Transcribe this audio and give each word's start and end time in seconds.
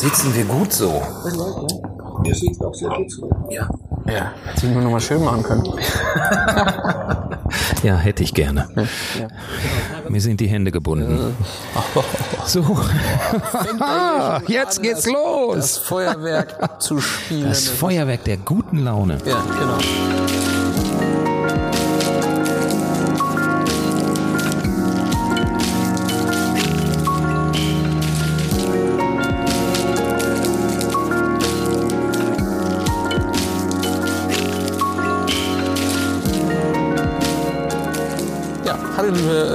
sitzen 0.00 0.34
wir 0.34 0.44
gut 0.44 0.72
so. 0.72 1.02
Mir 2.22 2.34
sieht 2.34 2.60
auch 2.62 2.74
sehr 2.74 2.88
gut 2.90 3.10
so. 3.10 3.30
Ja. 3.50 3.68
Ja, 4.06 4.32
hätte 4.46 4.66
ich 4.66 4.72
nur 4.72 4.82
noch 4.82 4.90
mal 4.90 5.00
schön 5.00 5.24
machen 5.24 5.42
können. 5.42 5.64
Ja, 7.82 7.96
hätte 7.96 8.22
ich 8.22 8.34
gerne. 8.34 8.68
Ja. 9.18 9.26
Mir 10.08 10.20
sind 10.20 10.38
die 10.38 10.46
Hände 10.46 10.70
gebunden. 10.70 11.34
So. 12.46 12.62
Ah, 13.80 14.40
jetzt 14.46 14.82
geht's 14.82 15.04
Das 15.04 15.12
los. 15.12 15.78
Feuerwerk 15.78 16.80
zu 16.82 17.00
spielen. 17.00 17.48
Das 17.48 17.66
Feuerwerk 17.68 18.22
der 18.24 18.36
guten 18.36 18.84
Laune. 18.84 19.18
ja, 19.24 19.42
genau. 19.58 19.78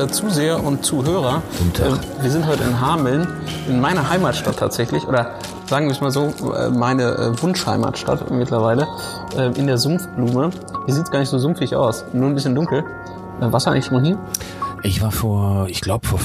Äh, 0.05 0.11
Zuseher 0.11 0.63
und 0.63 0.85
Zuhörer. 0.85 1.41
Äh, 1.79 2.23
Wir 2.23 2.31
sind 2.31 2.45
heute 2.47 2.63
in 2.63 2.79
Hameln, 2.79 3.27
in 3.67 3.79
meiner 3.81 4.09
Heimatstadt 4.09 4.57
tatsächlich, 4.57 5.07
oder 5.07 5.31
sagen 5.67 5.87
wir 5.87 5.93
es 5.93 6.01
mal 6.01 6.11
so, 6.11 6.33
äh, 6.53 6.69
meine 6.69 7.03
äh, 7.03 7.41
Wunschheimatstadt 7.41 8.29
mittlerweile, 8.31 8.87
in 9.55 9.67
der 9.67 9.77
Sumpfblume. 9.77 10.51
Hier 10.85 10.93
sieht 10.93 11.03
es 11.03 11.11
gar 11.11 11.19
nicht 11.19 11.29
so 11.29 11.39
sumpfig 11.39 11.75
aus, 11.75 12.05
nur 12.13 12.29
ein 12.29 12.35
bisschen 12.35 12.55
dunkel. 12.55 12.83
Äh, 13.41 13.51
Warst 13.51 13.65
du 13.65 13.71
eigentlich 13.71 13.85
schon 13.85 13.95
mal 13.95 14.03
hier? 14.05 14.17
Ich 14.83 15.01
war 15.01 15.11
vor, 15.11 15.65
ich 15.67 15.81
glaube 15.81 16.07
vor 16.07 16.19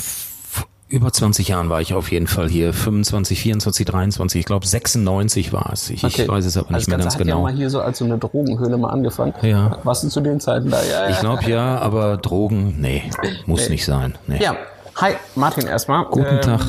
über 0.91 1.13
20 1.13 1.49
Jahren 1.49 1.71
war 1.71 1.81
ich 1.81 1.95
auf 1.95 2.11
jeden 2.11 2.27
Fall 2.27 2.49
hier. 2.49 2.73
25, 2.73 3.41
24, 3.41 3.87
23, 3.87 4.41
ich 4.41 4.47
glaube 4.47 4.67
96 4.67 5.53
war 5.53 5.71
es. 5.73 5.89
Ich, 5.89 6.03
ich 6.03 6.29
weiß 6.29 6.45
es 6.45 6.57
aber 6.57 6.69
nicht 6.69 6.75
Also 6.75 6.91
mehr 6.91 6.99
ganz 6.99 7.15
hat 7.15 7.21
ja 7.21 7.25
genau. 7.25 7.43
mal 7.43 7.53
hier 7.53 7.71
so 7.71 7.81
als 7.81 7.99
so 7.99 8.05
eine 8.05 8.19
Drogenhöhle 8.19 8.77
mal 8.77 8.89
angefangen. 8.89 9.33
Ja. 9.43 9.79
Warst 9.85 10.03
du 10.03 10.09
zu 10.09 10.21
den 10.21 10.41
Zeiten 10.41 10.69
da? 10.71 10.83
Ja, 10.83 11.05
ja. 11.05 11.11
Ich 11.11 11.21
glaube 11.21 11.49
ja, 11.49 11.79
aber 11.79 12.17
Drogen, 12.17 12.77
nee, 12.81 13.05
muss 13.47 13.69
nicht 13.69 13.85
sein. 13.85 14.19
Nee. 14.27 14.43
Ja, 14.43 14.57
hi 14.97 15.13
Martin 15.37 15.67
erstmal. 15.67 16.05
Guten 16.07 16.41
Tag. 16.41 16.61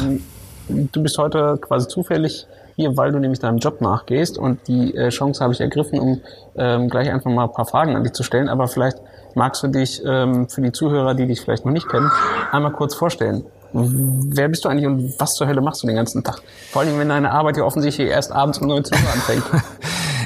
Du 0.68 1.03
bist 1.03 1.18
heute 1.18 1.58
quasi 1.59 1.88
zufällig 1.88 2.46
hier, 2.76 2.96
weil 2.96 3.12
du 3.12 3.20
nämlich 3.20 3.40
deinem 3.40 3.58
Job 3.58 3.81
nachgehst 3.81 4.38
und 4.38 4.68
die 4.68 4.96
äh, 4.96 5.09
Chance 5.09 5.44
habe 5.44 5.53
ich 5.53 5.62
ergriffen, 5.62 6.00
um 6.00 6.22
ähm, 6.56 6.90
gleich 6.90 7.09
einfach 7.12 7.30
mal 7.30 7.46
ein 7.46 7.52
paar 7.52 7.66
Fragen 7.66 7.96
an 7.96 8.03
dich 8.03 8.14
zu 8.14 8.24
stellen. 8.24 8.50
Aber 8.50 8.68
vielleicht 8.68 8.98
magst 9.34 9.64
du 9.64 9.68
dich 9.68 10.02
ähm, 10.06 10.48
für 10.48 10.62
die 10.62 10.72
Zuhörer, 10.72 11.16
die 11.16 11.26
dich 11.26 11.42
vielleicht 11.42 11.66
noch 11.66 11.74
nicht 11.74 11.90
kennen, 11.90 12.09
einmal 12.52 12.72
kurz 12.72 12.94
vorstellen. 12.94 13.46
Wer 13.74 14.50
bist 14.50 14.66
du 14.66 14.70
eigentlich 14.70 14.88
und 14.88 15.14
was 15.20 15.36
zur 15.36 15.48
Hölle 15.48 15.62
machst 15.62 15.84
du 15.84 15.88
den 15.88 15.96
ganzen 15.96 16.24
Tag? 16.24 16.42
Vor 16.72 16.82
allem, 16.82 16.98
wenn 17.00 17.10
deine 17.10 17.32
Arbeit 17.32 17.58
ja 17.58 17.64
offensichtlich 17.64 18.10
erst 18.10 18.32
abends 18.32 18.60
um 18.60 18.68
19 18.68 18.98
Uhr 18.98 19.14
anfängt. 19.14 19.44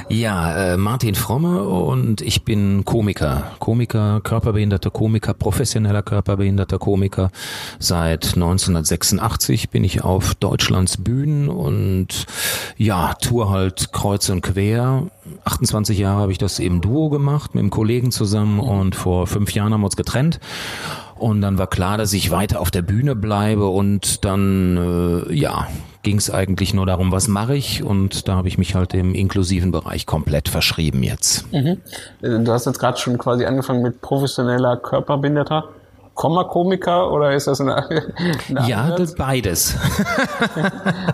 Ja, 0.08 0.74
äh, 0.74 0.76
Martin 0.76 1.16
Fromme 1.16 1.64
und 1.64 2.20
ich 2.20 2.44
bin 2.44 2.84
Komiker. 2.84 3.50
Komiker, 3.58 4.20
körperbehinderter 4.22 4.90
Komiker, 4.90 5.34
professioneller 5.34 6.02
körperbehinderter 6.02 6.78
Komiker. 6.78 7.32
Seit 7.80 8.36
1986 8.36 9.70
bin 9.70 9.82
ich 9.82 10.04
auf 10.04 10.36
Deutschlands 10.36 10.98
Bühnen 10.98 11.48
und 11.48 12.26
ja, 12.76 13.14
tour 13.14 13.50
halt 13.50 13.92
kreuz 13.92 14.28
und 14.28 14.42
quer. 14.42 15.08
28 15.44 15.98
Jahre 15.98 16.20
habe 16.20 16.32
ich 16.32 16.38
das 16.38 16.60
im 16.60 16.80
Duo 16.80 17.08
gemacht, 17.08 17.56
mit 17.56 17.62
einem 17.62 17.70
Kollegen 17.70 18.12
zusammen 18.12 18.60
und 18.60 18.94
vor 18.94 19.26
fünf 19.26 19.52
Jahren 19.54 19.72
haben 19.72 19.80
wir 19.80 19.86
uns 19.86 19.96
getrennt. 19.96 20.38
Und 21.18 21.40
dann 21.40 21.58
war 21.58 21.66
klar, 21.66 21.96
dass 21.98 22.12
ich 22.12 22.30
weiter 22.30 22.60
auf 22.60 22.70
der 22.70 22.82
Bühne 22.82 23.14
bleibe 23.16 23.66
und 23.68 24.24
dann, 24.24 25.24
äh, 25.28 25.32
ja, 25.34 25.66
ging 26.02 26.18
es 26.18 26.30
eigentlich 26.30 26.72
nur 26.74 26.86
darum, 26.86 27.10
was 27.10 27.26
mache 27.26 27.56
ich 27.56 27.82
und 27.82 28.28
da 28.28 28.36
habe 28.36 28.46
ich 28.48 28.58
mich 28.58 28.74
halt 28.76 28.94
im 28.94 29.14
inklusiven 29.14 29.72
Bereich 29.72 30.06
komplett 30.06 30.48
verschrieben 30.48 31.02
jetzt. 31.02 31.46
Äh, 31.52 31.76
Du 32.20 32.52
hast 32.52 32.66
jetzt 32.66 32.78
gerade 32.78 32.98
schon 32.98 33.18
quasi 33.18 33.44
angefangen 33.44 33.82
mit 33.82 34.00
professioneller 34.02 34.76
Körperbehinderter. 34.76 35.64
Komma 36.16 36.44
Komiker 36.44 37.12
oder 37.12 37.34
ist 37.34 37.46
das 37.46 37.60
eine, 37.60 37.76
eine 38.48 38.68
Ja, 38.68 38.96
das 38.96 39.14
beides. 39.14 39.76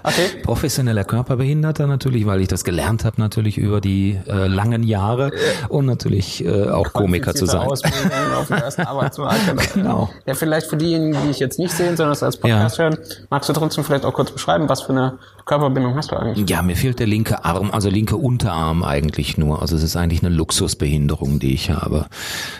Okay. 0.05 0.43
Professioneller 0.43 1.05
Körperbehinderter 1.05 1.87
natürlich, 1.87 2.27
weil 2.27 2.41
ich 2.41 2.49
das 2.49 2.65
gelernt 2.65 3.05
habe 3.05 3.21
natürlich 3.21 3.57
über 3.57 3.81
die 3.81 4.19
äh, 4.27 4.47
langen 4.47 4.83
Jahre 4.83 5.31
und 5.69 5.87
natürlich 5.87 6.45
äh, 6.45 6.69
auch 6.69 6.93
Komiker 6.93 7.35
zu 7.35 7.47
sein. 7.47 7.61
Ausbildung 7.61 8.11
auf 8.37 8.49
dem 8.49 8.57
ersten 8.57 8.83
Arbeitsmarkt. 8.83 9.41
Genau. 9.75 10.11
Ja, 10.27 10.35
vielleicht 10.35 10.67
für 10.67 10.77
diejenigen, 10.77 11.17
die 11.25 11.31
ich 11.31 11.39
jetzt 11.39 11.59
nicht 11.59 11.73
sehen, 11.73 11.97
sondern 11.97 12.11
das 12.11 12.23
als 12.23 12.37
Podcast 12.37 12.79
hören, 12.79 12.99
magst 13.31 13.49
du 13.49 13.53
trotzdem 13.53 13.85
vielleicht 13.85 14.05
auch 14.05 14.13
kurz 14.13 14.31
beschreiben, 14.31 14.69
was 14.69 14.83
für 14.83 14.93
eine 14.93 15.19
Körperbindung 15.45 15.95
hast 15.95 16.13
du 16.13 16.17
eigentlich? 16.17 16.49
Ja, 16.49 16.63
mir 16.63 16.77
fehlt 16.77 16.99
der 16.99 17.07
linke 17.07 17.45
Arm, 17.45 17.71
also 17.71 17.89
linke 17.89 18.17
Unterarm 18.17 18.85
eigentlich 18.85 19.39
nur. 19.39 19.61
Also 19.61 19.77
es 19.77 19.83
ist 19.83 19.97
eigentlich 19.97 20.23
eine 20.23 20.35
Luxusbehinderung, 20.35 21.39
die 21.39 21.55
ich 21.55 21.71
habe. 21.71 22.07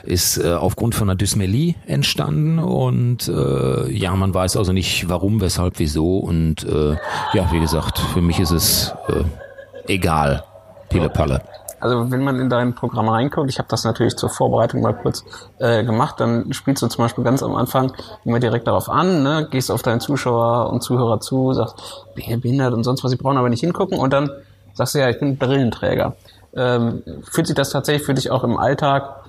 Ist 0.05 0.39
äh, 0.39 0.53
aufgrund 0.53 0.95
von 0.95 1.09
einer 1.09 1.17
Dysmelie 1.17 1.75
entstanden 1.87 2.59
und 2.59 3.29
äh, 3.29 3.91
ja, 3.91 4.15
man 4.17 4.35
weiß 4.35 4.57
also 4.57 4.73
nicht 4.73 5.09
warum, 5.09 5.41
weshalb, 5.41 5.79
wieso 5.79 6.19
und 6.19 6.65
äh, 6.65 6.97
ja, 7.35 7.53
wie 7.53 7.61
gesagt, 7.61 7.99
für 7.99 8.23
mich 8.23 8.41
ist 8.41 8.51
es 8.51 8.95
äh, 9.09 9.93
egal. 9.93 10.45
Pille 10.89 11.09
Palle. 11.09 11.41
Also 11.83 12.11
wenn 12.13 12.23
man 12.23 12.39
in 12.39 12.49
dein 12.49 12.75
Programm 12.75 13.09
reinguckt, 13.09 13.51
ich 13.51 13.59
habe 13.59 13.69
das 13.69 13.83
natürlich 13.83 14.17
zur 14.17 14.31
Vorbereitung 14.31 14.83
mal 14.83 14.95
kurz 14.95 15.25
äh, 15.59 15.83
gemacht, 15.83 16.21
dann 16.21 16.53
spielst 16.53 16.83
du 16.83 16.87
zum 16.87 17.05
Beispiel 17.05 17.25
ganz 17.25 17.43
am 17.43 17.57
Anfang 17.57 17.93
immer 18.25 18.39
direkt 18.39 18.69
darauf 18.69 18.89
an, 18.89 19.25
ne? 19.25 19.49
gehst 19.51 19.71
auf 19.71 19.83
deinen 19.83 20.01
Zuschauer 20.01 20.71
und 20.73 20.83
Zuhörer 20.83 21.19
zu, 21.19 21.53
sagst, 21.53 22.07
behindert 22.15 22.73
und 22.73 22.85
sonst 22.85 23.03
was, 23.03 23.11
sie 23.11 23.17
brauchen 23.17 23.37
aber 23.37 23.49
nicht 23.49 23.61
hingucken 23.61 23.99
und 23.99 24.13
dann 24.13 24.31
sagst 24.75 24.95
du 24.95 25.01
ja, 25.01 25.11
ich 25.11 25.19
bin 25.19 25.37
Brillenträger. 25.37 26.15
Ähm, 26.55 27.03
fühlt 27.31 27.49
sich 27.49 27.57
das 27.57 27.71
tatsächlich 27.71 28.07
für 28.07 28.15
dich 28.15 28.31
auch 28.31 28.45
im 28.45 28.57
Alltag 28.59 29.22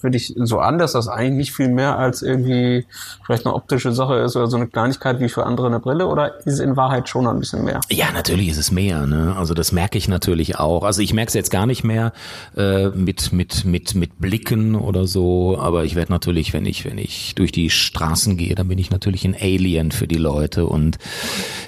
für 0.00 0.10
dich 0.10 0.34
so 0.36 0.58
an, 0.58 0.78
dass 0.78 0.92
das 0.92 1.08
eigentlich 1.08 1.36
nicht 1.36 1.52
viel 1.52 1.68
mehr 1.68 1.98
als 1.98 2.22
irgendwie 2.22 2.86
vielleicht 3.24 3.46
eine 3.46 3.54
optische 3.54 3.92
Sache 3.92 4.16
ist 4.16 4.36
oder 4.36 4.46
so 4.46 4.56
eine 4.56 4.66
Kleinigkeit 4.66 5.20
wie 5.20 5.28
für 5.28 5.46
andere 5.46 5.66
eine 5.66 5.80
Brille 5.80 6.06
oder 6.06 6.38
ist 6.38 6.54
es 6.54 6.60
in 6.60 6.76
Wahrheit 6.76 7.08
schon 7.08 7.26
ein 7.26 7.38
bisschen 7.38 7.64
mehr? 7.64 7.80
Ja, 7.90 8.12
natürlich 8.12 8.48
ist 8.48 8.58
es 8.58 8.70
mehr. 8.70 9.06
Ne? 9.06 9.34
Also 9.36 9.54
das 9.54 9.72
merke 9.72 9.98
ich 9.98 10.08
natürlich 10.08 10.58
auch. 10.58 10.84
Also 10.84 11.02
ich 11.02 11.12
merke 11.12 11.28
es 11.28 11.34
jetzt 11.34 11.50
gar 11.50 11.66
nicht 11.66 11.84
mehr 11.84 12.12
äh, 12.56 12.88
mit 12.88 13.32
mit 13.32 13.64
mit 13.64 13.94
mit 13.94 14.18
Blicken 14.18 14.74
oder 14.74 15.06
so. 15.06 15.58
Aber 15.58 15.84
ich 15.84 15.94
werde 15.94 16.12
natürlich, 16.12 16.52
wenn 16.52 16.66
ich 16.66 16.84
wenn 16.84 16.98
ich 16.98 17.34
durch 17.34 17.52
die 17.52 17.70
Straßen 17.70 18.36
gehe, 18.36 18.54
dann 18.54 18.68
bin 18.68 18.78
ich 18.78 18.90
natürlich 18.90 19.24
ein 19.24 19.36
Alien 19.38 19.92
für 19.92 20.06
die 20.06 20.18
Leute 20.18 20.66
und 20.66 20.98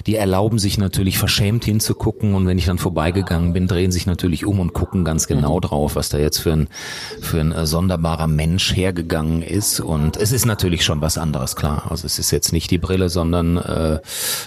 die 0.06 0.16
erlauben 0.16 0.58
sich 0.58 0.78
natürlich 0.78 1.18
verschämt 1.18 1.64
hinzugucken. 1.64 2.34
Und 2.34 2.46
wenn 2.46 2.58
ich 2.58 2.66
dann 2.66 2.78
vorbeigegangen 2.78 3.52
bin, 3.52 3.66
drehen 3.66 3.92
sich 3.92 4.06
natürlich 4.06 4.46
um 4.46 4.60
und 4.60 4.72
gucken 4.72 5.04
ganz 5.04 5.26
genau 5.26 5.60
drauf, 5.60 5.96
was 5.96 6.08
da 6.08 6.18
jetzt 6.18 6.38
für 6.38 6.52
ein 6.52 6.68
für 7.20 7.40
ein 7.40 7.52
äh, 7.52 7.66
sonderbarer 8.08 8.26
Mensch 8.26 8.74
hergegangen 8.74 9.42
ist. 9.42 9.80
Und 9.80 10.16
es 10.16 10.32
ist 10.32 10.46
natürlich 10.46 10.84
schon 10.84 11.00
was 11.00 11.19
anderes, 11.19 11.56
klar. 11.56 11.86
Also 11.91 12.06
es 12.06 12.19
ist 12.19 12.30
jetzt 12.30 12.52
nicht 12.52 12.70
die 12.70 12.78
Brille, 12.78 13.08
sondern 13.08 13.56
äh, 13.58 13.98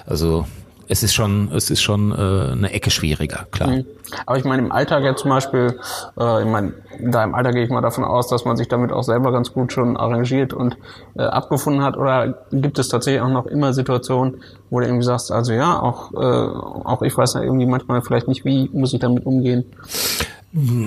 also 0.05 0.45
es 0.87 1.03
ist 1.03 1.13
schon, 1.13 1.49
es 1.53 1.69
ist 1.69 1.81
schon 1.81 2.11
äh, 2.11 2.51
eine 2.51 2.73
Ecke 2.73 2.91
schwieriger, 2.91 3.45
klar. 3.51 3.69
Mhm. 3.69 3.85
Aber 4.25 4.37
ich 4.37 4.43
meine, 4.43 4.63
im 4.63 4.71
Alltag 4.73 5.03
ja 5.03 5.15
zum 5.15 5.29
Beispiel, 5.29 5.79
äh, 6.19 6.41
ich 6.41 6.47
meine, 6.47 6.73
da 6.99 7.23
im 7.23 7.33
Alltag 7.33 7.53
gehe 7.53 7.63
ich 7.63 7.69
mal 7.69 7.81
davon 7.81 8.03
aus, 8.03 8.27
dass 8.27 8.43
man 8.43 8.57
sich 8.57 8.67
damit 8.67 8.91
auch 8.91 9.03
selber 9.03 9.31
ganz 9.31 9.53
gut 9.53 9.71
schon 9.71 9.95
arrangiert 9.95 10.53
und 10.53 10.75
äh, 11.15 11.21
abgefunden 11.21 11.81
hat. 11.81 11.95
Oder 11.95 12.43
gibt 12.51 12.77
es 12.77 12.89
tatsächlich 12.89 13.21
auch 13.21 13.29
noch 13.29 13.45
immer 13.45 13.73
Situationen, 13.73 14.41
wo 14.69 14.79
du 14.81 14.85
irgendwie 14.85 15.05
sagst, 15.05 15.31
also 15.31 15.53
ja, 15.53 15.79
auch, 15.79 16.11
äh, 16.13 16.17
auch 16.17 17.03
ich 17.03 17.15
weiß 17.15 17.35
ja 17.35 17.41
irgendwie 17.41 17.67
manchmal 17.67 18.01
vielleicht 18.01 18.27
nicht, 18.27 18.43
wie 18.43 18.69
muss 18.73 18.93
ich 18.93 18.99
damit 18.99 19.25
umgehen. 19.25 19.63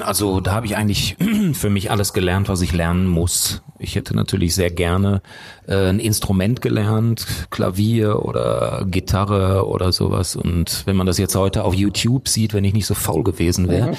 Also 0.01 0.41
da 0.41 0.53
habe 0.53 0.67
ich 0.67 0.77
eigentlich 0.77 1.17
für 1.55 1.71
mich 1.71 1.91
alles 1.91 2.13
gelernt, 2.13 2.49
was 2.49 2.61
ich 2.61 2.73
lernen 2.73 3.07
muss. 3.07 3.63
Ich 3.79 3.97
hätte 3.97 4.15
natürlich 4.15 4.55
sehr 4.55 4.71
gerne 4.71 5.23
äh, 5.67 5.89
ein 5.89 6.01
Instrument 6.01 6.61
gelernt, 6.61 7.27
Klavier 7.51 8.23
oder 8.25 8.85
Gitarre 8.87 9.67
oder 9.67 9.93
sowas. 9.93 10.37
Und 10.37 10.83
wenn 10.85 10.97
man 10.97 11.07
das 11.07 11.17
jetzt 11.17 11.35
heute 11.35 11.65
auf 11.65 11.75
YouTube 11.75 12.29
sieht, 12.29 12.53
wenn 12.53 12.65
ich 12.65 12.75
nicht 12.75 12.87
so 12.87 12.95
faul 12.95 13.25
gewesen 13.25 13.69
wäre, 13.69 13.95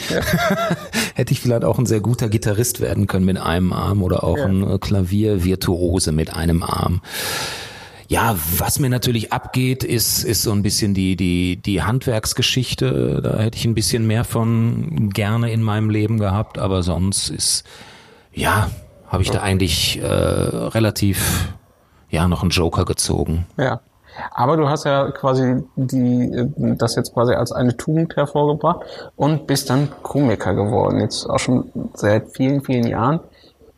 hätte 1.15 1.33
ich 1.33 1.39
vielleicht 1.39 1.63
auch 1.63 1.79
ein 1.79 1.87
sehr 1.87 2.01
guter 2.01 2.29
Gitarrist 2.29 2.79
werden 2.79 3.07
können 3.07 3.25
mit 3.25 3.37
einem 3.37 3.73
Arm 3.73 4.03
oder 4.03 4.23
auch 4.23 4.37
ein 4.37 4.69
äh, 4.69 4.77
Klaviervirtuose 4.77 6.11
mit 6.11 6.31
einem 6.31 6.61
Arm. 6.61 7.01
Ja, 8.07 8.35
was 8.57 8.79
mir 8.79 8.89
natürlich 8.89 9.33
abgeht, 9.33 9.83
ist, 9.83 10.23
ist 10.23 10.43
so 10.43 10.51
ein 10.51 10.61
bisschen 10.61 10.93
die, 10.93 11.15
die, 11.15 11.57
die 11.57 11.81
Handwerksgeschichte. 11.81 13.21
Da 13.23 13.39
hätte 13.39 13.57
ich 13.57 13.65
ein 13.65 13.73
bisschen 13.73 14.05
mehr 14.05 14.23
von 14.23 15.09
gerne 15.09 15.51
in 15.51 15.63
meinem 15.63 15.89
Leben 15.89 16.19
gehabt, 16.19 16.59
aber 16.59 16.83
sonst 16.83 17.29
ist, 17.29 17.63
ja, 18.31 18.69
habe 19.07 19.23
ich 19.23 19.31
da 19.31 19.41
eigentlich 19.41 19.99
äh, 20.01 20.05
relativ, 20.05 21.53
ja, 22.09 22.27
noch 22.27 22.41
einen 22.41 22.51
Joker 22.51 22.85
gezogen. 22.85 23.45
Ja. 23.57 23.79
Aber 24.31 24.55
du 24.55 24.69
hast 24.69 24.85
ja 24.85 25.11
quasi 25.11 25.63
die, 25.75 26.31
äh, 26.31 26.75
das 26.77 26.95
jetzt 26.95 27.13
quasi 27.13 27.33
als 27.33 27.51
eine 27.51 27.75
Tugend 27.75 28.15
hervorgebracht 28.15 28.81
und 29.15 29.47
bist 29.47 29.69
dann 29.69 29.89
Komiker 30.03 30.53
geworden. 30.53 30.99
Jetzt 31.01 31.25
auch 31.25 31.39
schon 31.39 31.71
seit 31.93 32.29
vielen, 32.35 32.63
vielen 32.63 32.87
Jahren. 32.87 33.19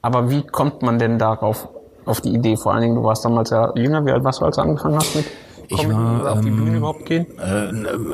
Aber 0.02 0.30
wie 0.30 0.44
kommt 0.44 0.82
man 0.84 1.00
denn 1.00 1.18
darauf, 1.18 1.70
auf 2.08 2.22
die 2.22 2.34
Idee? 2.34 2.58
Vor 2.58 2.74
allen 2.74 2.82
Dingen, 2.82 2.96
du 2.96 3.04
warst 3.04 3.26
damals 3.26 3.50
ja 3.50 3.72
jünger. 3.76 4.06
Wie 4.06 4.12
alt 4.12 4.24
warst 4.24 4.42
du, 4.42 4.46
als 4.46 4.56
du 4.56 4.62
angefangen 4.62 4.96
hast 4.96 5.16
mit? 5.16 5.26
Ich 5.70 5.90
war, 5.90 6.32
auf 6.32 6.42
die 6.42 6.48
ähm, 6.48 6.56
Bühne 6.58 6.78
überhaupt 6.78 7.06
gehen? 7.06 7.28
Äh, 7.40 7.70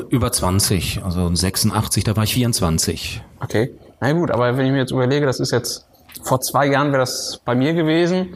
über 0.10 0.31
20, 0.31 1.04
also 1.04 1.34
86, 1.34 2.04
da 2.04 2.16
war 2.16 2.24
ich 2.24 2.34
24. 2.34 3.22
Okay. 3.42 3.72
Na 4.01 4.12
gut, 4.12 4.31
aber 4.31 4.57
wenn 4.57 4.66
ich 4.66 4.72
mir 4.72 4.80
jetzt 4.80 4.92
überlege, 4.92 5.25
das 5.25 5.40
ist 5.40 5.51
jetzt 5.51 5.86
vor 6.24 6.42
zwei 6.42 6.68
Jahren 6.68 6.92
wäre 6.92 7.00
das 7.00 7.40
bei 7.45 7.56
mir 7.56 7.74
gewesen. 7.74 8.36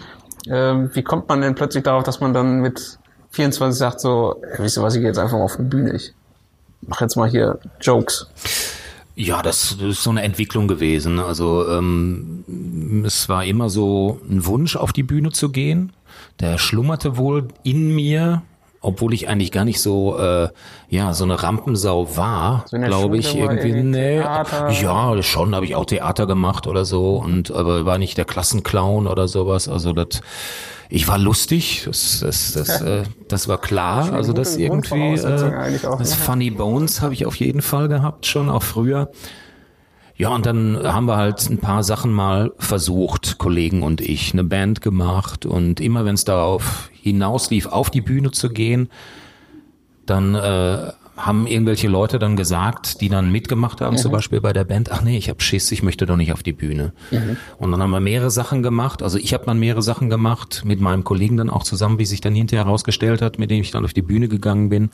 Ähm, 0.49 0.91
wie 0.93 1.03
kommt 1.03 1.27
man 1.27 1.41
denn 1.41 1.55
plötzlich 1.55 1.83
darauf, 1.83 2.03
dass 2.03 2.19
man 2.19 2.33
dann 2.33 2.59
mit 2.59 2.99
24 3.31 3.77
sagt 3.77 3.99
so, 3.99 4.41
wisst 4.57 4.77
ihr 4.77 4.83
was, 4.83 4.95
ich 4.95 5.01
gehe 5.01 5.09
jetzt 5.09 5.19
einfach 5.19 5.37
mal 5.37 5.43
auf 5.43 5.57
die 5.57 5.63
Bühne. 5.63 5.93
Ich 5.93 6.13
mach 6.81 7.01
jetzt 7.01 7.15
mal 7.15 7.29
hier 7.29 7.59
Jokes. 7.81 8.27
Ja, 9.19 9.41
das 9.41 9.71
ist 9.71 10.03
so 10.03 10.11
eine 10.11 10.21
Entwicklung 10.21 10.67
gewesen. 10.67 11.17
Also 11.17 11.67
ähm, 11.67 13.03
es 13.03 13.27
war 13.27 13.43
immer 13.43 13.67
so 13.67 14.21
ein 14.29 14.45
Wunsch, 14.45 14.75
auf 14.75 14.93
die 14.93 15.01
Bühne 15.01 15.31
zu 15.31 15.49
gehen. 15.49 15.91
Der 16.39 16.59
schlummerte 16.59 17.17
wohl 17.17 17.47
in 17.63 17.95
mir, 17.95 18.43
obwohl 18.87 19.13
ich 19.13 19.27
eigentlich 19.27 19.51
gar 19.51 19.65
nicht 19.65 19.81
so 19.81 20.17
äh, 20.17 20.47
ja 20.87 21.13
so 21.13 21.25
eine 21.25 21.43
Rampensau 21.43 22.15
war, 22.15 22.63
So 22.67 22.77
glaube 22.77 23.17
ich 23.17 23.35
irgendwie. 23.35 23.73
Nee, 23.73 24.19
Theater? 24.19 24.69
ja, 24.71 25.21
schon 25.23 25.53
habe 25.53 25.65
ich 25.65 25.75
auch 25.75 25.83
Theater 25.83 26.25
gemacht 26.25 26.67
oder 26.67 26.85
so 26.85 27.17
und 27.17 27.51
aber 27.51 27.85
war 27.85 27.97
nicht 27.97 28.17
der 28.17 28.23
Klassenclown 28.23 29.05
oder 29.07 29.27
sowas. 29.27 29.67
Also 29.67 29.91
das 29.91 30.21
ich 30.89 31.05
war 31.09 31.17
lustig, 31.17 31.83
das, 31.85 32.21
das, 32.21 32.53
das, 32.53 32.81
äh, 32.81 33.03
das 33.27 33.49
war 33.49 33.59
klar. 33.59 34.13
Also 34.13 34.31
das 34.31 34.55
irgendwie, 34.55 35.15
äh, 35.15 35.19
das 35.19 35.83
ne? 35.83 36.05
Funny 36.05 36.49
Bones 36.49 37.01
habe 37.01 37.13
ich 37.13 37.25
auf 37.25 37.35
jeden 37.35 37.61
Fall 37.61 37.89
gehabt, 37.89 38.25
schon 38.25 38.49
auch 38.49 38.63
früher. 38.63 39.11
Ja, 40.17 40.29
und 40.29 40.47
dann 40.47 40.81
haben 40.83 41.05
wir 41.05 41.15
halt 41.15 41.47
ein 41.49 41.59
paar 41.59 41.83
Sachen 41.83 42.11
mal 42.11 42.51
versucht, 42.57 43.37
Kollegen 43.37 43.83
und 43.83 44.01
ich, 44.01 44.33
eine 44.33 44.43
Band 44.43 44.81
gemacht 44.81 45.45
und 45.45 45.79
immer 45.79 46.05
wenn 46.05 46.15
es 46.15 46.25
darauf 46.25 46.89
hinauslief, 46.91 47.67
auf 47.67 47.91
die 47.91 48.01
Bühne 48.01 48.31
zu 48.31 48.49
gehen, 48.49 48.89
dann 50.07 50.33
äh, 50.33 50.91
haben 51.17 51.47
irgendwelche 51.47 51.87
Leute 51.87 52.19
dann 52.19 52.35
gesagt, 52.35 53.01
die 53.01 53.09
dann 53.09 53.31
mitgemacht 53.31 53.81
haben, 53.81 53.97
zum 53.97 54.11
Beispiel 54.11 54.39
bei 54.39 54.53
der 54.53 54.63
Band, 54.63 54.91
ach 54.91 55.01
nee, 55.01 55.17
ich 55.17 55.29
hab 55.29 55.41
Schiss, 55.41 55.71
ich 55.71 55.81
möchte 55.81 56.05
doch 56.05 56.15
nicht 56.15 56.31
auf 56.31 56.43
die 56.43 56.53
Bühne. 56.53 56.93
Und 57.57 57.71
dann 57.71 57.81
haben 57.81 57.89
wir 57.89 57.99
mehrere 57.99 58.29
Sachen 58.31 58.61
gemacht, 58.61 59.01
also 59.01 59.17
ich 59.17 59.33
habe 59.33 59.45
dann 59.45 59.59
mehrere 59.59 59.81
Sachen 59.81 60.09
gemacht, 60.09 60.63
mit 60.63 60.79
meinem 60.79 61.03
Kollegen 61.03 61.37
dann 61.37 61.49
auch 61.49 61.63
zusammen, 61.63 61.97
wie 61.97 62.05
sich 62.05 62.21
dann 62.21 62.35
hinterher 62.35 62.65
herausgestellt 62.65 63.21
hat, 63.21 63.39
mit 63.39 63.49
dem 63.49 63.61
ich 63.61 63.71
dann 63.71 63.83
auf 63.83 63.93
die 63.93 64.03
Bühne 64.03 64.27
gegangen 64.27 64.69
bin. 64.69 64.89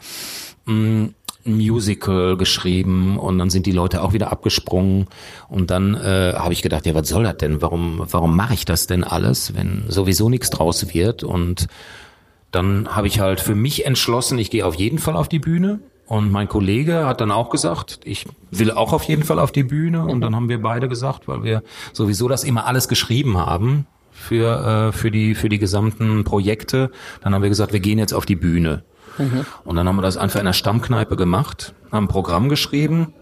Ein 1.46 1.58
Musical 1.58 2.38
geschrieben 2.38 3.18
und 3.18 3.38
dann 3.38 3.50
sind 3.50 3.66
die 3.66 3.72
Leute 3.72 4.02
auch 4.02 4.14
wieder 4.14 4.32
abgesprungen 4.32 5.08
und 5.50 5.72
dann 5.72 5.96
äh, 5.96 6.34
habe 6.36 6.54
ich 6.54 6.62
gedacht, 6.62 6.86
ja, 6.86 6.96
was 6.96 7.10
soll 7.10 7.24
das 7.24 7.38
denn? 7.38 7.62
Warum, 7.62 8.04
warum 8.10 8.36
mache 8.36 8.54
ich 8.54 8.66
das 8.66 8.88
denn 8.88 9.04
alles, 9.04 9.54
wenn 9.56 9.84
sowieso 9.90 10.30
nichts 10.30 10.50
draus 10.50 10.94
wird? 10.94 11.24
Und 11.24 11.68
dann 12.52 12.96
habe 12.96 13.08
ich 13.08 13.20
halt 13.20 13.42
für 13.42 13.56
mich 13.56 13.86
entschlossen, 13.86 14.38
ich 14.38 14.52
gehe 14.52 14.66
auf 14.66 14.76
jeden 14.76 15.00
Fall 15.00 15.16
auf 15.16 15.28
die 15.28 15.40
Bühne. 15.40 15.80
Und 16.06 16.32
mein 16.32 16.48
Kollege 16.48 17.06
hat 17.08 17.22
dann 17.22 17.32
auch 17.32 17.50
gesagt, 17.50 18.00
ich 18.04 18.26
will 18.52 18.72
auch 18.72 18.94
auf 18.94 19.04
jeden 19.06 19.24
Fall 19.24 19.40
auf 19.40 19.52
die 19.52 19.64
Bühne. 19.64 20.06
Und 20.06 20.22
dann 20.22 20.36
haben 20.36 20.50
wir 20.50 20.62
beide 20.62 20.88
gesagt, 20.88 21.28
weil 21.28 21.44
wir 21.44 21.64
sowieso 21.94 22.28
das 22.28 22.44
immer 22.44 22.68
alles 22.68 22.88
geschrieben 22.88 23.38
haben 23.38 23.88
für, 24.12 24.90
äh, 24.90 24.92
für, 24.92 25.12
die, 25.12 25.36
für 25.36 25.50
die 25.50 25.60
gesamten 25.60 26.24
Projekte, 26.24 26.92
dann 27.22 27.34
haben 27.34 27.42
wir 27.42 27.50
gesagt, 27.50 27.74
wir 27.74 27.80
gehen 27.80 28.00
jetzt 28.00 28.14
auf 28.14 28.26
die 28.26 28.36
Bühne. 28.36 28.84
Und 29.64 29.76
dann 29.76 29.88
haben 29.88 29.96
wir 29.96 30.02
das 30.02 30.18
einfach 30.18 30.40
in 30.40 30.46
der 30.46 30.54
Stammkneipe 30.54 31.16
gemacht, 31.16 31.74
haben 31.92 32.06
ein 32.06 32.10
Programm 32.10 32.50
geschrieben. 32.50 33.14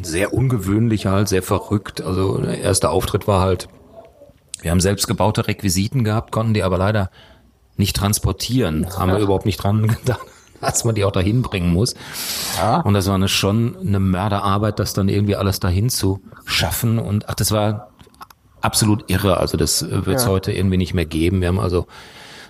Sehr 0.00 0.32
ungewöhnlich 0.32 1.06
halt, 1.06 1.28
sehr 1.28 1.42
verrückt. 1.42 2.00
Also 2.00 2.38
der 2.38 2.60
erste 2.60 2.90
Auftritt 2.90 3.26
war 3.26 3.40
halt, 3.40 3.68
wir 4.62 4.70
haben 4.70 4.80
selbstgebaute 4.80 5.46
Requisiten 5.48 6.04
gehabt, 6.04 6.30
konnten 6.32 6.54
die 6.54 6.62
aber 6.62 6.78
leider 6.78 7.10
nicht 7.76 7.96
transportieren. 7.96 8.86
Haben 8.96 9.12
wir 9.12 9.18
überhaupt 9.18 9.46
nicht 9.46 9.56
dran 9.62 9.86
gedacht, 9.88 10.20
dass 10.60 10.84
man 10.84 10.94
die 10.94 11.04
auch 11.04 11.12
dahin 11.12 11.42
bringen 11.42 11.72
muss. 11.72 11.94
Ja. 12.56 12.80
Und 12.80 12.94
das 12.94 13.06
war 13.06 13.14
eine, 13.14 13.28
schon 13.28 13.76
eine 13.78 14.00
Mörderarbeit, 14.00 14.78
das 14.78 14.92
dann 14.92 15.08
irgendwie 15.08 15.36
alles 15.36 15.60
dahin 15.60 15.88
zu 15.90 16.20
schaffen. 16.44 16.98
Und 16.98 17.28
ach, 17.28 17.34
das 17.34 17.50
war 17.50 17.90
absolut 18.60 19.10
irre. 19.10 19.38
Also 19.38 19.56
das 19.56 19.88
wird 19.90 20.16
es 20.18 20.24
Ja. 20.24 20.30
heute 20.30 20.52
irgendwie 20.52 20.76
nicht 20.76 20.94
mehr 20.94 21.06
geben. 21.06 21.40
Wir 21.40 21.48
haben 21.48 21.60
also 21.60 21.86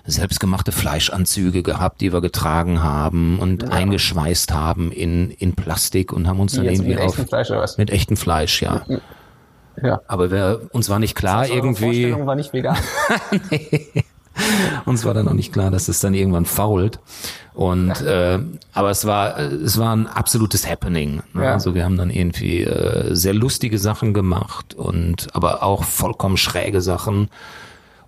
selbstgemachte 0.05 0.71
Fleischanzüge 0.71 1.63
gehabt, 1.63 2.01
die 2.01 2.13
wir 2.13 2.21
getragen 2.21 2.83
haben 2.83 3.39
und 3.39 3.71
eingeschweißt 3.71 4.53
haben 4.53 4.91
in, 4.91 5.31
in 5.31 5.53
Plastik 5.53 6.11
und 6.11 6.27
haben 6.27 6.39
uns 6.39 6.53
dann 6.53 6.65
irgendwie 6.65 6.89
mit 6.89 6.99
auf 6.99 7.13
echtem 7.13 7.27
Fleisch 7.27 7.51
oder 7.51 7.61
was? 7.61 7.77
mit 7.77 7.91
echtem 7.91 8.17
Fleisch, 8.17 8.61
ja. 8.61 8.85
Ja. 9.81 10.01
Aber 10.07 10.31
wir, 10.31 10.61
uns 10.71 10.89
war 10.89 10.99
nicht 10.99 11.15
klar 11.15 11.43
Eure 11.43 11.53
irgendwie, 11.53 11.83
Vorstellung 11.83 12.27
war 12.27 12.35
nicht 12.35 12.53
vegan. 12.53 12.77
uns 14.85 15.05
war 15.05 15.13
dann 15.13 15.27
auch 15.27 15.33
nicht 15.33 15.53
klar, 15.53 15.71
dass 15.71 15.87
es 15.87 15.99
dann 15.99 16.13
irgendwann 16.13 16.45
fault. 16.45 16.99
Und 17.53 18.01
äh, 18.01 18.39
aber 18.73 18.89
es 18.89 19.05
war 19.05 19.37
es 19.37 19.77
war 19.77 19.95
ein 19.95 20.07
absolutes 20.07 20.69
Happening. 20.69 21.21
Ne? 21.33 21.43
Ja. 21.43 21.53
Also 21.53 21.75
wir 21.75 21.83
haben 21.83 21.97
dann 21.97 22.09
irgendwie 22.09 22.63
äh, 22.63 23.13
sehr 23.13 23.33
lustige 23.33 23.77
Sachen 23.77 24.13
gemacht 24.13 24.73
und 24.73 25.27
aber 25.33 25.63
auch 25.63 25.83
vollkommen 25.83 26.37
schräge 26.37 26.81
Sachen. 26.81 27.29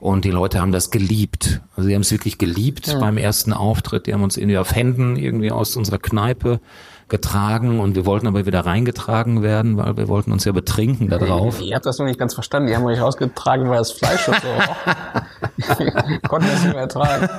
Und 0.02 0.26
die 0.26 0.32
Leute 0.32 0.60
haben 0.60 0.72
das 0.72 0.90
geliebt. 0.90 1.62
Also 1.76 1.88
sie 1.88 1.94
haben 1.94 2.02
es 2.02 2.12
wirklich 2.12 2.40
geliebt 2.40 2.98
beim 3.00 3.18
ersten 3.18 3.54
Auftritt. 3.54 4.08
Die 4.08 4.14
haben 4.16 4.24
uns 4.24 4.36
irgendwie 4.36 4.58
auf 4.58 4.74
Händen 4.74 5.16
irgendwie 5.16 5.52
aus 5.52 5.78
unserer 5.78 6.00
Kneipe 6.00 6.60
getragen 7.08 7.80
und 7.80 7.96
wir 7.96 8.08
wollten 8.08 8.26
aber 8.26 8.48
wieder 8.48 8.66
reingetragen 8.66 9.44
werden, 9.44 9.78
weil 9.78 9.98
wir 9.98 10.08
wollten 10.08 10.32
uns 10.32 10.44
ja 10.46 10.54
betrinken 10.54 11.08
da 11.10 11.20
drauf. 11.20 11.62
Ihr 11.62 11.76
habt 11.76 11.86
das 11.86 12.00
noch 12.00 12.08
nicht 12.08 12.18
ganz 12.18 12.34
verstanden. 12.34 12.70
Die 12.70 12.76
haben 12.76 12.86
euch 12.86 13.00
rausgetragen, 13.00 13.70
weil 13.70 13.78
das 13.78 13.92
Fleisch 13.92 14.26
so. 14.26 14.32
Konnten 16.28 16.48
das 16.48 16.64
nicht 16.64 16.74
mehr 16.74 16.82
ertragen. 16.82 17.30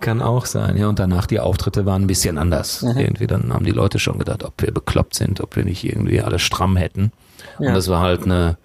Kann 0.00 0.22
auch 0.22 0.46
sein, 0.46 0.78
ja. 0.78 0.88
Und 0.88 1.00
danach 1.00 1.26
die 1.26 1.38
Auftritte 1.40 1.84
waren 1.84 2.02
ein 2.02 2.06
bisschen 2.06 2.38
anders. 2.38 2.80
Mhm. 2.80 2.96
Irgendwie 2.96 3.26
dann 3.26 3.52
haben 3.52 3.66
die 3.66 3.72
Leute 3.72 3.98
schon 3.98 4.18
gedacht, 4.18 4.42
ob 4.42 4.54
wir 4.62 4.72
bekloppt 4.72 5.16
sind, 5.16 5.42
ob 5.42 5.54
wir 5.56 5.64
nicht 5.64 5.84
irgendwie 5.84 6.22
alles 6.22 6.40
stramm 6.40 6.76
hätten. 6.76 7.12
Ja. 7.58 7.68
Und 7.68 7.74
das 7.74 7.88
war 7.88 8.00
halt 8.00 8.22
eine, 8.22 8.56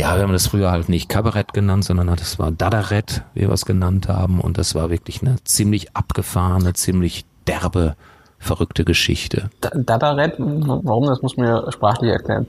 ja, 0.00 0.16
wir 0.16 0.22
haben 0.22 0.32
das 0.32 0.46
früher 0.48 0.70
halt 0.70 0.88
nicht 0.88 1.08
Kabarett 1.08 1.52
genannt, 1.52 1.84
sondern 1.84 2.06
das 2.16 2.38
war 2.38 2.50
Dadarett, 2.50 3.22
wie 3.34 3.42
wir 3.42 3.50
es 3.50 3.64
genannt 3.66 4.08
haben. 4.08 4.40
Und 4.40 4.58
das 4.58 4.74
war 4.74 4.90
wirklich 4.90 5.22
eine 5.22 5.36
ziemlich 5.44 5.94
abgefahrene, 5.94 6.72
ziemlich 6.72 7.24
derbe, 7.46 7.96
verrückte 8.38 8.86
Geschichte. 8.86 9.50
Da- 9.60 9.70
Dadaret, 9.74 10.34
warum, 10.38 11.04
das 11.04 11.20
muss 11.20 11.36
mir 11.36 11.66
sprachlich 11.70 12.10
erklären. 12.10 12.46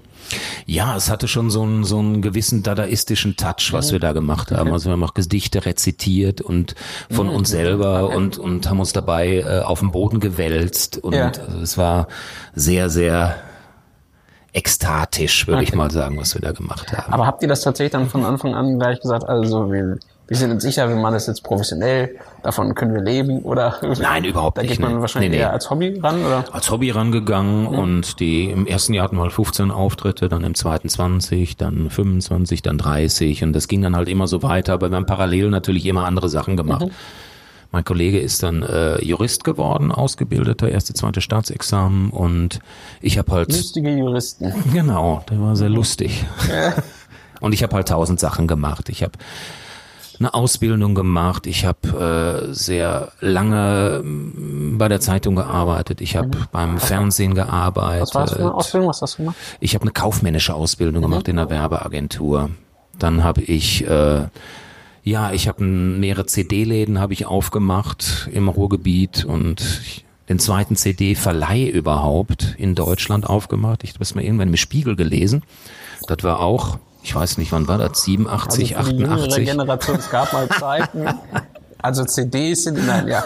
Ja, 0.66 0.96
es 0.96 1.10
hatte 1.10 1.28
schon 1.28 1.50
so 1.50 1.64
einen, 1.64 1.84
so 1.84 2.00
einen 2.00 2.22
gewissen 2.22 2.64
dadaistischen 2.64 3.36
Touch, 3.36 3.74
was 3.74 3.92
wir 3.92 4.00
da 4.00 4.14
gemacht 4.14 4.52
haben. 4.52 4.72
Also 4.72 4.86
wir 4.90 4.94
haben 4.94 5.04
auch 5.04 5.14
Gedichte 5.14 5.66
rezitiert 5.66 6.40
und 6.40 6.76
von 7.10 7.28
uns 7.28 7.50
selber 7.50 8.16
und, 8.16 8.38
und 8.38 8.70
haben 8.70 8.80
uns 8.80 8.94
dabei 8.94 9.40
äh, 9.40 9.60
auf 9.64 9.80
den 9.82 9.92
Boden 9.92 10.22
gewälzt. 10.22 10.98
Und 11.00 11.14
Ja. 11.14 11.32
es 11.62 11.78
war 11.78 12.08
sehr, 12.56 12.90
sehr 12.90 13.36
ekstatisch, 14.54 15.48
würde 15.48 15.64
ich 15.64 15.70
Okay. 15.70 15.78
mal 15.78 15.92
sagen, 15.92 16.18
was 16.20 16.34
wir 16.36 16.42
da 16.42 16.52
gemacht 16.52 16.92
haben. 16.96 17.14
Aber 17.14 17.26
habt 17.26 17.42
ihr 17.42 17.48
das 17.48 17.62
tatsächlich 17.62 17.92
dann 17.94 18.10
von 18.10 18.26
Anfang 18.26 18.54
an 18.54 18.78
gleich 18.80 19.00
gesagt, 19.00 19.28
also 19.28 19.72
wir, 19.72 19.98
wir 20.28 20.38
sind 20.38 20.52
uns 20.52 20.64
sicher, 20.64 20.88
wir 20.90 20.96
machen 20.96 21.14
das 21.14 21.28
jetzt 21.28 21.44
professionell, 21.44 22.16
davon 22.44 22.76
können 22.76 22.94
wir 22.94 23.02
leben 23.02 23.40
oder? 23.44 23.76
Nein, 24.00 24.24
überhaupt 24.26 24.58
da 24.58 24.62
nicht, 24.62 24.72
geht 24.72 24.80
man 24.80 24.94
ne. 24.96 25.02
wahrscheinlich 25.02 25.32
Nee, 25.32 25.38
nee. 25.38 25.42
eher 25.44 25.52
als 25.54 25.70
Hobby 25.70 26.00
ran, 26.02 26.24
oder? 26.26 26.44
als 26.52 26.70
Hobby 26.70 26.90
rangegangen 26.92 27.66
und 27.68 28.20
die 28.20 28.50
im 28.50 28.68
ersten 28.68 28.94
Jahr 28.94 29.06
hatten 29.06 29.16
wir 29.18 29.24
halt 29.24 29.34
15 29.34 29.72
Auftritte, 29.72 30.28
dann 30.30 30.44
im 30.44 30.56
zweiten 30.56 30.90
20, 30.90 31.56
dann 31.58 31.90
25, 31.90 32.62
dann 32.62 32.78
30 32.78 33.44
und 33.44 33.54
das 33.54 33.68
ging 33.68 33.82
dann 33.82 33.96
halt 33.96 34.10
immer 34.10 34.28
so 34.28 34.44
weiter, 34.44 34.74
aber 34.74 34.90
wir 34.90 34.98
haben 34.98 35.06
parallel 35.06 35.50
natürlich 35.50 35.86
immer 35.86 36.06
andere 36.06 36.28
Sachen 36.30 36.58
gemacht. 36.58 36.88
Mein 37.72 37.86
Kollege 37.86 38.20
ist 38.20 38.44
dann 38.44 38.64
äh, 38.64 39.02
Jurist 39.04 39.46
geworden, 39.46 39.92
ausgebildeter, 39.92 40.70
erste, 40.70 40.94
zweite 40.94 41.22
Staatsexamen 41.22 42.10
und 42.10 42.60
ich 43.02 43.18
habe 43.18 43.32
halt 43.32 43.52
Lustige 43.52 43.92
Juristen. 43.96 44.54
Genau, 44.74 45.24
der 45.30 45.40
war 45.40 45.56
sehr 45.56 45.70
lustig. 45.70 46.26
Und 47.40 47.54
ich 47.54 47.64
habe 47.64 47.76
halt 47.76 47.88
tausend 47.88 48.20
Sachen 48.20 48.48
gemacht. 48.48 48.88
Ich 48.90 49.04
habe 49.04 49.14
eine 50.20 50.34
Ausbildung 50.34 50.94
gemacht. 50.94 51.48
Ich 51.48 51.66
habe 51.66 52.46
äh, 52.50 52.54
sehr 52.54 53.12
lange 53.20 54.02
mm, 54.04 54.78
bei 54.78 54.88
der 54.88 55.00
Zeitung 55.00 55.36
gearbeitet. 55.36 56.00
Ich 56.02 56.16
habe 56.16 56.30
beim 56.52 56.78
Fernsehen 56.78 57.34
gearbeitet. 57.34 58.02
Was 58.02 58.16
war 58.16 58.22
das 58.26 58.34
für 58.34 58.40
eine 58.40 58.54
Ausbildung? 58.54 58.90
Was 58.90 59.02
hast 59.02 59.14
du 59.16 59.24
gemacht? 59.24 59.36
Ich 59.60 59.74
habe 59.74 59.84
eine 59.84 59.92
kaufmännische 59.92 60.54
Ausbildung 60.54 61.02
gemacht 61.02 61.28
in 61.28 61.38
der 61.38 61.50
Werbeagentur. 61.50 62.52
Dann 63.00 63.24
habe 63.24 63.42
ich 63.42 63.88
äh, 63.88 64.26
ja, 65.04 65.32
ich 65.32 65.48
habe 65.48 65.64
mehrere 65.64 66.26
CD-Läden 66.26 67.00
habe 67.00 67.14
ich 67.14 67.26
aufgemacht 67.26 68.30
im 68.32 68.48
Ruhrgebiet 68.48 69.26
und 69.26 69.62
ich, 69.84 70.06
den 70.30 70.40
zweiten 70.40 70.76
CD-Verleih 70.76 71.68
überhaupt 71.68 72.56
in 72.58 72.76
Deutschland 72.76 73.28
aufgemacht. 73.28 73.84
Ich 73.84 73.92
habe 73.92 74.00
das 74.00 74.16
mal 74.16 74.24
irgendwann 74.24 74.50
im 74.50 74.58
Spiegel 74.58 74.96
gelesen. 74.96 75.44
Das 76.08 76.24
war 76.24 76.40
auch, 76.40 76.78
ich 77.04 77.14
weiß 77.14 77.38
nicht, 77.38 77.52
wann 77.52 77.68
war 77.68 77.78
das? 77.78 78.04
87, 78.04 78.78
Also 78.78 78.92
für 78.92 78.96
die 78.96 79.02
jüngere 79.02 79.16
88. 79.16 79.46
Generation, 79.46 79.98
es 79.98 80.10
gab 80.10 80.34
mal 80.34 80.48
Zeiten. 80.50 81.06
Also 81.84 82.06
CDs 82.06 82.66
sind, 82.66 82.86
nein, 82.86 83.08
ja. 83.08 83.24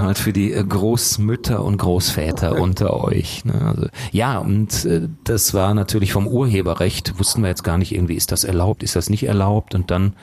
Ja, 0.00 0.06
halt 0.06 0.18
für 0.18 0.32
die 0.32 0.52
äh, 0.52 0.64
Großmütter 0.64 1.64
und 1.64 1.76
Großväter 1.78 2.60
unter 2.60 2.94
euch. 3.04 3.44
Ne? 3.44 3.60
Also, 3.60 3.88
ja, 4.12 4.38
und 4.38 4.84
äh, 4.84 5.08
das 5.24 5.54
war 5.54 5.74
natürlich 5.74 6.12
vom 6.12 6.26
Urheberrecht, 6.26 7.18
wussten 7.18 7.42
wir 7.42 7.48
jetzt 7.48 7.64
gar 7.64 7.78
nicht 7.78 7.94
irgendwie, 7.94 8.14
ist 8.14 8.32
das 8.32 8.44
erlaubt, 8.44 8.82
ist 8.82 8.96
das 8.96 9.10
nicht 9.10 9.24
erlaubt? 9.24 9.74
Und 9.74 9.90
dann 9.90 10.14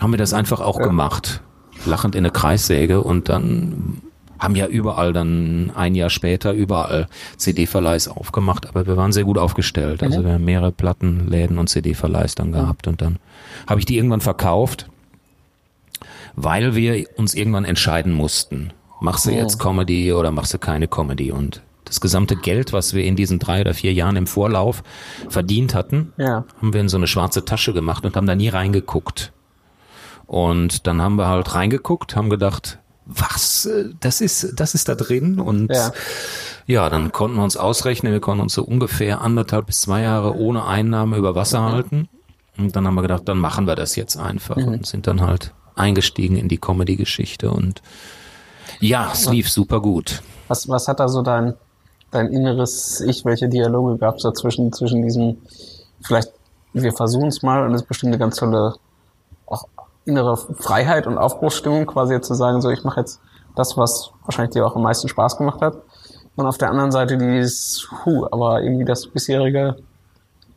haben 0.00 0.12
wir 0.12 0.18
das 0.18 0.32
einfach 0.32 0.60
auch 0.60 0.78
gemacht. 0.78 1.42
lachend 1.86 2.14
in 2.14 2.24
eine 2.24 2.32
Kreissäge 2.32 3.02
und 3.02 3.28
dann 3.28 4.02
haben 4.38 4.56
ja 4.56 4.66
überall 4.66 5.12
dann 5.12 5.70
ein 5.76 5.94
Jahr 5.94 6.10
später 6.10 6.52
überall 6.52 7.06
CD-Verleihs 7.36 8.08
aufgemacht, 8.08 8.68
aber 8.68 8.86
wir 8.86 8.96
waren 8.96 9.12
sehr 9.12 9.24
gut 9.24 9.38
aufgestellt. 9.38 10.02
Also 10.02 10.24
wir 10.24 10.32
haben 10.32 10.44
mehrere 10.44 10.72
Plattenläden 10.72 11.58
und 11.58 11.68
CD-Verleihs 11.68 12.34
dann 12.34 12.50
gehabt 12.50 12.88
und 12.88 13.00
dann 13.00 13.18
habe 13.68 13.78
ich 13.78 13.86
die 13.86 13.96
irgendwann 13.96 14.20
verkauft, 14.20 14.88
weil 16.34 16.74
wir 16.74 17.06
uns 17.16 17.34
irgendwann 17.34 17.64
entscheiden 17.64 18.12
mussten. 18.12 18.72
Machst 19.02 19.26
du 19.26 19.30
jetzt 19.30 19.58
Comedy 19.58 20.12
oder 20.12 20.30
machst 20.30 20.54
du 20.54 20.58
keine 20.58 20.86
Comedy? 20.88 21.32
Und 21.32 21.62
das 21.84 22.00
gesamte 22.00 22.36
Geld, 22.36 22.72
was 22.72 22.94
wir 22.94 23.04
in 23.04 23.16
diesen 23.16 23.38
drei 23.38 23.60
oder 23.60 23.74
vier 23.74 23.92
Jahren 23.92 24.16
im 24.16 24.26
Vorlauf 24.26 24.82
verdient 25.28 25.74
hatten, 25.74 26.12
Ja. 26.16 26.44
haben 26.60 26.72
wir 26.72 26.80
in 26.80 26.88
so 26.88 26.96
eine 26.96 27.06
schwarze 27.08 27.44
Tasche 27.44 27.72
gemacht 27.72 28.04
und 28.06 28.16
haben 28.16 28.26
da 28.26 28.34
nie 28.34 28.48
reingeguckt. 28.48 29.32
Und 30.26 30.86
dann 30.86 31.02
haben 31.02 31.16
wir 31.16 31.26
halt 31.26 31.54
reingeguckt, 31.54 32.14
haben 32.16 32.30
gedacht, 32.30 32.78
was, 33.04 33.68
das 34.00 34.20
ist, 34.20 34.52
das 34.60 34.74
ist 34.74 34.88
da 34.88 34.94
drin 34.94 35.40
und 35.40 35.72
Ja. 35.74 35.90
ja, 36.66 36.88
dann 36.88 37.10
konnten 37.10 37.36
wir 37.38 37.44
uns 37.44 37.56
ausrechnen, 37.56 38.12
wir 38.12 38.20
konnten 38.20 38.42
uns 38.42 38.54
so 38.54 38.62
ungefähr 38.62 39.20
anderthalb 39.20 39.66
bis 39.66 39.80
zwei 39.82 40.02
Jahre 40.02 40.36
ohne 40.36 40.64
Einnahme 40.64 41.16
über 41.16 41.34
Wasser 41.34 41.62
halten. 41.62 42.08
Und 42.56 42.76
dann 42.76 42.86
haben 42.86 42.94
wir 42.94 43.02
gedacht, 43.02 43.22
dann 43.26 43.38
machen 43.38 43.66
wir 43.66 43.74
das 43.74 43.96
jetzt 43.96 44.16
einfach 44.16 44.56
und 44.56 44.86
sind 44.86 45.06
dann 45.08 45.20
halt 45.22 45.52
eingestiegen 45.74 46.36
in 46.36 46.48
die 46.48 46.58
Comedy-Geschichte 46.58 47.50
und 47.50 47.82
ja, 48.82 49.10
es 49.12 49.28
lief 49.28 49.50
super 49.50 49.80
gut. 49.80 50.22
Was, 50.48 50.68
was 50.68 50.88
hat 50.88 51.00
da 51.00 51.08
so 51.08 51.22
dein, 51.22 51.54
dein 52.10 52.26
inneres 52.32 53.00
Ich, 53.00 53.24
welche 53.24 53.48
Dialoge 53.48 53.96
gab 53.96 54.16
es 54.16 54.22
dazwischen, 54.22 54.72
zwischen 54.72 55.02
diesem, 55.02 55.38
vielleicht, 56.02 56.30
wir 56.72 56.92
versuchen 56.92 57.28
es 57.28 57.42
mal 57.42 57.64
und 57.64 57.74
es 57.74 57.82
ist 57.82 57.88
bestimmt 57.88 58.12
eine 58.12 58.18
ganz 58.18 58.36
tolle 58.36 58.74
auch 59.46 59.66
innere 60.04 60.36
Freiheit 60.36 61.06
und 61.06 61.18
Aufbruchsstimmung, 61.18 61.86
quasi 61.86 62.14
jetzt 62.14 62.26
zu 62.26 62.34
sagen, 62.34 62.60
so 62.60 62.70
ich 62.70 62.82
mache 62.84 63.00
jetzt 63.00 63.20
das, 63.54 63.76
was 63.76 64.10
wahrscheinlich 64.24 64.54
dir 64.54 64.66
auch 64.66 64.74
am 64.74 64.82
meisten 64.82 65.08
Spaß 65.08 65.36
gemacht 65.36 65.60
hat. 65.60 65.76
Und 66.34 66.46
auf 66.46 66.58
der 66.58 66.70
anderen 66.70 66.90
Seite 66.90 67.18
dieses, 67.18 67.86
hu, 68.04 68.26
aber 68.30 68.62
irgendwie 68.62 68.86
das 68.86 69.06
bisherige 69.06 69.76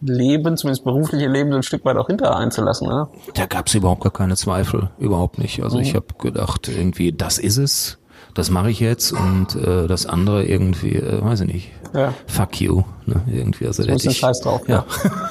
Leben, 0.01 0.57
zumindest 0.57 0.83
berufliche 0.83 1.27
Leben, 1.27 1.51
so 1.51 1.57
ein 1.57 1.63
Stück 1.63 1.83
weit 1.85 1.97
auch 1.97 2.07
hinter 2.07 2.35
einzulassen, 2.35 2.87
ne? 2.87 3.07
Da 3.33 3.45
gab 3.45 3.67
es 3.67 3.75
überhaupt 3.75 4.01
gar 4.01 4.11
keine 4.11 4.35
Zweifel, 4.35 4.89
überhaupt 4.97 5.37
nicht. 5.37 5.63
Also 5.63 5.79
ich 5.79 5.95
habe 5.95 6.07
gedacht, 6.17 6.69
irgendwie, 6.69 7.11
das 7.11 7.37
ist 7.37 7.57
es, 7.57 7.97
das 8.33 8.49
mache 8.49 8.69
ich 8.69 8.79
jetzt 8.79 9.11
und 9.13 9.55
äh, 9.55 9.87
das 9.87 10.05
andere 10.05 10.43
irgendwie, 10.45 10.95
äh, 10.95 11.23
weiß 11.23 11.41
ich 11.41 11.47
nicht, 11.53 11.71
Ja. 11.93 12.13
fuck 12.27 12.59
you, 12.59 12.83
ne? 13.05 13.21
irgendwie. 13.27 13.67
Also 13.67 13.83
Ein 13.83 13.87
der 13.87 13.93
bisschen 13.95 14.11
ich, 14.11 14.17
Scheiß 14.17 14.41
drauf. 14.41 14.67
ja, 14.67 14.85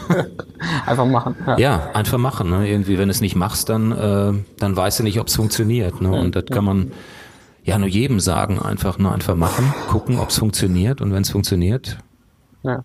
Einfach 0.87 1.07
machen. 1.07 1.37
Ja. 1.47 1.59
ja, 1.59 1.91
einfach 1.93 2.19
machen. 2.19 2.49
Ne? 2.51 2.69
Irgendwie, 2.69 2.99
wenn 2.99 3.09
du 3.09 3.13
es 3.13 3.21
nicht 3.21 3.37
machst, 3.37 3.69
dann 3.69 3.93
äh, 3.93 4.33
dann 4.59 4.77
weißt 4.77 5.01
du 5.01 5.03
nicht, 5.03 5.21
ob 5.21 5.27
es 5.29 5.37
funktioniert. 5.37 6.01
Ne? 6.01 6.11
Und 6.11 6.37
das 6.37 6.47
kann 6.47 6.65
man 6.65 6.93
ja 7.65 7.79
nur 7.79 7.89
jedem 7.89 8.21
sagen, 8.21 8.59
einfach 8.61 8.99
nur 8.99 9.13
einfach 9.13 9.37
machen, 9.37 9.73
gucken, 9.89 10.19
ob 10.19 10.31
es 10.31 10.39
funktioniert 10.39 11.01
und 11.01 11.13
wenn 11.13 11.23
es 11.23 11.31
funktioniert, 11.31 11.99
ja. 12.63 12.83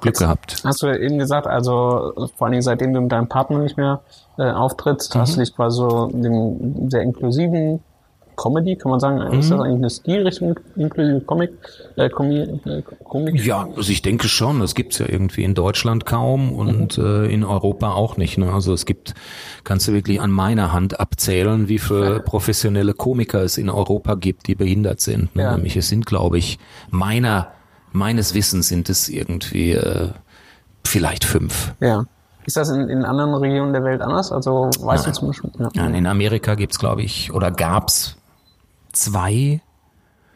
Glück 0.00 0.16
gehabt. 0.16 0.62
Hast 0.64 0.82
du 0.82 0.86
ja 0.86 0.96
eben 0.96 1.18
gesagt, 1.18 1.46
also 1.46 2.12
vor 2.36 2.46
allen 2.46 2.52
Dingen 2.52 2.62
seitdem 2.62 2.92
du 2.92 3.00
mit 3.00 3.10
deinem 3.10 3.28
Partner 3.28 3.58
nicht 3.58 3.76
mehr 3.76 4.02
äh, 4.38 4.50
auftrittst, 4.50 5.14
hast 5.16 5.34
du 5.36 5.40
dich 5.40 5.54
quasi 5.56 5.76
so 5.78 6.06
dem 6.12 6.88
sehr 6.90 7.02
inklusiven 7.02 7.80
Comedy, 8.42 8.76
kann 8.76 8.90
man 8.90 9.00
sagen, 9.00 9.20
ist 9.38 9.50
das 9.50 9.60
eigentlich 9.60 9.76
eine 9.76 9.90
Stilrichtung, 9.90 10.58
inklusive 10.76 11.20
Comic, 11.20 11.52
äh, 11.96 12.06
äh, 12.06 12.82
Komik? 13.04 13.44
Ja, 13.44 13.68
also 13.76 13.92
ich 13.92 14.02
denke 14.02 14.28
schon. 14.28 14.60
Das 14.60 14.74
gibt's 14.74 14.98
ja 14.98 15.06
irgendwie 15.08 15.44
in 15.44 15.54
Deutschland 15.54 16.06
kaum 16.06 16.52
und 16.52 16.98
äh, 16.98 17.26
in 17.26 17.44
Europa 17.44 17.92
auch 17.92 18.16
nicht. 18.16 18.38
Ne? 18.38 18.52
Also 18.52 18.72
es 18.72 18.86
gibt, 18.86 19.14
kannst 19.64 19.86
du 19.86 19.92
wirklich 19.92 20.20
an 20.20 20.30
meiner 20.30 20.72
Hand 20.72 20.98
abzählen, 20.98 21.68
wie 21.68 21.78
viele 21.78 22.20
professionelle 22.20 22.94
Komiker 22.94 23.42
es 23.42 23.58
in 23.58 23.70
Europa 23.70 24.14
gibt, 24.16 24.48
die 24.48 24.54
behindert 24.54 25.00
sind. 25.00 25.36
Ne? 25.36 25.42
Ja. 25.42 25.52
Nämlich 25.54 25.76
es 25.76 25.88
sind, 25.88 26.06
glaube 26.06 26.38
ich, 26.38 26.58
meiner 26.90 27.52
meines 27.92 28.34
Wissens 28.34 28.68
sind 28.68 28.88
es 28.88 29.08
irgendwie 29.08 29.72
äh, 29.72 30.08
vielleicht 30.84 31.24
fünf. 31.24 31.74
Ja. 31.80 32.04
Ist 32.44 32.56
das 32.56 32.70
in, 32.70 32.88
in 32.88 33.04
anderen 33.04 33.34
Regionen 33.34 33.72
der 33.72 33.84
Welt 33.84 34.00
anders? 34.00 34.32
Also 34.32 34.70
weißt 34.80 35.06
du 35.06 35.12
zum 35.12 35.28
Beispiel? 35.28 35.50
Ja. 35.58 35.68
Ja, 35.74 35.86
in 35.86 36.06
Amerika 36.06 36.56
gibt's, 36.56 36.78
glaube 36.78 37.02
ich, 37.02 37.32
oder 37.32 37.50
gab's 37.50 38.16
zwei. 38.92 39.60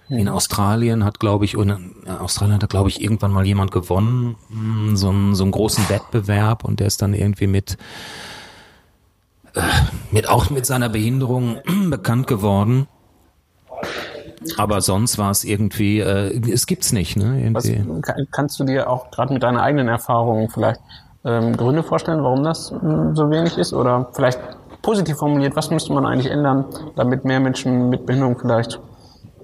In 0.09 0.29
Australien 0.29 1.05
hat, 1.05 1.19
glaube 1.19 1.45
ich, 1.45 1.55
in 1.55 2.07
Australien 2.07 2.55
hat, 2.55 2.63
da, 2.63 2.67
glaube 2.69 2.89
ich, 2.89 3.03
irgendwann 3.03 3.33
mal 3.33 3.45
jemand 3.45 3.73
gewonnen, 3.73 4.37
mh, 4.51 4.95
so 4.95 5.09
einen, 5.09 5.35
so 5.35 5.43
einen 5.43 5.51
großen 5.51 5.89
Wettbewerb 5.89 6.65
und 6.65 6.79
der 6.79 6.87
ist 6.87 7.03
dann 7.03 7.13
irgendwie 7.13 7.49
mit, 7.49 7.77
äh, 9.55 9.63
mit 10.13 10.29
auch 10.29 10.49
mit 10.51 10.65
seiner 10.65 10.89
Behinderung 10.89 11.57
bekannt 11.91 12.29
geworden. 12.29 12.87
Aber 14.57 14.81
sonst 14.81 15.19
war 15.19 15.31
es 15.31 15.43
irgendwie, 15.43 15.99
äh, 15.99 16.53
es 16.53 16.67
gibt's 16.67 16.93
nicht, 16.93 17.17
ne? 17.17 17.51
Was, 17.53 17.65
Irgendwie. 17.65 18.01
kann, 18.03 18.29
kannst 18.31 18.61
du 18.61 18.65
dir 18.65 18.89
auch 18.89 19.11
gerade 19.11 19.33
mit 19.33 19.43
deiner 19.43 19.63
eigenen 19.63 19.89
Erfahrung 19.89 20.49
vielleicht 20.51 20.81
ähm, 21.25 21.57
Gründe 21.57 21.83
vorstellen, 21.83 22.23
warum 22.23 22.45
das 22.45 22.71
ähm, 22.71 23.17
so 23.17 23.29
wenig 23.31 23.59
ist? 23.59 23.73
Oder 23.73 24.09
vielleicht 24.13 24.39
positiv 24.87 25.17
formuliert, 25.17 25.57
was 25.57 25.71
müsste 25.71 25.93
man 25.93 26.07
eigentlich 26.07 26.31
ändern, 26.31 26.65
damit 26.95 27.25
mehr 27.25 27.41
Menschen 27.41 27.91
mit 27.91 28.07
Behinderung 28.07 28.39
vielleicht 28.39 28.79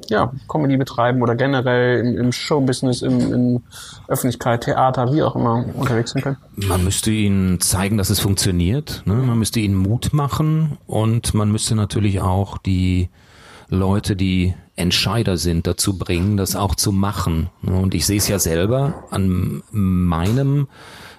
ja, 0.09 0.31
Comedy 0.49 0.77
betreiben 0.77 1.21
oder 1.21 1.35
generell 1.35 1.99
im, 1.99 2.17
im 2.17 2.33
Showbusiness, 2.33 3.03
im, 3.03 3.35
in 3.35 3.63
Öffentlichkeit, 4.07 4.63
Theater, 4.63 5.13
wie 5.13 5.21
auch 5.21 5.35
immer 5.35 5.65
unterwegs 5.75 6.13
sein 6.13 6.23
können? 6.23 6.37
Man 6.55 6.85
müsste 6.85 7.11
ihnen 7.11 7.61
zeigen, 7.61 7.99
dass 7.99 8.09
es 8.11 8.21
funktioniert. 8.21 9.03
Ne? 9.05 9.15
Man 9.15 9.37
müsste 9.37 9.59
ihnen 9.59 9.75
Mut 9.75 10.13
machen 10.13 10.79
und 10.87 11.35
man 11.35 11.51
müsste 11.51 11.75
natürlich 11.75 12.21
auch 12.21 12.57
die 12.59 13.09
Leute, 13.69 14.15
die 14.15 14.55
Entscheider 14.77 15.39
sind, 15.39 15.67
dazu 15.67 15.99
bringen, 15.99 16.37
das 16.37 16.55
auch 16.55 16.77
zu 16.77 16.93
machen. 16.93 17.51
Und 17.63 17.95
ich 17.95 18.07
sehe 18.07 18.19
es 18.19 18.29
ja 18.29 18.39
selber 18.39 19.05
an 19.11 19.65
meinem 19.73 20.69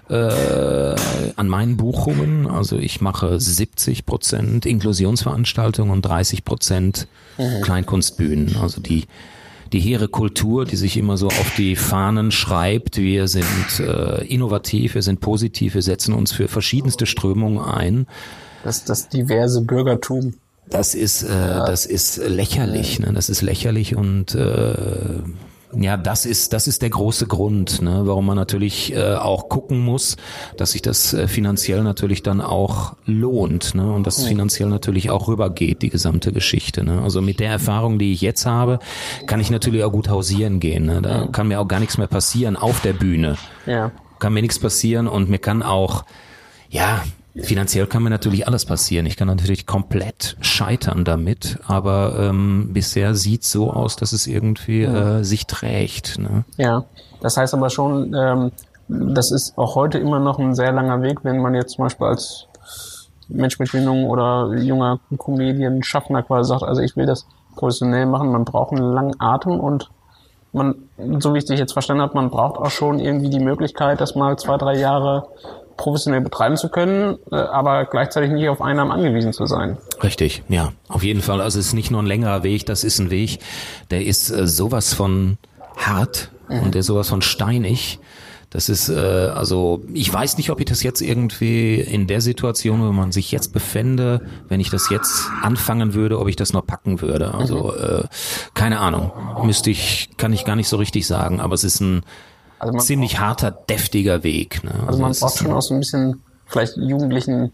äh, 0.10 0.95
an 1.36 1.48
meinen 1.48 1.77
Buchungen. 1.77 2.48
Also 2.48 2.77
ich 2.77 3.01
mache 3.01 3.39
70 3.39 4.05
Prozent 4.05 4.65
Inklusionsveranstaltungen 4.65 5.91
und 5.91 6.01
30 6.03 6.45
Prozent 6.45 7.07
Kleinkunstbühnen. 7.63 8.57
Also 8.62 8.79
die 8.81 9.05
die 9.74 9.79
hehre 9.79 10.07
Kultur, 10.07 10.65
die 10.65 10.75
sich 10.75 10.98
immer 10.98 11.17
so 11.17 11.27
auf 11.27 11.53
die 11.57 11.75
Fahnen 11.75 12.31
schreibt. 12.31 12.98
Wir 12.98 13.27
sind 13.27 13.79
äh, 13.79 14.24
innovativ, 14.25 14.93
wir 14.93 15.01
sind 15.01 15.19
positiv, 15.19 15.74
wir 15.74 15.81
setzen 15.81 16.13
uns 16.13 16.31
für 16.31 16.48
verschiedenste 16.48 17.07
Strömungen 17.07 17.60
ein. 17.60 18.05
Das, 18.63 18.86
das 18.86 19.10
diverse 19.10 19.62
Bürgertum. 19.62 20.36
Das 20.69 20.95
ist, 20.95 21.24
äh, 21.24 21.27
das 21.29 21.86
ist 21.86 22.17
lächerlich, 22.17 23.00
ne? 23.00 23.12
Das 23.13 23.29
ist 23.29 23.41
lächerlich 23.41 23.95
und 23.95 24.36
äh, 24.36 24.75
ja, 25.75 25.98
das 25.98 26.25
ist, 26.25 26.53
das 26.53 26.68
ist 26.68 26.82
der 26.82 26.89
große 26.89 27.27
Grund, 27.27 27.82
ne, 27.82 28.01
warum 28.06 28.25
man 28.25 28.36
natürlich 28.36 28.94
äh, 28.96 29.15
auch 29.15 29.50
gucken 29.50 29.80
muss, 29.80 30.18
dass 30.58 30.72
sich 30.72 30.82
das 30.82 31.13
äh, 31.13 31.27
finanziell 31.27 31.84
natürlich 31.84 32.24
dann 32.24 32.42
auch 32.42 32.96
lohnt, 33.06 33.75
ne, 33.75 33.92
und 33.92 34.06
dass 34.08 34.18
es 34.18 34.25
finanziell 34.25 34.70
natürlich 34.70 35.10
auch 35.10 35.27
rübergeht, 35.27 35.82
die 35.82 35.89
gesamte 35.89 36.32
Geschichte, 36.32 36.84
ne. 36.84 37.01
Also 37.01 37.22
mit 37.22 37.39
der 37.39 37.50
Erfahrung, 37.50 38.00
die 38.00 38.13
ich 38.13 38.22
jetzt 38.22 38.46
habe, 38.46 38.80
kann 39.25 39.39
ich 39.39 39.50
natürlich 39.50 39.84
auch 39.84 39.92
gut 39.92 40.10
hausieren 40.10 40.60
gehen, 40.60 40.86
ne. 40.86 41.01
Da 41.01 41.27
kann 41.27 41.48
mir 41.48 41.60
auch 41.60 41.68
gar 41.68 41.80
nichts 41.80 41.98
mehr 41.98 42.08
passieren 42.08 42.56
auf 42.56 42.82
der 42.82 42.94
Bühne 42.94 43.38
Ja. 43.65 43.92
kann 44.20 44.34
mir 44.34 44.42
nichts 44.42 44.60
passieren 44.60 45.08
und 45.08 45.30
mir 45.30 45.39
kann 45.39 45.63
auch, 45.63 46.06
ja, 46.70 47.03
finanziell 47.36 47.88
kann 47.88 48.04
mir 48.04 48.10
natürlich 48.10 48.48
alles 48.48 48.66
passieren. 48.66 49.06
Ich 49.06 49.18
kann 49.18 49.28
natürlich 49.28 49.66
komplett 49.66 50.38
scheitern 50.42 51.04
damit, 51.04 51.60
aber 51.66 52.16
ähm, 52.20 52.70
bisher 52.74 53.16
sieht 53.16 53.44
so 53.44 53.72
aus, 53.72 53.96
dass 53.96 54.13
es 54.13 54.28
irgendwie 54.28 54.84
äh, 54.84 55.24
sich 55.24 55.48
trägt. 55.48 56.20
Ne? 56.20 56.46
Ja, 56.58 56.86
das 57.22 57.38
heißt 57.38 57.54
aber 57.54 57.70
schon, 57.70 58.13
ähm, 58.13 58.52
das 58.88 59.32
ist 59.32 59.58
auch 59.58 59.75
heute 59.75 59.98
immer 59.98 60.20
noch 60.20 60.40
ein 60.40 60.54
sehr 60.54 60.72
langer 60.72 61.02
Weg, 61.02 61.24
wenn 61.24 61.40
man 61.40 61.56
jetzt 61.56 61.74
zum 61.75 61.86
Beispiel 61.86 62.08
als 62.08 62.48
Mensch 63.30 63.58
mit 63.60 63.72
Behinderung 63.72 64.06
oder 64.06 64.54
junger 64.56 65.00
Comedian, 65.18 65.82
Schaffner 65.84 66.22
quasi 66.24 66.50
sagt, 66.50 66.63
also 66.63 66.82
ich 66.82 66.96
will 66.96 67.06
das 67.06 67.25
professionell 67.56 68.06
machen, 68.06 68.32
man 68.32 68.46
braucht 68.46 68.74
einen 68.74 68.94
langen 68.94 69.20
Atem 69.20 69.60
und 69.60 69.90
man, 70.52 70.75
so 71.20 71.34
wie 71.34 71.40
ich 71.40 71.46
dich 71.46 71.60
jetzt 71.60 71.74
verstanden 71.74 72.04
habe, 72.04 72.13
man 72.13 72.30
braucht 72.30 72.60
auch 72.60 72.70
schon 72.70 73.00
irgendwie 73.00 73.30
die 73.30 73.40
Möglichkeit, 73.40 74.00
das 74.00 74.13
mal 74.13 74.38
zwei, 74.38 74.58
drei 74.58 74.78
Jahre 74.78 75.28
professionell 75.77 76.22
betreiben 76.22 76.58
zu 76.58 76.70
können, 76.70 77.18
äh, 77.32 77.36
aber 77.36 77.86
gleichzeitig 77.86 78.32
nicht 78.32 78.50
auf 78.50 78.62
Einnahmen 78.62 78.92
angewiesen 78.92 79.34
zu 79.34 79.46
sein. 79.46 79.77
Richtig, 80.03 80.44
ja, 80.50 80.74
auf 80.88 81.03
jeden 81.03 81.22
Fall. 81.22 81.42
Also 81.42 81.60
es 81.60 81.68
ist 81.68 81.74
nicht 81.74 81.92
nur 81.92 82.01
ein 82.01 82.08
längerer 82.08 82.44
Weg, 82.44 82.65
das 82.65 82.84
ist 82.84 83.00
ein 83.00 83.10
Weg, 83.12 83.39
der 83.92 84.06
ist 84.06 84.30
äh, 84.30 84.48
sowas 84.48 84.94
von 84.94 85.38
hart 85.77 86.30
und 86.50 86.75
der 86.75 86.82
ist 86.82 86.88
sowas 86.88 87.10
von 87.10 87.22
steinig. 87.22 88.00
Das 88.53 88.70
ist, 88.70 88.88
äh, 88.88 89.32
also 89.34 89.82
ich 89.92 90.13
weiß 90.13 90.38
nicht, 90.38 90.51
ob 90.51 90.60
ich 90.60 90.68
das 90.68 90.84
jetzt 90.84 91.01
irgendwie 91.01 91.82
in 91.82 92.06
der 92.06 92.22
Situation, 92.22 92.82
wo 92.88 92.92
man 92.92 93.12
sich 93.12 93.32
jetzt 93.32 93.51
befände, 93.51 94.22
wenn 94.48 94.60
ich 94.60 94.70
das 94.70 94.92
jetzt 94.92 95.27
anfangen 95.42 95.96
würde, 95.96 96.20
ob 96.20 96.27
ich 96.27 96.36
das 96.36 96.53
noch 96.53 96.63
packen 96.63 97.01
würde. 97.01 97.34
Also 97.34 97.75
äh, 97.75 98.03
keine 98.53 98.80
Ahnung, 98.80 99.12
müsste 99.44 99.72
ich, 99.72 100.10
kann 100.18 100.34
ich 100.34 100.46
gar 100.46 100.56
nicht 100.56 100.70
so 100.70 100.77
richtig 100.77 101.08
sagen, 101.08 101.42
aber 101.42 101.56
es 101.56 101.63
ist 101.63 101.82
ein 101.82 102.03
Also 102.63 102.74
man, 102.74 102.82
ziemlich 102.86 103.20
harter, 103.20 103.51
deftiger 103.51 104.24
Weg. 104.24 104.63
Ne? 104.63 104.72
also 104.88 105.00
man 105.00 105.12
es 105.12 105.20
braucht 105.20 105.38
schon 105.38 105.51
auch 105.51 105.62
so 105.62 105.74
ein 105.74 105.79
bisschen 105.79 106.22
vielleicht 106.46 106.77
jugendlichen 106.77 107.51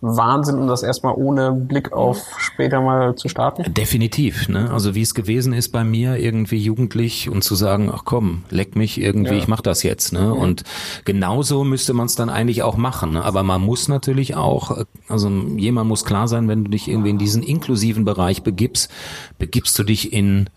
Wahnsinn, 0.00 0.58
um 0.58 0.68
das 0.68 0.84
erstmal 0.84 1.14
ohne 1.16 1.50
Blick 1.50 1.92
auf 1.92 2.24
später 2.38 2.80
mal 2.80 3.16
zu 3.16 3.28
starten? 3.28 3.74
Definitiv, 3.74 4.48
ne? 4.48 4.70
Also 4.70 4.94
wie 4.94 5.02
es 5.02 5.12
gewesen 5.12 5.52
ist 5.52 5.70
bei 5.70 5.82
mir, 5.82 6.18
irgendwie 6.18 6.58
jugendlich 6.58 7.28
und 7.28 7.42
zu 7.42 7.56
sagen, 7.56 7.90
ach 7.92 8.02
komm, 8.04 8.44
leck 8.48 8.76
mich 8.76 9.00
irgendwie, 9.00 9.32
Ja. 9.32 9.38
ich 9.38 9.48
mach 9.48 9.60
das 9.60 9.82
jetzt, 9.82 10.12
ne? 10.12 10.32
Und 10.32 10.62
genauso 11.04 11.64
müsste 11.64 11.94
man 11.94 12.06
es 12.06 12.14
dann 12.14 12.30
eigentlich 12.30 12.62
auch 12.62 12.76
machen. 12.76 13.14
Ne? 13.14 13.24
Aber 13.24 13.42
man 13.42 13.60
muss 13.60 13.88
natürlich 13.88 14.36
auch, 14.36 14.84
also 15.08 15.28
jemand 15.56 15.88
muss 15.88 16.04
klar 16.04 16.28
sein, 16.28 16.46
wenn 16.46 16.64
du 16.64 16.70
dich 16.70 16.86
irgendwie 16.86 17.10
in 17.10 17.18
diesen 17.18 17.42
inklusiven 17.42 18.04
Bereich 18.04 18.44
begibst, 18.44 18.92
begibst 19.38 19.76
du 19.80 19.82
dich 19.82 20.12
in 20.12 20.48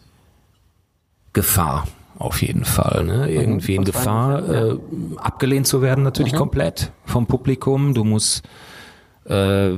Gefahr. 1.34 1.88
Auf 2.22 2.44
jeden 2.44 2.66
Fall, 2.66 3.04
ne? 3.04 3.32
Irgendwie 3.32 3.76
in 3.76 3.84
Gefahr, 3.84 4.48
äh, 4.48 4.78
abgelehnt 5.18 5.66
zu 5.66 5.82
werden, 5.82 6.04
natürlich 6.04 6.34
komplett 6.34 6.92
vom 7.04 7.26
Publikum. 7.26 7.96
Du 7.96 8.04
musst 8.04 8.44
äh, 9.26 9.72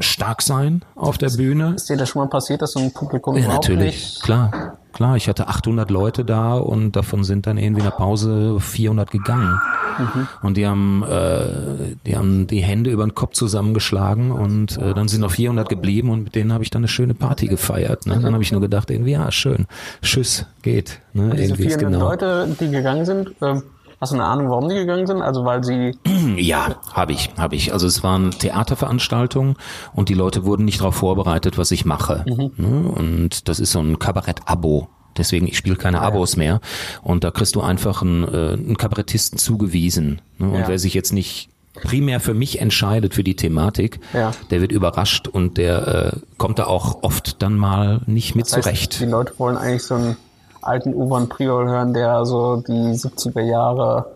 stark 0.00 0.42
sein 0.42 0.84
auf 0.94 1.16
der 1.16 1.30
Bühne. 1.30 1.72
Ist 1.76 1.88
dir 1.88 1.96
das 1.96 2.10
schon 2.10 2.20
mal 2.22 2.28
passiert, 2.28 2.60
dass 2.60 2.72
so 2.72 2.80
ein 2.80 2.92
Publikum 2.92 3.36
Ja, 3.36 3.48
natürlich, 3.48 4.20
klar, 4.22 4.78
klar. 4.92 5.16
Ich 5.16 5.28
hatte 5.28 5.48
800 5.48 5.90
Leute 5.90 6.26
da 6.26 6.54
und 6.54 6.92
davon 6.92 7.24
sind 7.24 7.46
dann 7.46 7.56
irgendwie 7.56 7.80
in 7.80 7.86
der 7.86 7.96
Pause 7.96 8.60
400 8.60 9.10
gegangen. 9.10 9.58
Mhm. 9.98 10.28
Und 10.42 10.56
die 10.56 10.66
haben, 10.66 11.02
äh, 11.02 11.96
die 12.06 12.16
haben 12.16 12.46
die 12.46 12.62
Hände 12.62 12.90
über 12.90 13.04
den 13.04 13.14
Kopf 13.14 13.34
zusammengeschlagen 13.34 14.30
und 14.32 14.78
äh, 14.78 14.94
dann 14.94 15.08
sind 15.08 15.20
noch 15.20 15.32
400 15.32 15.68
geblieben 15.68 16.10
und 16.10 16.24
mit 16.24 16.34
denen 16.34 16.52
habe 16.52 16.64
ich 16.64 16.70
dann 16.70 16.80
eine 16.80 16.88
schöne 16.88 17.14
Party 17.14 17.46
gefeiert. 17.46 18.06
Ne? 18.06 18.18
Dann 18.20 18.32
habe 18.32 18.42
ich 18.42 18.52
nur 18.52 18.60
gedacht, 18.60 18.90
irgendwie, 18.90 19.12
ja, 19.12 19.30
schön, 19.30 19.66
Tschüss, 20.02 20.46
geht. 20.62 21.00
Ne? 21.12 21.30
Diese 21.30 21.44
Irgendwie 21.44 21.66
ist 21.66 21.74
400 21.78 21.92
genau. 21.92 22.08
Leute, 22.10 22.56
die 22.60 22.70
gegangen 22.70 23.04
sind, 23.04 23.32
ähm, 23.42 23.62
hast 24.00 24.12
du 24.12 24.16
eine 24.16 24.24
Ahnung, 24.24 24.48
warum 24.50 24.68
die 24.68 24.74
gegangen 24.74 25.06
sind? 25.06 25.22
Also 25.22 25.44
weil 25.44 25.64
sie... 25.64 25.96
Ja, 26.36 26.76
habe 26.92 27.12
ich, 27.12 27.30
habe 27.36 27.56
ich. 27.56 27.72
Also 27.72 27.86
es 27.86 28.04
waren 28.04 28.30
Theaterveranstaltungen 28.30 29.56
und 29.92 30.08
die 30.08 30.14
Leute 30.14 30.44
wurden 30.44 30.64
nicht 30.64 30.80
darauf 30.80 30.94
vorbereitet, 30.94 31.58
was 31.58 31.72
ich 31.72 31.84
mache. 31.84 32.24
Ne? 32.26 32.88
Und 32.88 33.48
das 33.48 33.58
ist 33.58 33.72
so 33.72 33.80
ein 33.80 33.98
Kabarett-Abo. 33.98 34.88
Deswegen, 35.18 35.46
ich 35.46 35.56
spiele 35.58 35.76
keine 35.76 36.00
Abos 36.00 36.36
mehr. 36.36 36.60
Und 37.02 37.24
da 37.24 37.30
kriegst 37.30 37.54
du 37.54 37.60
einfach 37.60 38.02
einen, 38.02 38.24
äh, 38.24 38.52
einen 38.54 38.76
Kabarettisten 38.76 39.38
zugewiesen. 39.38 40.20
Ne? 40.38 40.48
Und 40.48 40.60
Ja. 40.60 40.68
wer 40.68 40.78
sich 40.78 40.94
jetzt 40.94 41.12
nicht 41.12 41.48
primär 41.74 42.18
für 42.20 42.34
mich 42.34 42.60
entscheidet, 42.60 43.14
für 43.14 43.22
die 43.22 43.36
Thematik, 43.36 44.00
Ja. 44.12 44.32
der 44.50 44.60
wird 44.60 44.72
überrascht 44.72 45.28
und 45.28 45.58
der 45.58 46.12
äh, 46.14 46.18
kommt 46.36 46.58
da 46.58 46.64
auch 46.66 47.02
oft 47.02 47.42
dann 47.42 47.56
mal 47.56 48.00
nicht 48.06 48.34
mit 48.34 48.46
Das 48.46 48.54
heißt, 48.56 48.64
zurecht. 48.64 49.00
Die 49.00 49.04
Leute 49.06 49.32
wollen 49.38 49.56
eigentlich 49.56 49.84
so 49.84 49.94
einen 49.94 50.16
alten 50.62 50.92
Urban 50.94 51.28
Priol 51.28 51.66
hören, 51.68 51.94
der 51.94 52.24
so 52.26 52.62
die 52.66 52.72
70er 52.96 53.42
Jahre 53.42 54.06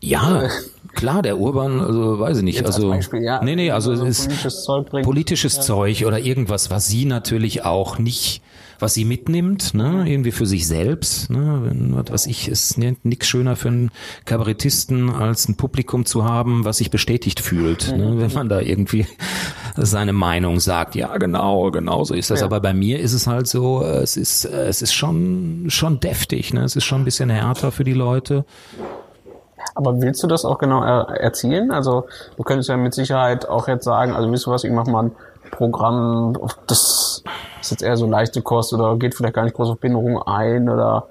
Ja, 0.00 0.48
klar, 0.94 1.22
der 1.22 1.38
Urban, 1.38 1.80
also 1.80 2.18
weiß 2.18 2.38
ich 2.38 2.42
nicht. 2.42 2.56
Jetzt 2.56 2.66
als 2.66 2.76
also, 2.76 2.90
Beispiel, 2.90 3.22
ja, 3.22 3.42
nee, 3.44 3.54
nee, 3.54 3.70
also 3.70 3.94
so 3.94 4.04
es 4.04 4.18
ist 4.18 4.26
politisches 4.26 4.64
Zeug 4.64 4.90
bringt. 4.90 5.06
politisches 5.06 5.60
Zeug 5.60 6.04
oder 6.04 6.18
irgendwas, 6.18 6.68
was 6.70 6.88
sie 6.88 7.04
natürlich 7.04 7.64
auch 7.64 7.98
nicht, 7.98 8.42
was 8.78 8.94
sie 8.94 9.04
mitnimmt, 9.04 9.74
ne, 9.74 10.04
irgendwie 10.06 10.32
für 10.32 10.46
sich 10.46 10.66
selbst, 10.66 11.30
ne, 11.30 12.02
was 12.10 12.26
ich, 12.26 12.48
es 12.48 12.70
ist 12.70 12.78
nichts 12.78 13.26
schöner 13.26 13.56
für 13.56 13.68
einen 13.68 13.90
Kabarettisten 14.24 15.10
als 15.10 15.48
ein 15.48 15.56
Publikum 15.56 16.04
zu 16.04 16.24
haben, 16.24 16.64
was 16.64 16.78
sich 16.78 16.90
bestätigt 16.90 17.40
fühlt, 17.40 17.96
ne, 17.96 18.14
wenn 18.18 18.32
man 18.32 18.48
da 18.48 18.60
irgendwie 18.60 19.06
seine 19.76 20.12
Meinung 20.12 20.60
sagt, 20.60 20.94
ja, 20.94 21.16
genau, 21.18 21.70
genau 21.70 22.04
so 22.04 22.14
ist 22.14 22.30
das. 22.30 22.40
Ja. 22.40 22.46
Aber 22.46 22.60
bei 22.60 22.74
mir 22.74 23.00
ist 23.00 23.12
es 23.12 23.26
halt 23.26 23.46
so, 23.46 23.82
es 23.82 24.16
ist, 24.16 24.44
es 24.44 24.82
ist 24.82 24.92
schon, 24.92 25.66
schon 25.68 26.00
deftig, 26.00 26.52
ne, 26.52 26.64
es 26.64 26.76
ist 26.76 26.84
schon 26.84 27.02
ein 27.02 27.04
bisschen 27.04 27.30
härter 27.30 27.72
für 27.72 27.84
die 27.84 27.94
Leute. 27.94 28.44
Aber 29.74 30.00
willst 30.00 30.22
du 30.22 30.26
das 30.26 30.44
auch 30.44 30.58
genau 30.58 30.82
er 30.82 31.08
erzielen? 31.20 31.70
Also 31.70 32.06
du 32.36 32.42
könntest 32.42 32.68
ja 32.68 32.76
mit 32.76 32.94
Sicherheit 32.94 33.48
auch 33.48 33.68
jetzt 33.68 33.84
sagen, 33.84 34.12
also 34.12 34.30
wisst 34.32 34.46
du 34.46 34.50
was, 34.50 34.64
ich 34.64 34.72
mache 34.72 34.90
mal 34.90 35.04
ein 35.04 35.12
Programm, 35.50 36.36
das 36.66 37.07
ist 37.68 37.80
jetzt 37.80 37.82
eher 37.82 37.96
so 37.96 38.06
leichte 38.06 38.42
Kost 38.42 38.72
oder 38.72 38.96
geht 38.96 39.14
vielleicht 39.14 39.34
gar 39.34 39.44
nicht 39.44 39.54
groß 39.54 39.70
auf 39.70 39.78
Behinderung 39.78 40.20
ein 40.22 40.68
oder 40.68 41.08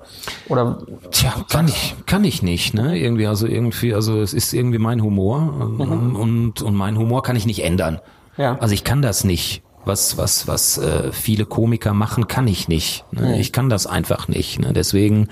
oder 0.49 0.79
Tja, 1.11 1.33
kann 1.49 1.67
ich, 1.67 1.95
kann 2.05 2.23
ich 2.23 2.41
nicht, 2.43 2.73
ne? 2.73 2.97
Irgendwie, 2.97 3.27
also 3.27 3.47
irgendwie, 3.47 3.93
also 3.93 4.21
es 4.21 4.33
ist 4.33 4.53
irgendwie 4.53 4.79
mein 4.79 5.01
Humor 5.01 5.53
ähm, 5.79 6.15
und, 6.15 6.61
und 6.61 6.75
mein 6.75 6.97
Humor 6.97 7.23
kann 7.23 7.35
ich 7.35 7.45
nicht 7.45 7.63
ändern. 7.63 7.99
Ja. 8.37 8.57
Also 8.59 8.73
ich 8.73 8.83
kann 8.83 9.01
das 9.01 9.23
nicht. 9.23 9.63
Was, 9.85 10.17
was, 10.17 10.49
was 10.49 10.77
äh, 10.77 11.13
viele 11.13 11.45
Komiker 11.45 11.93
machen, 11.93 12.27
kann 12.27 12.45
ich 12.47 12.67
nicht. 12.67 13.05
Ne? 13.13 13.39
Ich 13.39 13.53
kann 13.53 13.69
das 13.69 13.87
einfach 13.87 14.27
nicht. 14.27 14.59
Ne? 14.59 14.73
Deswegen, 14.73 15.29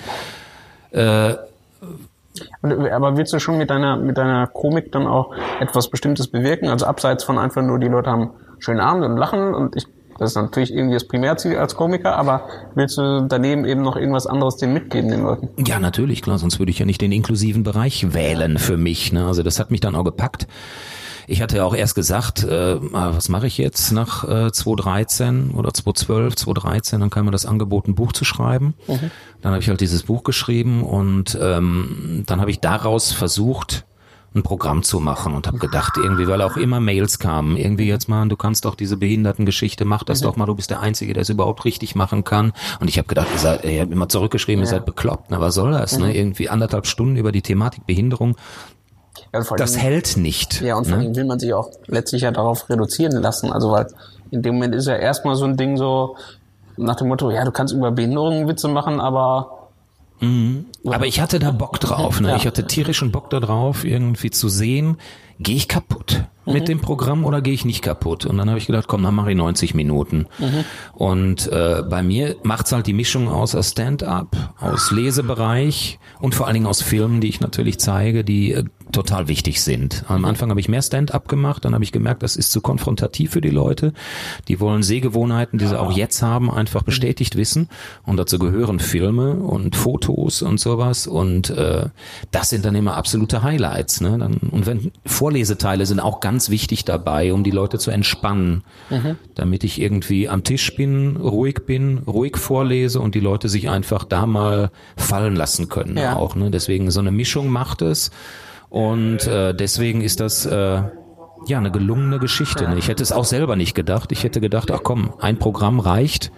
Und, 2.62 2.90
aber 2.90 3.18
willst 3.18 3.34
du 3.34 3.40
schon 3.40 3.58
mit 3.58 3.70
deiner, 3.70 3.98
mit 3.98 4.18
deiner 4.18 4.48
Komik 4.48 4.92
dann 4.92 5.08
auch 5.08 5.34
etwas 5.60 5.90
Bestimmtes 5.90 6.28
bewirken? 6.28 6.70
Also 6.70 6.86
abseits 6.86 7.24
von 7.24 7.38
einfach 7.38 7.62
nur, 7.62 7.80
die 7.80 7.88
Leute 7.88 8.10
haben 8.10 8.32
schönen 8.60 8.80
Abend 8.80 9.04
und 9.04 9.18
lachen 9.18 9.54
und 9.54 9.76
ich, 9.76 9.86
das 10.17 10.32
ist 10.32 10.36
natürlich 10.36 10.73
irgendwie 10.73 10.93
das 10.93 11.08
Primärziel 11.08 11.58
als 11.58 11.75
Komiker, 11.75 12.15
aber 12.15 12.47
willst 12.73 12.97
du 12.97 13.25
daneben 13.28 13.65
eben 13.65 13.82
noch 13.82 13.95
irgendwas 13.95 14.28
anderes 14.28 14.58
denen 14.58 14.73
mitgeben, 14.73 15.12
den 15.12 15.23
Leuten? 15.23 15.49
ja, 15.65 15.80
natürlich, 15.80 16.21
klar, 16.21 16.38
sonst 16.38 16.60
würde 16.60 16.71
ich 16.71 16.80
ja 16.80 16.86
nicht 16.86 17.01
den 17.01 17.12
inklusiven 17.12 17.63
Bereich 17.63 18.13
wählen 18.13 18.58
für 18.58 18.78
mich. 18.78 19.12
Ne? 19.12 19.25
Also 19.25 19.43
das 19.43 19.60
hat 19.60 19.71
mich 19.71 19.82
dann 19.82 19.95
auch 19.95 20.04
gepackt. 20.04 20.47
Ich 21.28 21.41
hatte 21.41 21.58
ja 21.58 21.65
auch 21.65 21.75
erst 21.75 21.95
gesagt, 21.95 22.43
äh, 22.43 22.78
ah, 22.93 23.13
was 23.15 23.30
mache 23.30 23.47
ich 23.47 23.58
jetzt 23.58 23.91
nach 23.91 24.23
äh, 24.23 24.51
2013 24.51 25.51
oder 25.51 25.73
2012, 25.73 26.36
2013, 26.36 26.99
dann 26.99 27.10
kam 27.10 27.25
mir 27.25 27.32
das 27.32 27.45
Angebot, 27.45 27.88
ein 27.88 27.95
Buch 27.95 28.13
zu 28.13 28.25
schreiben. 28.25 28.75
Dann 29.41 29.51
habe 29.51 29.62
ich 29.62 29.69
halt 29.69 29.82
dieses 29.82 30.04
Buch 30.04 30.23
geschrieben 30.23 30.84
und 30.84 31.38
ähm, 31.41 32.23
dann 32.28 32.41
habe 32.41 32.51
ich 32.51 32.60
daraus 32.60 33.12
versucht, 33.12 33.86
ein 34.36 34.43
Programm 34.43 34.84
zu 34.84 35.00
machen 35.00 35.34
und 35.34 35.48
habe 35.48 35.60
gedacht, 35.60 35.93
irgendwie, 35.98 36.28
weil 36.28 36.41
auch 36.41 36.58
immer 36.58 36.80
Mails 36.80 37.19
kamen, 37.19 37.56
irgendwie 37.56 37.88
jetzt 37.88 38.10
mal, 38.10 38.28
du 38.28 38.36
kannst 38.36 38.65
doch 38.65 38.76
diese 38.76 38.98
Behindertengeschichte, 38.98 39.86
mach 39.86 40.04
das 40.04 40.21
doch 40.21 40.36
mal, 40.36 40.45
du 40.45 40.56
bist 40.56 40.69
der 40.69 40.82
Einzige, 40.82 41.13
der 41.13 41.21
es 41.21 41.30
überhaupt 41.30 41.63
richtig 41.65 41.95
machen 41.95 42.24
kann. 42.24 42.52
Und 42.80 42.89
ich 42.89 42.98
habe 42.98 43.08
gedacht, 43.08 43.28
ihr 43.32 43.39
seid, 43.39 43.63
ich 43.63 43.80
habe 43.80 43.91
immer 43.91 44.10
zurückgeschrieben, 44.10 44.63
ihr 44.63 44.67
seid 44.67 44.86
bekloppt, 44.86 45.28
na 45.30 45.39
was 45.39 45.56
soll 45.56 45.71
das, 45.71 45.98
ne? 45.98 46.15
Irgendwie 46.15 46.50
anderthalb 46.50 46.86
Stunden 46.86 47.15
über 47.15 47.32
die 47.32 47.41
Thematik 47.41 47.86
Behinderung, 47.88 48.36
Ja, 49.34 49.41
das 49.56 49.78
hält 49.78 50.17
nicht. 50.17 50.62
Ja, 50.62 50.76
und 50.76 50.86
vor 50.86 50.98
ne? 50.98 51.04
allem 51.04 51.15
will 51.15 51.26
man 51.26 51.39
sich 51.39 51.54
auch 51.54 51.69
letztlich 51.88 52.24
ja 52.24 52.32
darauf 52.32 52.69
reduzieren 52.69 53.21
lassen. 53.21 53.52
Also 53.52 53.71
weil 53.71 53.88
in 54.32 54.41
dem 54.41 54.56
Moment 54.56 54.76
ist 54.76 54.88
ja 54.88 54.95
erstmal 54.95 55.36
so 55.36 55.45
ein 55.45 55.56
Ding 55.56 55.78
so 55.78 56.17
nach 56.78 56.95
dem 56.95 57.08
Motto, 57.08 57.32
ja, 57.32 57.45
du 57.45 57.52
kannst 57.52 57.74
über 57.74 57.91
Behinderungen 57.91 58.48
Witze 58.50 58.67
machen, 58.67 59.00
aber 59.00 59.55
Aber 60.86 61.08
ich 61.08 61.20
hatte 61.20 61.40
da 61.40 61.52
Bock 61.52 61.80
drauf. 61.80 62.22
Ne? 62.22 62.36
Ich 62.38 62.46
hatte 62.46 62.68
tierischen 62.68 63.12
Bock 63.12 63.30
da 63.30 63.40
drauf, 63.40 63.84
irgendwie 63.84 64.32
zu 64.32 64.50
sehen, 64.50 64.98
gehe 65.40 65.56
ich 65.56 65.68
kaputt 65.68 66.26
mit 66.46 66.68
dem 66.68 66.80
Programm 66.80 67.26
oder 67.26 67.42
gehe 67.42 67.54
ich 67.54 67.66
nicht 67.66 67.82
kaputt? 67.82 68.26
Und 68.26 68.38
dann 68.38 68.50
habe 68.50 68.60
ich 68.60 68.68
gedacht, 68.68 68.88
komm, 68.88 69.04
dann 69.04 69.16
mache 69.16 69.32
ich 69.32 69.38
90 69.38 69.74
Minuten. 69.74 70.28
Und 70.94 71.48
äh, 71.52 71.84
bei 71.90 72.04
mir 72.04 72.36
macht's 72.44 72.72
halt 72.72 72.88
die 72.88 72.94
Mischung 72.94 73.28
aus 73.28 73.56
aus 73.56 73.72
Stand-up, 73.72 74.36
aus 74.60 74.92
Lesebereich 74.92 76.00
und 76.20 76.36
vor 76.36 76.48
allen 76.48 76.56
Dingen 76.56 76.68
aus 76.68 76.82
Filmen, 76.82 77.22
die 77.22 77.30
ich 77.30 77.42
natürlich 77.42 77.80
zeige, 77.80 78.24
die 78.24 78.52
äh, 78.54 78.64
total 78.92 79.28
wichtig 79.28 79.62
sind. 79.62 80.06
Am 80.08 80.26
Anfang 80.26 80.50
habe 80.50 80.60
ich 80.60 80.70
mehr 80.70 80.82
Stand-up 80.82 81.28
gemacht, 81.28 81.66
dann 81.66 81.74
habe 81.74 81.84
ich 81.84 81.92
gemerkt, 81.92 82.24
das 82.24 82.36
ist 82.36 82.52
zu 82.52 82.62
konfrontativ 82.62 83.32
für 83.32 83.42
die 83.42 83.50
Leute. 83.50 83.94
Die 84.48 84.60
wollen 84.60 84.84
Sehgewohnheiten, 84.84 85.60
die 85.60 85.68
sie 85.68 85.80
auch 85.80 85.92
jetzt 85.92 86.22
haben, 86.22 86.52
einfach 86.52 86.84
bestätigt 86.84 87.36
wissen. 87.36 87.68
Und 88.06 88.18
dazu 88.18 88.40
gehören 88.40 88.80
Filme 88.80 89.36
und 89.36 89.76
Fotos 89.76 90.42
und 90.42 90.60
sowas. 90.60 91.08
Und 91.08 91.50
äh, 91.50 91.88
das 92.32 92.50
sind 92.50 92.66
dann 92.66 92.76
immer 92.76 92.96
absolute 92.96 93.44
Highlights. 93.44 94.02
Ne? 94.02 94.18
Dann, 94.18 94.36
und 94.36 94.66
wenn 94.66 94.92
Vorleseteile 95.06 95.86
sind 95.86 96.00
auch 96.00 96.20
ganz 96.20 96.35
wichtig 96.50 96.86
dabei, 96.86 97.34
um 97.34 97.43
die 97.43 97.52
Leute 97.52 97.80
zu 97.80 97.91
entspannen, 97.91 98.63
damit 99.36 99.63
ich 99.63 99.82
irgendwie 99.82 100.30
am 100.30 100.43
Tisch 100.43 100.76
bin, 100.76 101.17
ruhig 101.17 101.65
bin, 101.65 102.00
ruhig 102.00 102.38
vorlese 102.38 103.00
und 103.00 103.15
die 103.15 103.19
Leute 103.19 103.50
sich 103.50 103.69
einfach 103.69 104.04
da 104.04 104.26
mal 104.26 104.71
fallen 104.98 105.36
lassen 105.36 105.69
können. 105.69 105.98
Ja. 105.98 106.15
Auch 106.15 106.36
ne? 106.36 106.52
deswegen 106.52 106.91
so 106.91 107.00
eine 107.00 107.12
Mischung 107.12 107.50
macht 107.50 107.82
es. 107.82 108.12
Und 108.69 109.28
äh, 109.28 109.54
deswegen 109.54 110.02
ist 110.02 110.19
das 110.19 110.45
äh, 110.45 110.82
ja 111.48 111.58
eine 111.58 111.72
gelungene 111.72 112.20
Geschichte. 112.20 112.68
Ne? 112.68 112.78
Ich 112.78 112.88
hätte 112.88 113.04
es 113.04 113.12
auch 113.12 113.26
selber 113.26 113.56
nicht 113.56 113.74
gedacht. 113.76 114.12
Ich 114.12 114.24
hätte 114.24 114.42
gedacht, 114.42 114.72
ach 114.72 114.82
komm, 114.84 115.14
ein 115.20 115.38
Programm 115.38 115.80
reicht. 115.80 116.32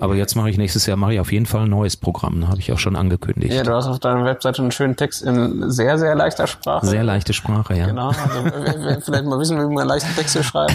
Aber 0.00 0.14
jetzt 0.14 0.34
mache 0.34 0.50
ich 0.50 0.58
nächstes 0.58 0.86
Jahr 0.86 0.96
mache 0.96 1.14
ich 1.14 1.20
auf 1.20 1.32
jeden 1.32 1.46
Fall 1.46 1.62
ein 1.62 1.70
neues 1.70 1.96
Programm. 1.96 2.38
Ne? 2.40 2.48
Habe 2.48 2.58
ich 2.58 2.72
auch 2.72 2.78
schon 2.78 2.96
angekündigt. 2.96 3.52
ja, 3.54 3.62
du 3.62 3.72
hast 3.74 3.86
auf 3.86 3.98
deiner 3.98 4.24
Webseite 4.24 4.62
einen 4.62 4.70
schönen 4.70 4.96
Text 4.96 5.22
in 5.22 5.70
sehr, 5.70 5.98
sehr 5.98 6.14
leichter 6.14 6.46
Sprache. 6.46 6.86
Sehr 6.86 7.04
leichte 7.04 7.32
Sprache, 7.32 7.74
ja. 7.76 7.86
Genau, 7.86 8.08
also 8.08 9.00
vielleicht 9.02 9.24
mal 9.24 9.38
wissen 9.38 9.58
wie 9.58 9.74
man 9.74 9.86
leichte 9.86 10.12
Texte 10.14 10.42
schreibt, 10.42 10.74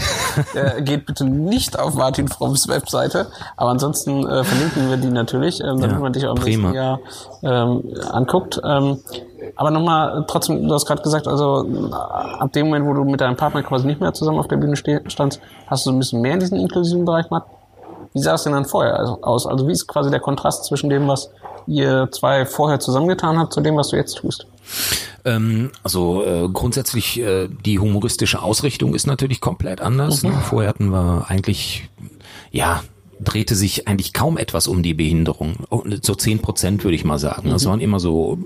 der 0.53 0.81
geht 0.81 1.05
bitte 1.05 1.25
nicht 1.25 1.77
auf 1.79 1.95
Martin 1.95 2.27
Fromms 2.27 2.67
Webseite. 2.67 3.27
Aber 3.57 3.71
ansonsten 3.71 4.25
äh, 4.27 4.43
verlinken 4.43 4.89
wir 4.89 4.97
die 4.97 5.09
natürlich, 5.09 5.59
ähm, 5.61 5.79
damit 5.79 5.91
Ja, 5.91 5.99
man 5.99 6.13
dich 6.13 6.27
auch 6.27 6.35
im 6.37 6.43
nächsten 6.43 6.73
Jahr 6.73 6.99
ähm, 7.43 7.83
anguckt. 8.11 8.59
Ähm, 8.63 8.99
aber 9.55 9.71
nochmal, 9.71 10.23
trotzdem, 10.27 10.67
du 10.67 10.73
hast 10.73 10.85
gerade 10.85 11.01
gesagt, 11.01 11.27
also 11.27 11.65
äh, 11.65 11.93
ab 11.93 12.53
dem 12.53 12.67
Moment, 12.67 12.85
wo 12.85 12.93
du 12.93 13.03
mit 13.03 13.21
deinem 13.21 13.35
Partner 13.35 13.63
quasi 13.71 13.87
nicht 13.87 14.01
mehr 14.01 14.13
zusammen 14.13 14.37
auf 14.37 14.49
der 14.49 14.57
Bühne 14.57 14.75
standst, 14.75 15.39
hast 15.67 15.85
du 15.85 15.91
so 15.91 15.95
ein 15.95 15.99
bisschen 15.99 16.19
mehr 16.19 16.33
in 16.33 16.41
diesen 16.41 16.59
inklusiven 16.59 17.05
Bereich 17.05 17.29
gemacht. 17.29 17.45
Wie 18.13 18.19
sah 18.19 18.33
es 18.33 18.43
denn 18.43 18.51
dann 18.51 18.65
vorher 18.65 18.99
also 18.99 19.21
aus? 19.21 19.47
Also 19.47 19.65
wie 19.65 19.71
ist 19.71 19.87
quasi 19.87 20.11
der 20.11 20.19
Kontrast 20.19 20.65
zwischen 20.65 20.89
dem, 20.89 21.07
was 21.07 21.29
ihr 21.67 22.09
zwei 22.11 22.45
vorher 22.45 22.81
zusammengetan 22.81 23.39
habt, 23.39 23.53
zu 23.53 23.61
dem, 23.61 23.77
was 23.77 23.87
du 23.89 23.95
jetzt 23.95 24.17
tust? 24.17 24.45
Ähm, 25.23 25.71
also 25.83 26.25
äh, 26.25 26.49
grundsätzlich 26.51 27.21
äh, 27.21 27.47
die 27.47 27.79
humoristische 27.79 28.41
Ausrichtung 28.41 28.93
ist 28.93 29.07
natürlich 29.07 29.39
komplett 29.39 29.79
anders. 29.79 30.23
Ne? 30.23 30.33
Vorher 30.43 30.69
hatten 30.69 30.89
wir 30.89 31.25
eigentlich 31.29 31.89
ja 32.51 32.81
drehte 33.23 33.55
sich 33.55 33.87
eigentlich 33.87 34.13
kaum 34.13 34.37
etwas 34.37 34.67
um 34.67 34.83
die 34.83 34.93
Behinderung. 34.93 35.55
Oh, 35.69 35.83
So 36.01 36.15
zehn 36.15 36.39
Prozent 36.39 36.83
würde 36.83 36.95
ich 36.95 37.03
mal 37.03 37.19
sagen. 37.19 37.49
Das 37.49 37.65
waren 37.65 37.79
immer 37.79 37.99
so 37.99 38.37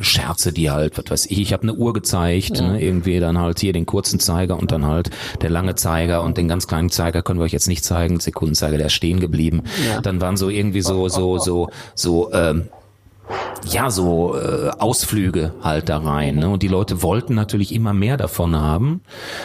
Scherze, 0.00 0.52
die 0.52 0.70
halt, 0.70 0.98
was 0.98 1.10
weiß 1.10 1.26
ich, 1.26 1.40
ich 1.40 1.52
habe 1.52 1.64
eine 1.64 1.74
Uhr 1.74 1.92
gezeigt, 1.92 2.60
ne, 2.60 2.82
irgendwie 2.82 3.20
dann 3.20 3.38
halt 3.38 3.60
hier 3.60 3.72
den 3.72 3.86
kurzen 3.86 4.20
Zeiger 4.20 4.58
und 4.58 4.72
dann 4.72 4.84
halt 4.86 5.10
der 5.42 5.50
lange 5.50 5.74
Zeiger 5.74 6.22
und 6.22 6.36
den 6.36 6.48
ganz 6.48 6.66
kleinen 6.66 6.90
Zeiger 6.90 7.22
können 7.22 7.40
wir 7.40 7.44
euch 7.44 7.52
jetzt 7.52 7.68
nicht 7.68 7.84
zeigen, 7.84 8.20
Sekundenzeiger, 8.20 8.78
der 8.78 8.86
ist 8.86 8.94
stehen 8.94 9.20
geblieben. 9.20 9.62
Ja. 9.88 10.00
Dann 10.00 10.20
waren 10.20 10.36
so 10.36 10.48
irgendwie 10.48 10.82
so, 10.82 11.08
so, 11.08 11.38
so, 11.38 11.70
so, 11.94 12.32
ähm, 12.32 12.68
ja, 13.64 13.90
so 13.90 14.36
äh, 14.36 14.70
Ausflüge 14.78 15.54
halt 15.62 15.88
da 15.88 15.98
rein. 15.98 16.36
Ne? 16.36 16.48
Und 16.48 16.62
die 16.62 16.68
Leute 16.68 17.02
wollten 17.02 17.34
natürlich 17.34 17.74
immer 17.74 17.92
mehr 17.92 18.16
davon 18.16 18.56
haben, 18.56 19.02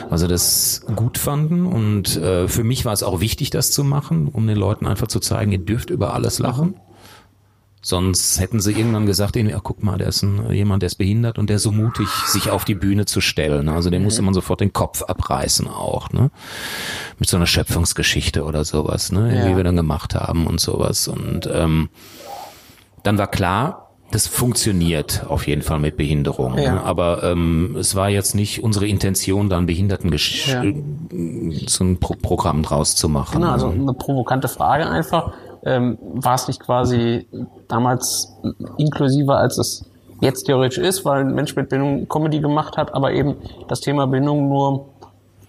also 0.10 0.28
das 0.28 0.86
gut 0.96 1.18
fanden. 1.18 1.66
Und 1.66 2.18
äh, 2.18 2.48
für 2.48 2.64
mich 2.64 2.86
war 2.86 2.94
es 2.94 3.04
auch 3.04 3.20
wichtig, 3.20 3.50
das 3.50 3.72
zu 3.72 3.84
machen, 3.84 4.28
um 4.28 4.48
den 4.48 4.58
Leuten 4.58 4.88
einfach 4.88 5.08
zu 5.08 5.20
zeigen, 5.20 5.52
ihr 5.52 5.60
dürft 5.60 5.90
über 5.90 6.14
alles 6.14 6.40
lachen. 6.40 6.76
Sonst 7.86 8.40
hätten 8.40 8.62
sie 8.62 8.72
irgendwann 8.72 9.06
gesagt, 9.06 9.38
ach, 9.38 9.60
guck 9.62 9.84
mal, 9.84 10.00
der 10.00 10.08
ist 10.08 10.24
ein, 10.24 10.52
jemand, 10.52 10.82
der 10.82 10.88
ist 10.88 10.96
behindert 10.96 11.38
und 11.38 11.52
der 11.52 11.58
ist 11.58 11.64
so 11.64 11.72
mutig, 11.72 12.08
sich 12.26 12.50
auf 12.50 12.66
die 12.66 12.74
Bühne 12.74 13.06
zu 13.06 13.22
stellen. 13.22 13.70
Also 13.70 13.92
dem 13.92 14.02
musste 14.02 14.24
man 14.24 14.34
sofort 14.34 14.62
den 14.62 14.74
Kopf 14.74 15.04
abreißen 15.04 15.68
auch, 15.68 16.10
ne? 16.10 16.32
Mit 17.20 17.30
so 17.30 17.38
einer 17.38 17.46
Schöpfungsgeschichte 17.46 18.44
oder 18.44 18.66
sowas, 18.66 19.12
ne? 19.12 19.36
Ja. 19.36 19.46
Wie 19.46 19.56
wir 19.56 19.64
dann 19.64 19.76
gemacht 19.76 20.16
haben 20.16 20.48
und 20.48 20.60
sowas. 20.60 21.08
Und 21.08 21.48
ähm, 21.54 21.90
dann 23.06 23.18
war 23.18 23.28
klar, 23.28 23.90
das 24.12 24.28
funktioniert 24.28 25.26
auf 25.28 25.48
jeden 25.48 25.62
Fall 25.62 25.80
mit 25.80 25.98
Behinderung. 25.98 26.58
Ja. 26.58 26.76
Ne? 26.76 26.84
Aber 26.84 27.24
ähm, 27.24 27.76
es 27.80 27.96
war 27.96 28.10
jetzt 28.10 28.36
nicht 28.36 28.64
unsere 28.64 28.88
Intention, 28.88 29.50
da 29.50 29.58
ein 29.58 29.66
Behinderten 29.66 30.12
Ja. 30.12 30.64
so 31.68 31.84
ein 31.84 32.00
Pro 32.00 32.16
Programm 32.22 32.64
draus 32.64 32.96
zu 32.96 33.10
machen. 33.10 33.42
Genau, 33.42 33.52
also 33.52 33.70
eine 33.70 33.94
provokante 33.94 34.48
Frage 34.48 34.88
einfach. 34.88 35.34
Ähm, 35.64 35.98
war 36.14 36.36
es 36.36 36.48
nicht 36.48 36.60
quasi 36.60 37.28
damals 37.68 38.32
inklusiver, 38.78 39.38
als 39.38 39.58
es 39.58 39.86
jetzt 40.22 40.44
theoretisch 40.44 40.78
ist, 40.78 41.04
weil 41.06 41.22
ein 41.22 41.34
Mensch 41.34 41.56
mit 41.56 41.70
Bindung 41.70 42.08
Comedy 42.08 42.40
gemacht 42.40 42.78
hat, 42.78 42.94
aber 42.94 43.12
eben 43.12 43.36
das 43.68 43.82
Thema 43.82 44.06
Bindung 44.06 44.48
nur 44.48 44.86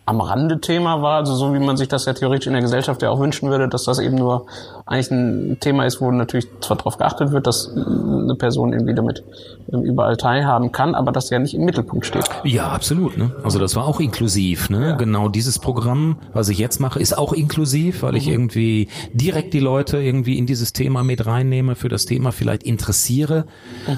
am 0.07 0.21
Rande 0.21 0.61
Thema 0.61 1.03
war, 1.03 1.16
also 1.19 1.35
so 1.35 1.53
wie 1.53 1.59
man 1.59 1.77
sich 1.77 1.88
das 1.88 2.07
ja 2.07 2.14
theoretisch 2.14 2.47
in 2.47 2.53
der 2.53 2.62
Gesellschaft 2.62 3.03
ja 3.03 3.11
auch 3.11 3.19
wünschen 3.19 3.51
würde, 3.51 3.69
dass 3.69 3.85
das 3.85 3.99
eben 3.99 4.16
nur 4.16 4.47
eigentlich 4.87 5.11
ein 5.11 5.57
Thema 5.59 5.85
ist, 5.85 6.01
wo 6.01 6.12
natürlich 6.12 6.46
zwar 6.61 6.77
darauf 6.77 6.96
geachtet 6.96 7.33
wird, 7.33 7.49
dass 7.49 7.72
eine 7.77 8.37
Person 8.37 8.72
irgendwie 8.72 8.94
damit 8.94 9.25
ähm, 9.72 9.83
überall 9.83 10.16
teilhaben 10.16 10.70
kann, 10.70 10.94
aber 10.94 11.11
das 11.11 11.29
ja 11.29 11.40
nicht 11.40 11.55
im 11.55 11.64
Mittelpunkt 11.64 12.07
steht. 12.07 12.25
Ja, 12.44 12.68
absolut. 12.68 13.18
Ne? 13.18 13.33
Also 13.42 13.59
das 13.59 13.75
war 13.75 13.85
auch 13.85 13.99
inklusiv. 13.99 14.70
Ne? 14.70 14.94
Genau 14.96 15.29
dieses 15.29 15.59
Programm, 15.59 16.18
was 16.33 16.49
ich 16.51 16.59
jetzt 16.59 16.79
mache, 16.79 17.01
ist 17.01 17.18
auch 17.18 17.33
inklusiv, 17.33 18.05
weil 18.05 18.14
ich 18.14 18.29
irgendwie 18.29 18.87
direkt 19.12 19.55
die 19.55 19.61
Leute 19.61 19.99
irgendwie 19.99 20.38
in 20.38 20.46
dieses 20.46 20.72
Thema 20.72 21.03
mit 21.03 21.27
reinnehme, 21.27 21.75
für 21.75 21.88
das 21.88 22.07
Thema 22.07 22.31
vielleicht 22.31 22.62
interessiere 22.62 23.46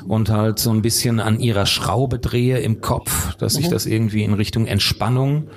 und 0.06 0.30
halt 0.30 0.58
so 0.58 0.70
ein 0.70 0.80
bisschen 0.80 1.20
an 1.20 1.38
ihrer 1.38 1.66
Schraube 1.66 2.18
drehe 2.18 2.60
im 2.60 2.80
Kopf, 2.80 3.34
dass 3.36 3.54
sich 3.54 3.68
das 3.68 3.84
irgendwie 3.84 4.24
in 4.24 4.32
Richtung 4.32 4.66
Entspannung 4.66 5.48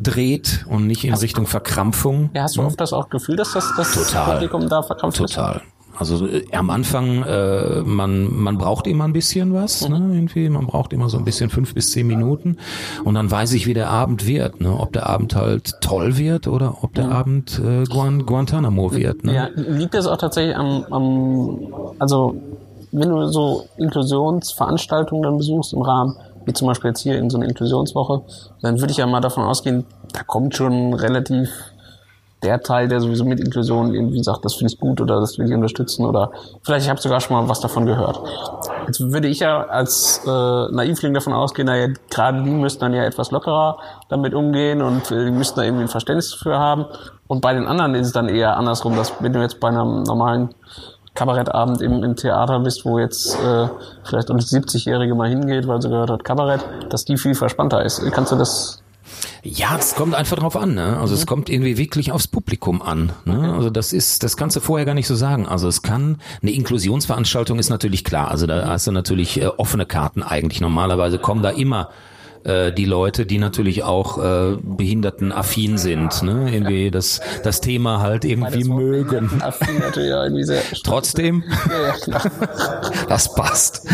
dreht 0.00 0.64
und 0.68 0.86
nicht 0.86 1.04
in 1.04 1.14
Richtung 1.14 1.46
Verkrampfung. 1.46 2.30
Ja, 2.34 2.42
hast 2.42 2.56
du 2.56 2.62
oft 2.62 2.80
das 2.80 2.92
auch 2.92 3.08
Gefühl, 3.08 3.36
dass 3.36 3.52
das, 3.52 3.72
das 3.76 3.92
Total. 3.92 4.34
Publikum 4.34 4.68
da 4.68 4.77
verkrampft 4.82 5.20
ist? 5.20 5.34
Total. 5.34 5.62
Also 5.98 6.26
äh, 6.26 6.44
am 6.52 6.70
Anfang, 6.70 7.24
äh, 7.24 7.82
man, 7.82 8.34
man 8.40 8.56
braucht 8.56 8.86
immer 8.86 9.04
ein 9.04 9.12
bisschen 9.12 9.52
was, 9.52 9.88
ne, 9.88 9.96
irgendwie. 9.96 10.48
Man 10.48 10.66
braucht 10.66 10.92
immer 10.92 11.08
so 11.08 11.18
ein 11.18 11.24
bisschen 11.24 11.50
fünf 11.50 11.74
bis 11.74 11.90
zehn 11.90 12.06
Minuten. 12.06 12.58
Und 13.04 13.14
dann 13.14 13.30
weiß 13.30 13.52
ich, 13.54 13.66
wie 13.66 13.74
der 13.74 13.90
Abend 13.90 14.26
wird, 14.26 14.60
ne? 14.60 14.78
Ob 14.78 14.92
der 14.92 15.08
Abend 15.08 15.34
halt 15.34 15.80
toll 15.80 16.16
wird 16.16 16.46
oder 16.46 16.76
ob 16.82 16.94
der 16.94 17.10
Abend 17.10 17.60
äh, 17.64 17.84
Guan 17.84 18.26
Guantanamo 18.26 18.92
wird. 18.92 19.24
Ne? 19.24 19.34
Ja, 19.34 19.48
liegt 19.54 19.94
das 19.94 20.06
auch 20.06 20.18
tatsächlich 20.18 20.56
am, 20.56 20.84
am, 20.90 21.58
also 21.98 22.36
wenn 22.92 23.08
du 23.08 23.26
so 23.26 23.66
Inklusionsveranstaltungen 23.76 25.22
dann 25.22 25.38
besuchst 25.38 25.72
im 25.72 25.82
Rahmen, 25.82 26.16
wie 26.46 26.52
zum 26.52 26.68
Beispiel 26.68 26.90
jetzt 26.90 27.00
hier 27.00 27.18
in 27.18 27.28
so 27.28 27.36
einer 27.36 27.46
Inklusionswoche, 27.48 28.22
dann 28.62 28.80
würde 28.80 28.92
ich 28.92 28.98
ja 28.98 29.06
mal 29.06 29.20
davon 29.20 29.44
ausgehen, 29.44 29.84
da 30.12 30.22
kommt 30.22 30.56
schon 30.56 30.94
relativ 30.94 31.50
der 32.42 32.62
Teil, 32.62 32.88
der 32.88 33.00
sowieso 33.00 33.24
mit 33.24 33.40
Inklusion 33.40 33.92
irgendwie 33.92 34.22
sagt, 34.22 34.44
das 34.44 34.54
finde 34.54 34.72
ich 34.72 34.78
gut 34.78 35.00
oder 35.00 35.20
das 35.20 35.38
will 35.38 35.46
ich 35.46 35.54
unterstützen 35.54 36.06
oder 36.06 36.30
vielleicht 36.62 36.84
ich 36.84 36.90
habe 36.90 37.00
sogar 37.00 37.20
schon 37.20 37.36
mal 37.36 37.48
was 37.48 37.60
davon 37.60 37.84
gehört. 37.84 38.20
Jetzt 38.86 39.00
würde 39.00 39.28
ich 39.28 39.40
ja 39.40 39.64
als 39.64 40.20
äh, 40.24 40.28
Naivling 40.28 41.14
davon 41.14 41.32
ausgehen, 41.32 41.66
naja, 41.66 41.88
gerade 42.10 42.42
die 42.42 42.50
müssten 42.50 42.80
dann 42.80 42.94
ja 42.94 43.04
etwas 43.04 43.30
lockerer 43.32 43.78
damit 44.08 44.34
umgehen 44.34 44.82
und 44.82 45.10
äh, 45.10 45.24
die 45.24 45.30
müssten 45.32 45.58
da 45.58 45.64
irgendwie 45.64 45.84
ein 45.84 45.88
Verständnis 45.88 46.32
für 46.32 46.58
haben. 46.58 46.86
Und 47.26 47.40
bei 47.40 47.52
den 47.54 47.66
anderen 47.66 47.94
ist 47.94 48.06
es 48.06 48.12
dann 48.12 48.28
eher 48.28 48.56
andersrum, 48.56 48.96
dass 48.96 49.12
wenn 49.20 49.32
du 49.32 49.40
jetzt 49.40 49.58
bei 49.60 49.68
einem 49.68 50.04
normalen 50.04 50.50
Kabarettabend 51.14 51.82
im, 51.82 52.04
im 52.04 52.14
Theater 52.14 52.60
bist, 52.60 52.84
wo 52.84 53.00
jetzt 53.00 53.34
äh, 53.42 53.68
vielleicht 54.04 54.30
auch 54.30 54.36
die 54.36 54.44
70-Jährige 54.44 55.16
mal 55.16 55.28
hingeht, 55.28 55.66
weil 55.66 55.82
sie 55.82 55.88
gehört 55.88 56.10
hat 56.10 56.22
Kabarett, 56.22 56.64
dass 56.90 57.04
die 57.04 57.16
viel 57.16 57.34
verspannter 57.34 57.84
ist. 57.84 58.00
Kannst 58.12 58.30
du 58.30 58.36
das 58.36 58.82
Ja, 59.42 59.76
es 59.78 59.94
kommt 59.94 60.14
einfach 60.14 60.36
drauf 60.38 60.56
an, 60.56 60.74
ne? 60.74 60.98
Also 60.98 61.14
es 61.14 61.26
kommt 61.26 61.48
irgendwie 61.48 61.78
wirklich 61.78 62.12
aufs 62.12 62.26
Publikum 62.26 62.82
an. 62.82 63.12
Ne? 63.24 63.54
Also 63.54 63.70
das 63.70 63.92
ist, 63.92 64.22
das 64.22 64.36
kannst 64.36 64.56
du 64.56 64.60
vorher 64.60 64.84
gar 64.84 64.94
nicht 64.94 65.06
so 65.06 65.14
sagen. 65.14 65.46
Also 65.46 65.68
es 65.68 65.82
kann, 65.82 66.18
eine 66.42 66.50
Inklusionsveranstaltung 66.50 67.58
ist 67.58 67.70
natürlich 67.70 68.04
klar. 68.04 68.30
Also 68.30 68.46
da 68.46 68.66
hast 68.66 68.86
du 68.86 68.92
natürlich 68.92 69.40
äh, 69.40 69.46
offene 69.46 69.86
Karten 69.86 70.22
eigentlich. 70.22 70.60
Normalerweise 70.60 71.18
kommen 71.18 71.42
da 71.42 71.50
immer 71.50 71.90
äh, 72.44 72.72
die 72.72 72.84
Leute, 72.84 73.26
die 73.26 73.38
natürlich 73.38 73.82
auch 73.82 74.18
äh, 74.18 74.56
behindertenaffin 74.62 75.78
sind, 75.78 76.22
ne? 76.22 76.50
Irgendwie 76.52 76.90
das, 76.90 77.20
das 77.42 77.60
Thema 77.60 78.00
halt 78.00 78.24
irgendwie 78.24 78.64
mögen. 78.64 79.40
Affin 79.40 79.78
natürlich 79.78 80.12
auch 80.12 80.22
irgendwie 80.22 80.44
sehr 80.44 80.62
Trotzdem, 80.84 81.44
Ja, 81.68 81.88
ja, 81.88 81.92
klar. 81.92 82.22
das 83.08 83.34
passt. 83.34 83.86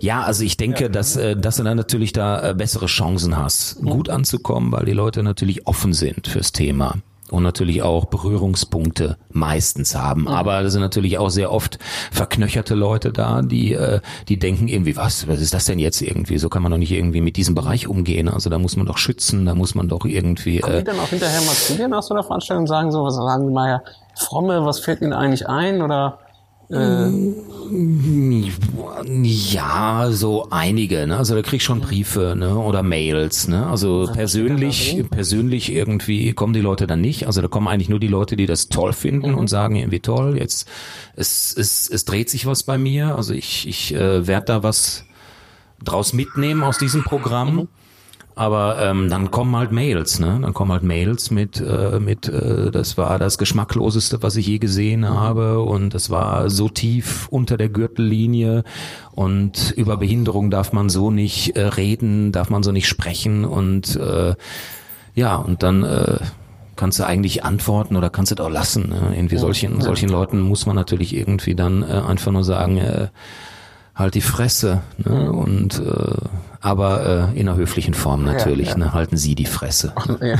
Ja, 0.00 0.22
also 0.22 0.44
ich 0.44 0.56
denke, 0.56 0.90
dass, 0.90 1.16
äh, 1.16 1.36
dass 1.36 1.56
du 1.56 1.62
dann 1.62 1.76
natürlich 1.76 2.12
da 2.12 2.50
äh, 2.50 2.54
bessere 2.54 2.86
Chancen 2.86 3.36
hast, 3.36 3.80
gut 3.82 4.08
anzukommen, 4.08 4.72
weil 4.72 4.84
die 4.84 4.92
Leute 4.92 5.22
natürlich 5.22 5.66
offen 5.66 5.92
sind 5.92 6.28
fürs 6.28 6.52
Thema 6.52 6.94
und 7.30 7.42
natürlich 7.42 7.82
auch 7.82 8.06
Berührungspunkte 8.06 9.16
meistens 9.30 9.94
haben. 9.94 10.28
Aber 10.28 10.62
da 10.62 10.70
sind 10.70 10.80
natürlich 10.80 11.18
auch 11.18 11.28
sehr 11.28 11.52
oft 11.52 11.78
verknöcherte 12.10 12.74
Leute 12.74 13.12
da, 13.12 13.42
die, 13.42 13.74
äh, 13.74 14.00
die 14.28 14.38
denken 14.38 14.68
irgendwie, 14.68 14.96
was, 14.96 15.28
was 15.28 15.40
ist 15.40 15.54
das 15.54 15.66
denn 15.66 15.78
jetzt 15.78 16.00
irgendwie? 16.00 16.38
So 16.38 16.48
kann 16.48 16.62
man 16.62 16.72
doch 16.72 16.78
nicht 16.78 16.92
irgendwie 16.92 17.20
mit 17.20 17.36
diesem 17.36 17.54
Bereich 17.54 17.86
umgehen. 17.86 18.28
Also 18.28 18.50
da 18.50 18.58
muss 18.58 18.76
man 18.76 18.86
doch 18.86 18.98
schützen, 18.98 19.44
da 19.46 19.54
muss 19.54 19.74
man 19.74 19.88
doch 19.88 20.04
irgendwie. 20.04 20.62
Die 20.64 20.70
Äh, 20.70 20.82
dann 20.82 20.98
auch 21.00 21.08
hinterher 21.08 21.40
mal 21.42 21.54
zu 21.54 21.74
dir 21.74 21.88
nach 21.88 22.02
so 22.02 22.14
einer 22.14 22.24
Veranstaltung 22.24 22.62
und 22.62 22.68
sagen 22.68 22.90
so, 22.90 23.04
was 23.04 23.14
sagen 23.14 23.46
die 23.46 23.52
mal 23.52 23.68
ja, 23.68 23.82
Fromme, 24.16 24.64
was 24.64 24.80
fällt 24.80 25.02
ihnen 25.02 25.12
eigentlich 25.12 25.48
ein 25.48 25.82
oder 25.82 26.18
äh, 26.70 27.10
Ja, 29.04 30.10
so 30.10 30.48
einige, 30.50 31.06
ne? 31.06 31.16
Also 31.16 31.34
da 31.34 31.42
krieg 31.42 31.54
ich 31.58 31.64
schon 31.64 31.80
Briefe, 31.80 32.34
ne? 32.36 32.56
Oder 32.58 32.82
Mails, 32.82 33.48
ne? 33.48 33.66
Also 33.66 34.08
persönlich, 34.12 35.02
persönlich 35.10 35.72
irgendwie 35.72 36.32
kommen 36.32 36.52
die 36.52 36.60
Leute 36.60 36.86
dann 36.86 37.00
nicht. 37.00 37.26
Also 37.26 37.40
da 37.42 37.48
kommen 37.48 37.68
eigentlich 37.68 37.88
nur 37.88 38.00
die 38.00 38.08
Leute, 38.08 38.36
die 38.36 38.46
das 38.46 38.68
toll 38.68 38.92
finden 38.92 39.34
und 39.34 39.48
sagen 39.48 39.76
irgendwie 39.76 40.00
toll, 40.00 40.36
jetzt 40.38 40.68
es, 41.16 41.54
es, 41.56 41.88
es 41.88 42.04
dreht 42.04 42.30
sich 42.30 42.46
was 42.46 42.62
bei 42.62 42.78
mir. 42.78 43.16
Also 43.16 43.34
ich, 43.34 43.66
ich 43.66 43.94
äh, 43.94 44.26
werde 44.26 44.46
da 44.46 44.62
was 44.62 45.04
draus 45.82 46.12
mitnehmen 46.12 46.62
aus 46.62 46.78
diesem 46.78 47.04
Programm. 47.04 47.68
Aber 48.38 48.80
ähm, 48.80 49.10
dann 49.10 49.32
kommen 49.32 49.56
halt 49.56 49.72
Mails, 49.72 50.20
ne? 50.20 50.38
Dann 50.40 50.54
kommen 50.54 50.70
halt 50.70 50.84
Mails 50.84 51.32
mit, 51.32 51.60
äh, 51.60 51.98
mit 51.98 52.28
äh, 52.28 52.70
das 52.70 52.96
war 52.96 53.18
das 53.18 53.36
Geschmackloseste, 53.36 54.22
was 54.22 54.36
ich 54.36 54.46
je 54.46 54.58
gesehen 54.58 55.08
habe 55.08 55.58
und 55.58 55.92
das 55.92 56.08
war 56.08 56.48
so 56.48 56.68
tief 56.68 57.26
unter 57.32 57.56
der 57.56 57.68
Gürtellinie 57.68 58.62
und 59.10 59.72
über 59.72 59.96
Behinderung 59.96 60.52
darf 60.52 60.72
man 60.72 60.88
so 60.88 61.10
nicht 61.10 61.56
äh, 61.56 61.62
reden, 61.62 62.30
darf 62.30 62.48
man 62.48 62.62
so 62.62 62.70
nicht 62.70 62.86
sprechen 62.86 63.44
und 63.44 63.96
äh, 63.96 64.36
ja, 65.16 65.34
und 65.34 65.64
dann 65.64 65.82
äh, 65.82 66.18
kannst 66.76 67.00
du 67.00 67.04
eigentlich 67.04 67.42
antworten 67.42 67.96
oder 67.96 68.08
kannst 68.08 68.30
du 68.30 68.36
es 68.36 68.40
auch 68.40 68.50
lassen. 68.50 68.90
Ne? 68.90 69.14
Irgendwie 69.16 69.38
solchen, 69.38 69.80
solchen 69.80 70.10
Leuten 70.10 70.42
muss 70.42 70.64
man 70.64 70.76
natürlich 70.76 71.12
irgendwie 71.12 71.56
dann 71.56 71.82
äh, 71.82 71.86
einfach 71.86 72.30
nur 72.30 72.44
sagen, 72.44 72.78
äh, 72.78 73.08
halt 73.96 74.14
die 74.14 74.20
Fresse. 74.20 74.82
Ne? 74.96 75.32
Und 75.32 75.80
äh, 75.80 76.28
aber 76.60 77.30
äh, 77.34 77.38
in 77.38 77.48
einer 77.48 77.56
höflichen 77.56 77.94
Form 77.94 78.24
natürlich. 78.24 78.70
ja. 78.70 78.78
Ne? 78.78 78.92
Halten 78.92 79.16
Sie 79.16 79.34
die 79.34 79.46
Fresse. 79.46 79.92
ja. 80.20 80.36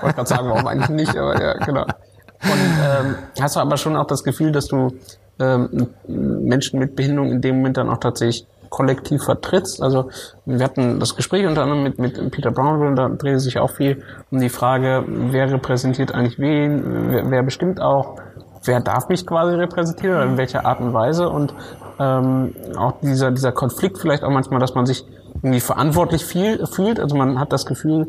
wollte 0.00 0.16
gerade 0.16 0.26
sagen, 0.28 0.48
warum 0.48 0.66
eigentlich 0.66 0.90
nicht, 0.90 1.16
aber 1.16 1.40
ja, 1.40 1.54
genau. 1.54 1.82
Und 1.82 2.52
ähm, 2.52 3.14
hast 3.40 3.56
du 3.56 3.60
aber 3.60 3.76
schon 3.76 3.96
auch 3.96 4.06
das 4.06 4.22
Gefühl, 4.22 4.52
dass 4.52 4.68
du 4.68 4.92
ähm, 5.40 5.88
Menschen 6.06 6.78
mit 6.78 6.94
Behinderung 6.94 7.32
in 7.32 7.40
dem 7.40 7.56
Moment 7.56 7.76
dann 7.76 7.88
auch 7.88 7.98
tatsächlich 7.98 8.46
kollektiv 8.68 9.24
vertrittst? 9.24 9.82
Also 9.82 10.10
wir 10.44 10.64
hatten 10.64 11.00
das 11.00 11.16
Gespräch 11.16 11.46
unter 11.46 11.62
anderem 11.62 11.82
mit, 11.82 11.98
mit 11.98 12.30
Peter 12.30 12.50
Brownville, 12.50 12.94
da 12.94 13.08
drehte 13.08 13.40
sich 13.40 13.58
auch 13.58 13.70
viel 13.70 14.02
um 14.30 14.40
die 14.40 14.50
Frage, 14.50 15.04
wer 15.06 15.50
repräsentiert 15.50 16.12
eigentlich 16.12 16.38
wen, 16.38 17.10
wer, 17.10 17.30
wer 17.30 17.42
bestimmt 17.42 17.80
auch, 17.80 18.16
wer 18.64 18.80
darf 18.80 19.08
mich 19.08 19.26
quasi 19.26 19.54
repräsentieren 19.54 20.16
oder 20.16 20.24
in 20.24 20.36
welcher 20.36 20.64
Art 20.64 20.80
und 20.80 20.92
Weise 20.92 21.28
und 21.28 21.54
ähm, 21.98 22.54
auch 22.76 23.00
dieser, 23.00 23.30
dieser 23.30 23.52
Konflikt 23.52 23.98
vielleicht 23.98 24.22
auch 24.22 24.30
manchmal, 24.30 24.60
dass 24.60 24.74
man 24.74 24.86
sich 24.86 25.04
irgendwie 25.42 25.60
verantwortlich 25.60 26.24
viel, 26.24 26.66
fühlt. 26.66 27.00
Also 27.00 27.16
man 27.16 27.38
hat 27.38 27.52
das 27.52 27.66
Gefühl, 27.66 28.08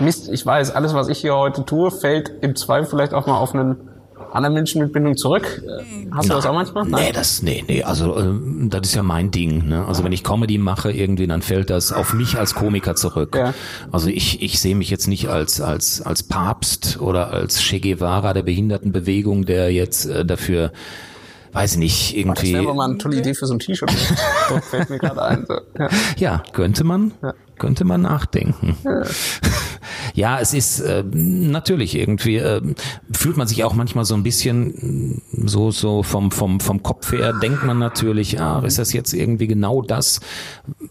Mist, 0.00 0.28
ich 0.30 0.44
weiß, 0.44 0.70
alles, 0.70 0.94
was 0.94 1.08
ich 1.08 1.18
hier 1.18 1.36
heute 1.36 1.64
tue, 1.64 1.90
fällt 1.90 2.32
im 2.40 2.56
Zweifel 2.56 2.86
vielleicht 2.86 3.14
auch 3.14 3.26
mal 3.26 3.38
auf 3.38 3.54
einen 3.54 3.76
anderen 4.32 4.54
Menschen 4.54 4.80
mit 4.82 4.92
Bindung 4.92 5.16
zurück. 5.16 5.62
Äh, 5.64 6.08
Hast 6.10 6.30
du 6.30 6.34
das 6.34 6.46
auch 6.46 6.54
manchmal? 6.54 6.84
Nein. 6.86 7.04
Nee, 7.04 7.12
das, 7.12 7.42
nee, 7.42 7.64
nee, 7.68 7.82
also 7.82 8.18
äh, 8.18 8.32
das 8.68 8.88
ist 8.88 8.94
ja 8.94 9.02
mein 9.02 9.30
Ding. 9.30 9.68
Ne? 9.68 9.84
Also 9.86 10.04
wenn 10.04 10.12
ich 10.12 10.24
Comedy 10.24 10.58
mache 10.58 10.90
irgendwie, 10.90 11.26
dann 11.26 11.42
fällt 11.42 11.70
das 11.70 11.92
auf 11.92 12.14
mich 12.14 12.38
als 12.38 12.54
Komiker 12.54 12.94
zurück. 12.94 13.36
Ja. 13.36 13.54
Also 13.90 14.08
ich, 14.08 14.42
ich 14.42 14.58
sehe 14.60 14.74
mich 14.74 14.90
jetzt 14.90 15.06
nicht 15.06 15.28
als, 15.28 15.60
als, 15.60 16.00
als 16.02 16.22
Papst 16.22 17.00
oder 17.00 17.30
als 17.30 17.60
Che 17.60 17.80
Guevara 17.80 18.32
der 18.32 18.42
Behindertenbewegung, 18.42 19.44
der 19.44 19.72
jetzt 19.72 20.06
äh, 20.06 20.24
dafür 20.24 20.72
weiß 21.52 21.76
nicht, 21.76 22.16
irgendwie. 22.16 22.52
Das 22.52 22.62
wäre 22.62 22.74
mal 22.74 22.88
eine 22.88 22.98
tolle 22.98 23.18
Idee 23.18 23.34
für 23.34 23.46
so 23.46 23.54
ein 23.54 23.58
T-Shirt. 23.58 23.90
das 24.48 24.64
fällt 24.68 24.90
mir 24.90 24.98
gerade 24.98 25.22
ein. 25.22 25.44
So. 25.46 25.54
Ja. 25.78 25.88
ja, 26.16 26.42
könnte 26.52 26.84
man, 26.84 27.12
Ja. 27.22 27.34
könnte 27.58 27.84
man 27.84 28.02
nachdenken. 28.02 28.76
Ja. 28.84 29.02
Ja, 30.14 30.38
es 30.40 30.52
ist 30.52 30.80
äh, 30.80 31.02
natürlich 31.04 31.94
irgendwie 31.96 32.36
äh, 32.36 32.60
fühlt 33.14 33.36
man 33.38 33.46
sich 33.46 33.64
auch 33.64 33.72
manchmal 33.74 34.04
so 34.04 34.14
ein 34.14 34.22
bisschen 34.22 35.22
mh, 35.32 35.48
so 35.48 35.70
so 35.70 36.02
vom 36.02 36.30
vom 36.30 36.60
vom 36.60 36.82
Kopf 36.82 37.12
her 37.12 37.32
denkt 37.32 37.64
man 37.64 37.78
natürlich, 37.78 38.38
ah, 38.40 38.62
ist 38.64 38.78
das 38.78 38.92
jetzt 38.92 39.14
irgendwie 39.14 39.46
genau 39.46 39.80
das, 39.80 40.20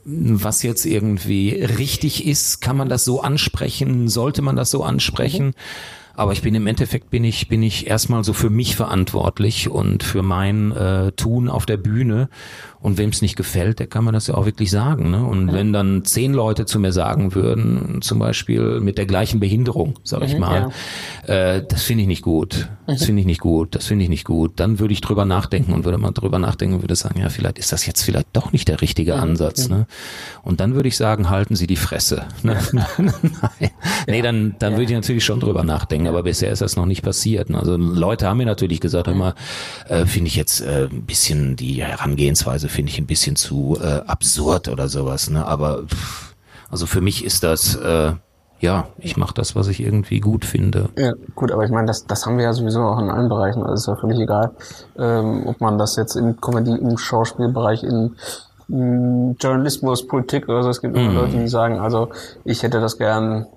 was 0.05 0.63
jetzt 0.63 0.85
irgendwie 0.85 1.51
richtig 1.51 2.25
ist? 2.25 2.61
Kann 2.61 2.77
man 2.77 2.89
das 2.89 3.05
so 3.05 3.21
ansprechen? 3.21 4.07
Sollte 4.07 4.41
man 4.41 4.55
das 4.55 4.71
so 4.71 4.83
ansprechen? 4.83 5.53
Aber 6.21 6.33
ich 6.33 6.43
bin 6.43 6.53
im 6.53 6.67
Endeffekt 6.67 7.09
bin 7.09 7.23
ich 7.23 7.47
bin 7.47 7.63
ich 7.63 7.87
erstmal 7.87 8.23
so 8.23 8.33
für 8.33 8.51
mich 8.51 8.75
verantwortlich 8.75 9.69
und 9.69 10.03
für 10.03 10.21
mein 10.21 10.71
äh, 10.71 11.11
Tun 11.13 11.49
auf 11.49 11.65
der 11.65 11.77
Bühne. 11.77 12.29
Und 12.81 12.97
wem 12.97 13.11
es 13.11 13.21
nicht 13.21 13.35
gefällt, 13.35 13.79
der 13.79 13.87
kann 13.87 14.03
man 14.03 14.13
das 14.13 14.27
ja 14.27 14.35
auch 14.35 14.45
wirklich 14.45 14.71
sagen. 14.71 15.11
Ne? 15.11 15.23
Und 15.23 15.53
wenn 15.53 15.71
dann 15.71 16.03
zehn 16.03 16.33
Leute 16.33 16.65
zu 16.65 16.79
mir 16.79 16.91
sagen 16.91 17.35
würden, 17.35 18.01
zum 18.01 18.17
Beispiel 18.17 18.79
mit 18.79 18.97
der 18.97 19.05
gleichen 19.05 19.39
Behinderung, 19.39 19.99
sag 20.03 20.23
ich 20.23 20.37
mal, 20.37 20.71
äh, 21.27 21.61
das 21.67 21.83
finde 21.83 22.01
ich 22.01 22.07
nicht 22.07 22.23
gut. 22.23 22.69
Das 22.87 23.05
finde 23.05 23.21
ich 23.21 23.25
nicht 23.25 23.39
gut. 23.39 23.75
Das 23.75 23.85
finde 23.85 24.03
ich 24.03 24.09
nicht 24.09 24.25
gut. 24.25 24.53
Dann 24.59 24.79
würde 24.79 24.93
ich 24.93 25.01
drüber 25.01 25.25
nachdenken 25.25 25.73
und 25.73 25.85
würde 25.85 25.97
mal 25.97 26.11
drüber 26.11 26.39
nachdenken 26.39 26.75
und 26.75 26.81
würde 26.81 26.95
sagen, 26.95 27.19
ja, 27.19 27.29
vielleicht 27.29 27.59
ist 27.59 27.71
das 27.71 27.85
jetzt 27.85 28.01
vielleicht 28.03 28.27
doch 28.33 28.51
nicht 28.51 28.67
der 28.67 28.81
richtige 28.81 29.15
Ansatz. 29.15 29.69
Ne? 29.69 29.85
Und 30.43 30.59
dann 30.59 30.73
würde 30.75 30.89
ich 30.89 30.97
sagen, 30.97 31.29
halten 31.29 31.55
Sie 31.55 31.67
die 31.67 31.75
Fresse. 31.75 32.25
Ne? 32.43 32.57
Nein. 32.97 33.71
Nee, 34.07 34.21
dann, 34.21 34.55
dann 34.59 34.73
würde 34.73 34.85
ich 34.85 34.91
natürlich 34.91 35.23
schon 35.23 35.39
drüber 35.39 35.63
nachdenken. 35.63 36.07
Aber 36.07 36.23
bisher 36.23 36.51
ist 36.51 36.61
das 36.61 36.75
noch 36.75 36.85
nicht 36.85 37.03
passiert. 37.03 37.49
Ne? 37.49 37.59
Also 37.59 37.77
Leute 37.77 38.27
haben 38.27 38.37
mir 38.37 38.45
natürlich 38.45 38.81
gesagt, 38.81 39.07
mal, 39.07 39.35
äh, 39.87 40.05
finde 40.05 40.27
ich 40.27 40.35
jetzt 40.35 40.61
äh, 40.61 40.87
ein 40.91 41.03
bisschen 41.03 41.55
die 41.55 41.83
Herangehensweise 41.83 42.67
finde 42.71 42.91
ich 42.91 42.97
ein 42.97 43.07
bisschen 43.07 43.35
zu 43.35 43.77
äh, 43.81 44.01
absurd 44.07 44.67
oder 44.67 44.87
sowas. 44.87 45.29
Ne? 45.29 45.45
Aber 45.45 45.83
pff, 45.83 46.35
also 46.69 46.85
für 46.85 47.01
mich 47.01 47.23
ist 47.23 47.43
das 47.43 47.75
äh, 47.75 48.13
ja, 48.61 48.85
ich 48.99 49.17
mache 49.17 49.33
das, 49.33 49.55
was 49.55 49.67
ich 49.67 49.81
irgendwie 49.81 50.19
gut 50.19 50.45
finde. 50.45 50.89
Ja, 50.95 51.13
gut, 51.35 51.51
aber 51.51 51.65
ich 51.65 51.71
meine, 51.71 51.87
das, 51.87 52.05
das 52.05 52.25
haben 52.25 52.37
wir 52.37 52.45
ja 52.45 52.53
sowieso 52.53 52.81
auch 52.81 52.99
in 52.99 53.09
allen 53.09 53.27
Bereichen. 53.27 53.63
Also 53.63 53.73
ist 53.73 53.87
ja 53.87 53.95
völlig 53.95 54.19
egal, 54.19 54.51
ähm, 54.97 55.47
ob 55.47 55.59
man 55.61 55.79
das 55.79 55.95
jetzt 55.95 56.15
im 56.15 56.39
Comedy, 56.39 56.75
im 56.75 56.97
Schauspielbereich, 56.97 57.83
in 57.83 58.15
mh, 58.67 59.35
Journalismus, 59.39 60.07
Politik 60.07 60.47
oder 60.47 60.61
so. 60.61 60.69
Es 60.69 60.79
gibt 60.79 60.95
immer 60.95 61.11
Leute, 61.11 61.37
die 61.37 61.47
sagen, 61.47 61.79
also 61.79 62.09
ich 62.45 62.61
hätte 62.61 62.79
das 62.79 62.99
gern 62.99 63.47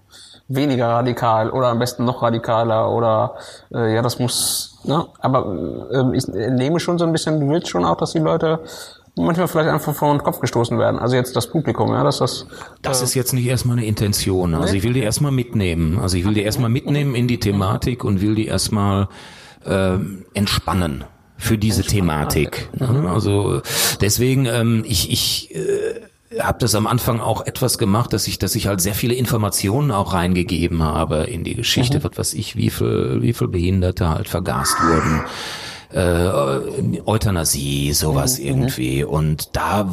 weniger 0.48 0.88
radikal 0.88 1.50
oder 1.50 1.68
am 1.68 1.78
besten 1.78 2.04
noch 2.04 2.22
radikaler 2.22 2.90
oder 2.90 3.34
äh, 3.74 3.94
ja, 3.94 4.02
das 4.02 4.18
muss, 4.18 4.78
ne? 4.84 5.06
Aber 5.20 5.88
ähm, 5.92 6.14
ich 6.14 6.26
nehme 6.28 6.80
schon 6.80 6.98
so 6.98 7.04
ein 7.04 7.12
bisschen, 7.12 7.40
du 7.40 7.48
willst 7.48 7.68
schon 7.68 7.84
auch, 7.84 7.96
dass 7.96 8.12
die 8.12 8.18
Leute 8.18 8.60
manchmal 9.16 9.48
vielleicht 9.48 9.70
einfach 9.70 9.94
vor 9.94 10.12
den 10.12 10.22
Kopf 10.22 10.40
gestoßen 10.40 10.78
werden. 10.78 10.98
Also 10.98 11.16
jetzt 11.16 11.36
das 11.36 11.48
Publikum, 11.48 11.90
ja, 11.90 12.02
dass 12.02 12.18
das 12.18 12.46
Das 12.82 13.02
ist 13.02 13.14
jetzt 13.14 13.32
nicht 13.32 13.46
erstmal 13.46 13.78
eine 13.78 13.86
Intention. 13.86 14.54
Also 14.54 14.74
ich 14.74 14.82
will 14.82 14.92
die 14.92 15.02
erstmal 15.02 15.32
mitnehmen. 15.32 15.98
Also 16.00 16.16
ich 16.16 16.24
will 16.24 16.34
die 16.34 16.42
erstmal 16.42 16.70
mitnehmen 16.70 17.14
in 17.14 17.28
die 17.28 17.38
Thematik 17.38 18.04
und 18.04 18.20
will 18.20 18.34
die 18.34 18.46
erstmal 18.46 19.08
äh, 19.64 19.96
entspannen 20.34 21.04
für 21.36 21.58
diese 21.58 21.82
Thematik. 21.82 22.68
Ne? 22.78 23.08
Also 23.08 23.62
deswegen, 24.00 24.46
ähm, 24.46 24.84
ich, 24.86 25.10
ich 25.10 25.54
äh, 25.54 26.40
habe 26.40 26.58
das 26.58 26.74
am 26.74 26.86
Anfang 26.86 27.20
auch 27.20 27.46
etwas 27.46 27.78
gemacht, 27.78 28.12
dass 28.12 28.26
ich, 28.26 28.38
dass 28.38 28.54
ich 28.54 28.66
halt 28.66 28.80
sehr 28.80 28.94
viele 28.94 29.14
Informationen 29.14 29.90
auch 29.90 30.12
reingegeben 30.12 30.82
habe 30.82 31.24
in 31.24 31.44
die 31.44 31.54
Geschichte, 31.54 32.02
was 32.02 32.18
weiß 32.18 32.34
ich, 32.34 32.56
wie 32.56 32.70
viel, 32.70 33.18
wie 33.20 33.32
viel 33.32 33.48
Behinderte 33.48 34.08
halt 34.08 34.28
vergast 34.28 34.76
wurden 34.82 35.22
äh, 35.94 37.00
Euthanasie, 37.06 37.92
sowas 37.92 38.38
irgendwie. 38.38 39.04
Und 39.04 39.56
da 39.56 39.88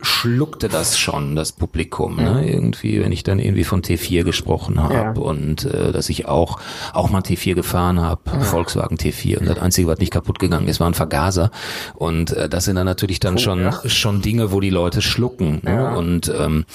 schluckte 0.00 0.68
das 0.68 0.98
schon, 0.98 1.36
das 1.36 1.52
Publikum, 1.52 2.16
ne? 2.16 2.46
Irgendwie, 2.46 3.00
wenn 3.00 3.12
ich 3.12 3.22
dann 3.22 3.38
irgendwie 3.38 3.64
von 3.64 3.80
T4 3.82 4.24
gesprochen 4.24 4.80
habe 4.80 4.94
Ja. 4.94 5.12
und 5.12 5.64
äh, 5.64 5.90
dass 5.90 6.10
ich 6.10 6.26
auch 6.26 6.60
auch 6.92 7.10
mal 7.10 7.22
T4 7.22 7.54
gefahren 7.54 8.00
habe, 8.00 8.20
Volkswagen 8.40 8.98
T4 8.98 9.38
und 9.38 9.46
das 9.48 9.58
Einzige, 9.58 9.88
was 9.88 9.98
nicht 9.98 10.12
kaputt 10.12 10.38
gegangen 10.38 10.68
ist, 10.68 10.80
war 10.80 10.86
ein 10.88 10.94
Vergaser. 10.94 11.50
Und 11.94 12.32
äh, 12.32 12.48
das 12.48 12.66
sind 12.66 12.76
dann 12.76 12.84
natürlich 12.84 13.20
dann 13.20 13.38
schon 13.38 13.60
ja. 13.62 13.88
schon 13.88 14.20
Dinge, 14.20 14.52
wo 14.52 14.60
die 14.60 14.70
Leute 14.70 15.00
schlucken. 15.00 15.60
Ne? 15.62 15.72
Ja. 15.72 15.94
Und 15.94 16.30
ähm, 16.38 16.66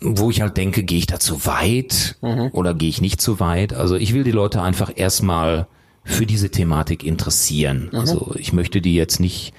wo 0.00 0.30
ich 0.30 0.42
halt 0.42 0.56
denke, 0.58 0.82
gehe 0.82 0.98
ich 0.98 1.06
da 1.06 1.18
zu 1.18 1.46
weit 1.46 2.16
oder 2.52 2.74
gehe 2.74 2.88
ich 2.90 3.00
nicht 3.00 3.20
zu 3.20 3.40
weit? 3.40 3.72
Also 3.72 3.96
ich 3.96 4.12
will 4.12 4.24
die 4.24 4.32
Leute 4.32 4.60
einfach 4.60 4.92
erstmal 4.94 5.66
für 6.06 6.24
diese 6.24 6.50
Thematik 6.50 7.04
interessieren. 7.04 7.90
Also 7.92 8.34
ich 8.38 8.52
möchte 8.52 8.80
die 8.80 8.94
jetzt 8.94 9.20
nicht 9.20 9.52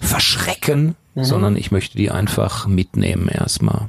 verschrecken, 0.00 0.96
sondern 1.14 1.56
ich 1.56 1.70
möchte 1.70 1.96
die 1.96 2.10
einfach 2.10 2.66
mitnehmen 2.66 3.28
erstmal. 3.28 3.88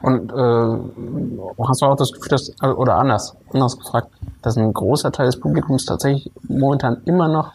Und 0.00 0.32
äh, 0.32 1.64
hast 1.68 1.82
du 1.82 1.86
auch 1.86 1.96
das 1.96 2.12
Gefühl, 2.12 2.30
dass, 2.30 2.52
also, 2.60 2.76
oder 2.76 2.96
anders, 2.96 3.36
anders 3.52 3.78
gefragt, 3.78 4.08
dass 4.40 4.56
ein 4.56 4.72
großer 4.72 5.12
Teil 5.12 5.26
des 5.26 5.38
Publikums 5.38 5.84
tatsächlich 5.84 6.32
momentan 6.48 7.02
immer 7.04 7.28
noch 7.28 7.52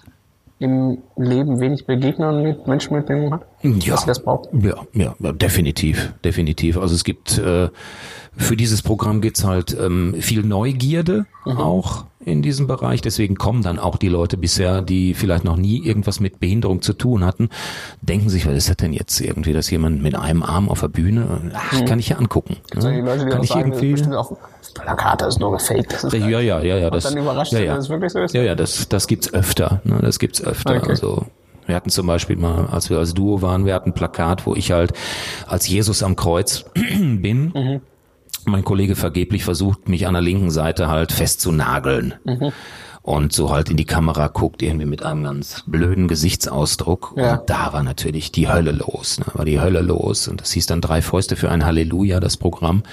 im 0.59 0.99
Leben 1.15 1.59
wenig 1.59 1.85
Begegnungen 1.85 2.43
mit 2.43 2.67
Menschen 2.67 2.95
mit 2.95 3.05
Behinderung 3.05 3.33
hat? 3.33 3.45
Ja. 3.63 3.93
Dass 3.93 4.01
sie 4.01 4.07
das 4.07 4.23
braucht? 4.23 4.49
Ja, 4.53 4.75
ja, 4.93 5.31
definitiv, 5.31 6.13
definitiv. 6.23 6.77
Also 6.77 6.95
es 6.95 7.03
gibt 7.03 7.37
äh, 7.37 7.69
für 8.37 8.55
dieses 8.55 8.81
Programm 8.81 9.21
gibt's 9.21 9.43
halt 9.43 9.75
ähm, 9.79 10.15
viel 10.19 10.43
Neugierde 10.43 11.25
auch 11.45 12.05
in 12.23 12.41
diesem 12.41 12.67
Bereich. 12.67 13.01
Deswegen 13.01 13.35
kommen 13.35 13.63
dann 13.63 13.79
auch 13.79 13.95
die 13.95 14.09
Leute 14.09 14.37
bisher, 14.37 14.81
die 14.81 15.13
vielleicht 15.13 15.43
noch 15.43 15.57
nie 15.57 15.83
irgendwas 15.83 16.19
mit 16.19 16.39
Behinderung 16.39 16.81
zu 16.81 16.93
tun 16.93 17.25
hatten, 17.25 17.49
denken 18.01 18.29
sich, 18.29 18.45
was 18.45 18.53
ist 18.53 18.69
das 18.69 18.77
denn 18.77 18.93
jetzt 18.93 19.19
irgendwie, 19.21 19.53
dass 19.53 19.71
jemand 19.71 20.03
mit 20.03 20.15
einem 20.15 20.43
Arm 20.43 20.69
auf 20.69 20.81
der 20.81 20.89
Bühne, 20.89 21.51
ach, 21.53 21.85
kann 21.85 21.99
ich 21.99 22.09
ja 22.09 22.17
angucken. 22.17 22.57
Also 22.75 22.89
die 22.91 22.99
Leute, 22.99 23.27
kann 23.27 23.43
ich 23.43 23.49
sagen, 23.49 23.73
irgendwie, 23.73 24.03
bestimmt 24.77 24.89
auch 24.89 24.95
das 24.95 24.97
Plakat 24.97 25.21
das 25.21 25.35
ist 25.35 25.39
nur 25.39 25.51
gefaked. 25.51 25.93
Das 25.93 26.03
ist 26.03 26.13
ja, 26.13 26.39
ja, 26.39 26.59
ja, 26.61 26.77
ja, 26.77 26.89
das, 26.89 27.03
dann 27.03 27.17
überrascht 27.17 27.53
ja, 27.53 27.59
ja. 27.59 27.75
dass 27.75 27.85
es 27.85 27.89
wirklich 27.89 28.11
so 28.11 28.19
ist? 28.19 28.33
Ja, 28.33 28.43
ja, 28.43 28.55
das, 28.55 28.89
das 28.89 29.07
gibt's 29.07 29.33
öfter. 29.33 29.81
Ne? 29.83 29.99
Das 30.01 30.19
gibt's 30.19 30.43
öfter. 30.43 30.77
Okay. 30.77 30.89
Also 30.89 31.25
wir 31.65 31.75
hatten 31.75 31.89
zum 31.89 32.07
Beispiel 32.07 32.37
mal, 32.37 32.67
als 32.67 32.89
wir 32.89 32.97
als 32.97 33.13
Duo 33.13 33.41
waren, 33.41 33.65
wir 33.65 33.73
hatten 33.73 33.89
ein 33.89 33.93
Plakat, 33.93 34.45
wo 34.45 34.55
ich 34.55 34.71
halt 34.71 34.93
als 35.47 35.67
Jesus 35.67 36.03
am 36.03 36.15
Kreuz 36.15 36.65
bin. 36.73 37.51
Mhm. 37.53 37.81
Mein 38.45 38.63
Kollege 38.63 38.95
vergeblich 38.95 39.43
versucht, 39.43 39.89
mich 39.89 40.07
an 40.07 40.13
der 40.13 40.21
linken 40.21 40.51
Seite 40.51 40.87
halt 40.87 41.11
festzunageln. 41.11 42.13
Mhm. 42.23 42.53
Und 43.01 43.31
so 43.31 43.51
halt 43.51 43.69
in 43.69 43.77
die 43.77 43.85
Kamera 43.85 44.27
guckt, 44.27 44.61
irgendwie 44.61 44.85
mit 44.85 45.01
einem 45.01 45.23
ganz 45.23 45.63
blöden 45.65 46.09
Gesichtsausdruck. 46.09 47.13
Ja. 47.15 47.35
Und 47.35 47.49
da 47.49 47.71
war 47.71 47.81
natürlich 47.81 48.33
die 48.33 48.49
Hölle 48.49 48.71
los. 48.71 49.19
Ne? 49.19 49.25
War 49.33 49.45
die 49.45 49.61
Hölle 49.61 49.79
los. 49.79 50.27
Und 50.27 50.41
das 50.41 50.51
hieß 50.51 50.65
dann 50.65 50.81
drei 50.81 51.01
Fäuste 51.01 51.37
für 51.37 51.49
ein 51.49 51.65
Halleluja, 51.65 52.19
das 52.19 52.35
Programm. 52.35 52.83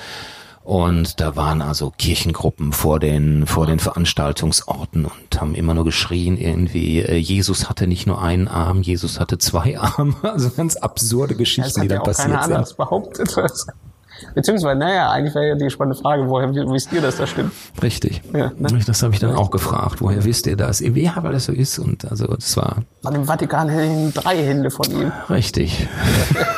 Und 0.64 1.20
da 1.20 1.36
waren 1.36 1.60
also 1.60 1.92
Kirchengruppen 1.96 2.72
vor 2.72 2.98
den, 2.98 3.46
vor 3.46 3.66
den 3.66 3.78
Veranstaltungsorten 3.78 5.04
und 5.04 5.40
haben 5.40 5.54
immer 5.54 5.74
nur 5.74 5.84
geschrien 5.84 6.38
irgendwie, 6.38 7.00
äh, 7.00 7.16
Jesus 7.16 7.68
hatte 7.68 7.86
nicht 7.86 8.06
nur 8.06 8.22
einen 8.22 8.48
Arm, 8.48 8.80
Jesus 8.80 9.20
hatte 9.20 9.36
zwei 9.36 9.78
Arme. 9.78 10.14
Also 10.22 10.48
ganz 10.50 10.76
absurde 10.76 11.34
Das 11.34 11.38
Geschichten, 11.38 11.82
die 11.82 11.88
ja 11.88 11.96
da 11.96 11.96
keiner 11.96 12.04
passiert 12.04 12.44
sind. 12.44 12.54
anders 12.54 12.74
behauptet. 12.74 13.36
Beziehungsweise, 14.34 14.78
naja, 14.78 15.10
eigentlich 15.10 15.34
wäre 15.34 15.48
ja 15.48 15.54
die 15.54 15.68
spannende 15.68 16.00
Frage, 16.00 16.28
woher 16.28 16.48
wisst 16.54 16.92
ihr, 16.92 17.02
dass 17.02 17.16
das 17.16 17.28
stimmt? 17.28 17.52
Richtig. 17.82 18.22
Ja, 18.32 18.52
ne? 18.56 18.78
Das 18.86 19.02
habe 19.02 19.12
ich 19.12 19.20
dann 19.20 19.34
auch 19.34 19.50
gefragt. 19.50 20.00
Woher 20.00 20.24
wisst 20.24 20.46
ihr 20.46 20.56
das? 20.56 20.80
Ja, 20.80 21.22
weil 21.22 21.32
das 21.32 21.44
so 21.44 21.52
ist. 21.52 21.78
Und 21.78 22.10
also 22.10 22.26
das 22.28 22.56
war 22.56 22.78
An 23.02 23.12
dem 23.12 23.24
Vatikan 23.24 23.68
hängen 23.68 24.14
drei 24.14 24.42
Hände 24.42 24.70
von 24.70 24.90
ihm. 24.90 25.12
Richtig. 25.28 25.86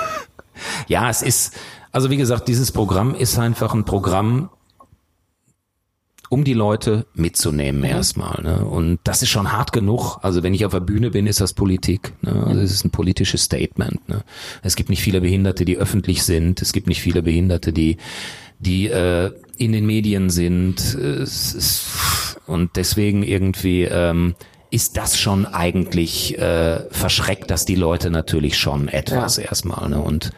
ja, 0.86 1.10
es 1.10 1.22
ist, 1.22 1.54
also 1.96 2.10
wie 2.10 2.18
gesagt, 2.18 2.46
dieses 2.46 2.72
Programm 2.72 3.14
ist 3.14 3.38
einfach 3.38 3.72
ein 3.72 3.86
Programm, 3.86 4.50
um 6.28 6.44
die 6.44 6.52
Leute 6.52 7.06
mitzunehmen 7.14 7.84
erstmal. 7.84 8.42
Ne? 8.42 8.66
Und 8.66 8.98
das 9.04 9.22
ist 9.22 9.30
schon 9.30 9.50
hart 9.50 9.72
genug. 9.72 10.18
Also 10.20 10.42
wenn 10.42 10.52
ich 10.52 10.66
auf 10.66 10.72
der 10.72 10.80
Bühne 10.80 11.12
bin, 11.12 11.26
ist 11.26 11.40
das 11.40 11.54
Politik. 11.54 12.12
Ne? 12.20 12.44
Also 12.46 12.60
es 12.60 12.70
ist 12.70 12.84
ein 12.84 12.90
politisches 12.90 13.44
Statement. 13.44 14.06
Ne? 14.10 14.24
Es 14.62 14.76
gibt 14.76 14.90
nicht 14.90 15.00
viele 15.00 15.22
Behinderte, 15.22 15.64
die 15.64 15.78
öffentlich 15.78 16.22
sind. 16.22 16.60
Es 16.60 16.74
gibt 16.74 16.86
nicht 16.86 17.00
viele 17.00 17.22
Behinderte, 17.22 17.72
die 17.72 17.96
die 18.58 18.88
äh, 18.88 19.32
in 19.56 19.72
den 19.72 19.86
Medien 19.86 20.28
sind. 20.28 20.92
Ist, 20.96 22.36
und 22.46 22.76
deswegen 22.76 23.22
irgendwie 23.22 23.84
ähm, 23.84 24.34
ist 24.70 24.98
das 24.98 25.18
schon 25.18 25.46
eigentlich 25.46 26.36
äh, 26.36 26.80
verschreckt, 26.90 27.50
dass 27.50 27.64
die 27.64 27.74
Leute 27.74 28.10
natürlich 28.10 28.58
schon 28.58 28.88
etwas 28.88 29.38
erstmal. 29.38 29.88
Ne? 29.88 29.98
Und 29.98 30.32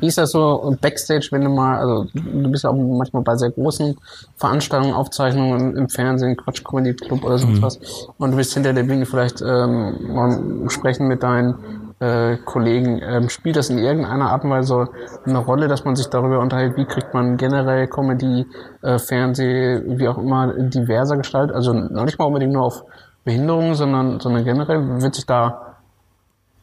Wie 0.00 0.06
ist 0.06 0.18
das 0.18 0.32
so 0.32 0.76
Backstage, 0.80 1.28
wenn 1.30 1.42
du 1.42 1.50
mal, 1.50 1.78
also 1.78 2.06
du 2.14 2.50
bist 2.50 2.64
ja 2.64 2.70
auch 2.70 2.74
manchmal 2.74 3.22
bei 3.22 3.36
sehr 3.36 3.50
großen 3.50 3.96
Veranstaltungen, 4.36 4.94
Aufzeichnungen 4.94 5.60
im, 5.60 5.76
im 5.76 5.88
Fernsehen, 5.88 6.36
Quatsch 6.36 6.62
Comedy 6.64 6.94
Club 6.94 7.24
oder 7.24 7.38
sonst 7.38 7.62
was, 7.62 7.78
und 8.18 8.30
du 8.30 8.36
bist 8.36 8.54
hinter 8.54 8.72
der 8.72 8.82
Bühne 8.82 9.06
vielleicht 9.06 9.42
ähm, 9.42 10.14
mal 10.14 10.68
sprechen 10.68 11.08
mit 11.08 11.22
deinen 11.22 11.54
äh, 12.00 12.36
Kollegen. 12.44 13.00
Ähm, 13.02 13.28
spielt 13.28 13.56
das 13.56 13.70
in 13.70 13.78
irgendeiner 13.78 14.30
Art 14.30 14.44
und 14.44 14.50
Weise 14.50 14.88
eine 15.24 15.38
Rolle, 15.38 15.68
dass 15.68 15.84
man 15.84 15.96
sich 15.96 16.08
darüber 16.08 16.40
unterhält, 16.40 16.76
wie 16.76 16.84
kriegt 16.84 17.14
man 17.14 17.36
generell 17.36 17.86
Comedy, 17.86 18.46
äh, 18.82 18.98
Fernseh, 18.98 19.82
wie 19.86 20.08
auch 20.08 20.18
immer, 20.18 20.52
diverser 20.52 21.16
gestaltet? 21.16 21.54
Also 21.56 21.72
noch 21.72 22.04
nicht 22.04 22.18
mal 22.18 22.26
unbedingt 22.26 22.52
nur 22.52 22.64
auf 22.64 22.84
Behinderungen, 23.24 23.74
sondern, 23.74 24.20
sondern 24.20 24.44
generell 24.44 25.02
wird 25.02 25.14
sich 25.14 25.26
da, 25.26 25.65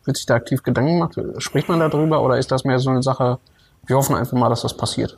wird 0.05 0.17
sich 0.17 0.25
da 0.25 0.35
aktiv 0.35 0.63
Gedanken 0.63 0.99
gemacht? 0.99 1.17
Spricht 1.41 1.69
man 1.69 1.79
darüber 1.79 2.21
oder 2.21 2.37
ist 2.37 2.51
das 2.51 2.63
mehr 2.63 2.79
so 2.79 2.89
eine 2.89 3.03
Sache, 3.03 3.39
wir 3.85 3.95
hoffen 3.97 4.15
einfach 4.15 4.37
mal, 4.37 4.49
dass 4.49 4.61
das 4.61 4.75
passiert? 4.75 5.17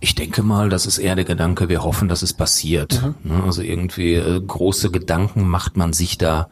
Ich 0.00 0.14
denke 0.14 0.42
mal, 0.42 0.68
das 0.70 0.86
ist 0.86 0.98
eher 0.98 1.14
der 1.14 1.24
Gedanke, 1.26 1.68
wir 1.68 1.82
hoffen, 1.84 2.08
dass 2.08 2.22
es 2.22 2.32
passiert. 2.32 3.02
Ne, 3.22 3.42
Also 3.44 3.62
irgendwie 3.62 4.14
äh, 4.14 4.40
große 4.40 4.90
Gedanken 4.90 5.46
macht 5.46 5.76
man 5.76 5.92
sich 5.92 6.16
da 6.18 6.48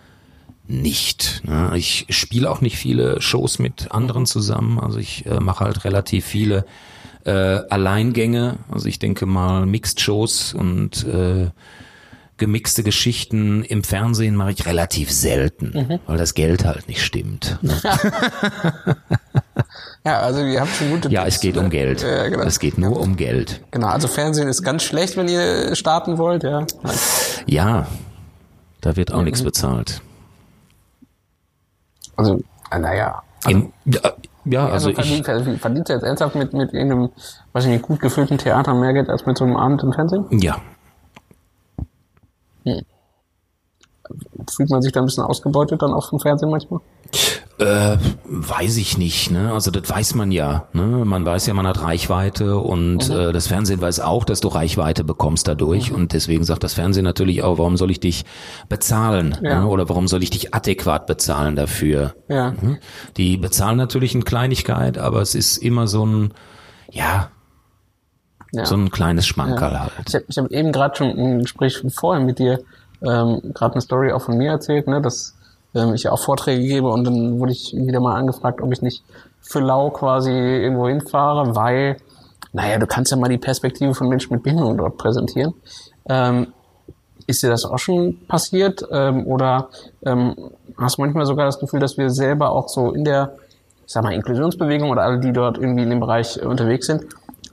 nicht. 0.66 1.42
ne. 1.44 1.72
Ich 1.74 2.06
spiele 2.10 2.50
auch 2.50 2.60
nicht 2.60 2.76
viele 2.76 3.20
Shows 3.20 3.58
mit 3.58 3.90
anderen 3.90 4.26
zusammen. 4.26 4.78
Also 4.78 4.98
ich 4.98 5.26
äh, 5.26 5.40
mache 5.40 5.64
halt 5.64 5.84
relativ 5.84 6.24
viele 6.26 6.64
äh, 7.24 7.30
Alleingänge. 7.32 8.58
Also 8.70 8.86
ich 8.86 8.98
denke 8.98 9.26
mal 9.26 9.66
Mixed-Shows 9.66 10.54
und 10.54 11.04
äh, 11.06 11.50
gemixte 12.40 12.82
Geschichten 12.82 13.62
im 13.62 13.84
Fernsehen 13.84 14.34
mache 14.34 14.50
ich 14.50 14.66
relativ 14.66 15.12
selten, 15.12 16.00
weil 16.06 16.18
das 16.18 16.34
Geld 16.34 16.64
halt 16.64 16.88
nicht 16.88 17.04
stimmt. 17.04 17.58
ne. 17.62 17.74
Ja, 20.04 20.18
also 20.22 20.40
ihr 20.44 20.60
habt 20.60 20.74
schon 20.74 20.90
gute 20.90 21.08
Ja, 21.10 21.22
Tipps, 21.22 21.36
es 21.36 21.40
geht 21.40 21.56
um 21.56 21.64
ne? 21.64 21.68
Geld. 21.70 22.02
Ja, 22.02 22.28
genau. 22.28 22.42
Es 22.44 22.58
geht 22.58 22.78
nur 22.78 22.98
um 22.98 23.16
Geld. 23.16 23.60
Genau, 23.70 23.86
also 23.86 24.08
Fernsehen 24.08 24.48
ist 24.48 24.62
ganz 24.62 24.82
schlecht, 24.82 25.16
wenn 25.16 25.28
ihr 25.28 25.76
starten 25.76 26.18
wollt, 26.18 26.42
ja. 26.42 26.66
Ja, 27.46 27.86
da 28.80 28.96
wird 28.96 29.12
auch 29.12 29.22
nichts 29.22 29.42
bezahlt. 29.42 30.00
Also, 32.16 32.40
äh, 32.70 32.78
naja. 32.78 33.22
Im, 33.46 33.72
ja, 33.84 34.00
ja, 34.46 34.66
Also, 34.68 34.88
also 34.88 35.00
ich, 35.02 35.22
verdient, 35.24 35.60
verdient 35.60 35.88
ihr 35.88 35.94
jetzt 35.96 36.04
ernsthaft 36.04 36.34
mit, 36.34 36.52
mit 36.52 36.72
irgendeinem, 36.72 37.10
weiß 37.52 37.64
ich 37.64 37.70
nicht, 37.70 37.82
gut 37.82 38.00
gefüllten 38.00 38.38
Theater 38.38 38.74
mehr 38.74 38.92
Geld 38.92 39.08
als 39.08 39.26
mit 39.26 39.36
so 39.38 39.44
einem 39.44 39.56
Abend 39.56 39.82
im 39.82 39.92
Fernsehen? 39.92 40.26
ja, 40.30 40.60
Fühlt 44.50 44.70
man 44.70 44.82
sich 44.82 44.92
da 44.92 45.00
ein 45.00 45.06
bisschen 45.06 45.22
ausgebeutet 45.24 45.82
dann 45.82 45.92
auch 45.92 46.08
vom 46.08 46.18
Fernsehen 46.18 46.50
manchmal? 46.50 46.80
Äh, 47.58 47.98
weiß 48.24 48.78
ich 48.78 48.96
nicht, 48.96 49.30
ne? 49.30 49.52
Also 49.52 49.70
das 49.70 49.88
weiß 49.88 50.14
man 50.14 50.32
ja, 50.32 50.66
ne? 50.72 51.04
Man 51.04 51.24
weiß 51.26 51.46
ja, 51.46 51.52
man 51.54 51.66
hat 51.66 51.82
Reichweite 51.82 52.56
und 52.56 53.08
Mhm. 53.08 53.14
äh, 53.14 53.32
das 53.32 53.46
Fernsehen 53.48 53.80
weiß 53.82 54.00
auch, 54.00 54.24
dass 54.24 54.40
du 54.40 54.48
Reichweite 54.48 55.04
bekommst 55.04 55.46
dadurch 55.46 55.92
und 55.92 56.12
deswegen 56.14 56.42
sagt 56.44 56.64
das 56.64 56.72
Fernsehen 56.74 57.04
natürlich 57.04 57.42
auch, 57.42 57.58
warum 57.58 57.76
soll 57.76 57.90
ich 57.90 58.00
dich 58.00 58.24
bezahlen 58.70 59.36
Ja. 59.42 59.60
ne? 59.60 59.66
oder 59.68 59.88
warum 59.90 60.08
soll 60.08 60.22
ich 60.22 60.30
dich 60.30 60.54
adäquat 60.54 61.06
bezahlen 61.06 61.54
dafür? 61.54 62.14
Ja. 62.28 62.52
Ne? 62.52 62.80
Die 63.18 63.36
bezahlen 63.36 63.76
natürlich 63.76 64.14
eine 64.14 64.24
Kleinigkeit, 64.24 64.96
aber 64.96 65.20
es 65.20 65.34
ist 65.34 65.58
immer 65.58 65.86
so 65.86 66.06
ein, 66.06 66.32
ja, 66.90 67.28
ja. 68.52 68.64
so 68.64 68.74
ein 68.76 68.90
kleines 68.90 69.26
Schmankerl 69.26 69.72
Ich 69.72 69.78
halt. 69.78 70.14
habe 70.14 70.24
ich 70.28 70.38
hab 70.38 70.50
eben 70.50 70.72
gerade 70.72 70.96
schon 70.96 71.10
im 71.10 71.40
Gespräch 71.40 71.82
vorher 71.94 72.24
mit 72.24 72.38
dir 72.38 72.60
ähm, 73.02 73.40
gerade 73.54 73.74
eine 73.74 73.80
Story 73.80 74.12
auch 74.12 74.22
von 74.22 74.36
mir 74.36 74.50
erzählt, 74.50 74.86
ne, 74.86 75.00
dass 75.00 75.34
ähm, 75.74 75.94
ich 75.94 76.04
ja 76.04 76.12
auch 76.12 76.18
Vorträge 76.18 76.62
gebe 76.62 76.88
und 76.88 77.04
dann 77.04 77.38
wurde 77.38 77.52
ich 77.52 77.74
wieder 77.74 78.00
mal 78.00 78.16
angefragt, 78.16 78.60
ob 78.60 78.72
ich 78.72 78.82
nicht 78.82 79.04
für 79.40 79.60
lau 79.60 79.90
quasi 79.90 80.30
irgendwo 80.30 80.88
hinfahre, 80.88 81.56
weil, 81.56 81.96
naja, 82.52 82.78
du 82.78 82.86
kannst 82.86 83.10
ja 83.10 83.16
mal 83.16 83.28
die 83.28 83.38
Perspektive 83.38 83.94
von 83.94 84.08
Menschen 84.08 84.34
mit 84.34 84.42
Behinderung 84.42 84.76
dort 84.76 84.98
präsentieren. 84.98 85.54
Ähm, 86.08 86.48
ist 87.26 87.42
dir 87.42 87.48
das 87.48 87.64
auch 87.64 87.78
schon 87.78 88.26
passiert? 88.26 88.84
Ähm, 88.90 89.26
oder 89.26 89.68
ähm, 90.04 90.34
hast 90.76 90.98
du 90.98 91.02
manchmal 91.02 91.26
sogar 91.26 91.46
das 91.46 91.58
Gefühl, 91.58 91.80
dass 91.80 91.96
wir 91.96 92.10
selber 92.10 92.50
auch 92.50 92.68
so 92.68 92.92
in 92.92 93.04
der, 93.04 93.36
ich 93.86 93.92
sag 93.92 94.02
mal, 94.02 94.12
Inklusionsbewegung 94.12 94.90
oder 94.90 95.02
alle, 95.02 95.20
die 95.20 95.32
dort 95.32 95.56
irgendwie 95.56 95.84
in 95.84 95.90
dem 95.90 96.00
Bereich 96.00 96.42
unterwegs 96.42 96.86
sind, 96.86 97.04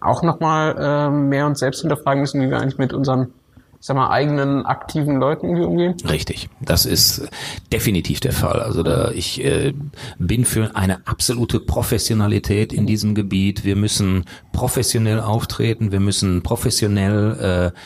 auch 0.08 0.24
nochmal 0.24 0.76
ähm, 0.80 1.30
mehr 1.30 1.46
uns 1.46 1.60
selbst 1.60 1.82
hinterfragen 1.82 2.22
müssen, 2.22 2.42
wie 2.42 2.50
wir 2.50 2.60
eigentlich 2.60 2.78
mit 2.78 2.94
unseren, 2.94 3.34
ich 3.80 3.86
sag 3.86 3.96
mal, 3.96 4.10
eigenen 4.10 4.66
aktiven 4.66 5.18
Leuten 5.20 5.48
irgendwie 5.48 5.66
umgehen? 5.66 5.96
Richtig, 6.10 6.50
das 6.62 6.86
ist 6.86 7.28
definitiv 7.72 8.20
der 8.20 8.34
Fall. 8.34 8.60
Also 8.62 8.82
da 8.84 9.12
ich 9.12 9.44
äh, 9.44 9.74
bin 10.18 10.46
für 10.46 10.76
eine 10.76 11.06
absolute 11.08 11.60
Professionalität 11.60 12.74
in 12.74 12.86
diesem 12.88 13.14
Gebiet. 13.16 13.64
Wir 13.66 13.76
müssen 13.76 14.26
professionell 14.52 15.20
auftreten, 15.20 15.92
wir 15.92 16.00
müssen 16.00 16.42
professionell 16.42 17.72
äh, 17.76 17.80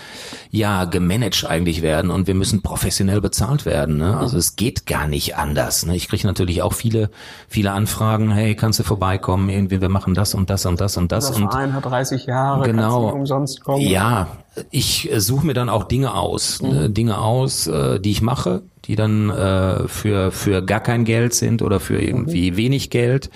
ja 0.56 0.86
gemanagt 0.86 1.46
eigentlich 1.48 1.82
werden 1.82 2.10
und 2.12 2.28
wir 2.28 2.36
müssen 2.36 2.62
professionell 2.62 3.20
bezahlt 3.22 3.66
werden. 3.66 3.98
Ne? 3.98 4.16
Also 4.18 4.38
es 4.38 4.56
geht 4.56 4.86
gar 4.86 5.08
nicht 5.08 5.36
anders. 5.36 5.86
Ne? 5.86 5.96
Ich 5.96 6.08
kriege 6.08 6.26
natürlich 6.26 6.62
auch 6.62 6.74
viele 6.74 7.10
viele 7.50 7.72
Anfragen. 7.72 8.32
Hey, 8.32 8.56
kannst 8.56 8.80
du 8.80 8.84
vorbeikommen? 8.84 9.50
Irgendwie 9.50 9.82
wir 9.82 9.90
machen 9.90 10.14
das 10.14 10.34
und 10.34 10.50
das 10.50 10.66
und 10.66 10.80
das 10.80 10.96
und 10.98 11.12
das 11.12 11.32
Der 11.32 11.44
und 11.44 11.52
Verein 11.52 11.74
hat 11.74 11.86
30 11.86 12.26
Jahre, 12.26 12.66
Genau. 12.66 13.10
umsonst 13.10 13.62
kommen. 13.64 13.82
ja, 13.82 14.28
ich 14.70 15.12
äh, 15.12 15.20
suche 15.20 15.46
mir 15.46 15.54
dann 15.54 15.70
auch 15.70 15.86
Dinge 15.86 16.14
aus, 16.14 16.62
ne, 16.62 16.90
Dinge 16.90 17.20
aus, 17.20 17.68
äh, 17.68 18.00
die 18.00 18.12
ich 18.12 18.22
mache, 18.22 18.64
die 18.86 18.96
dann 18.96 19.30
äh, 19.30 19.88
für 19.88 20.32
für 20.32 20.64
gar 20.64 20.82
kein 20.82 21.06
Geld 21.06 21.34
sind 21.34 21.62
oder 21.62 21.80
für 21.80 22.02
irgendwie 22.02 22.58
wenig 22.58 22.90
Geld. 22.90 23.30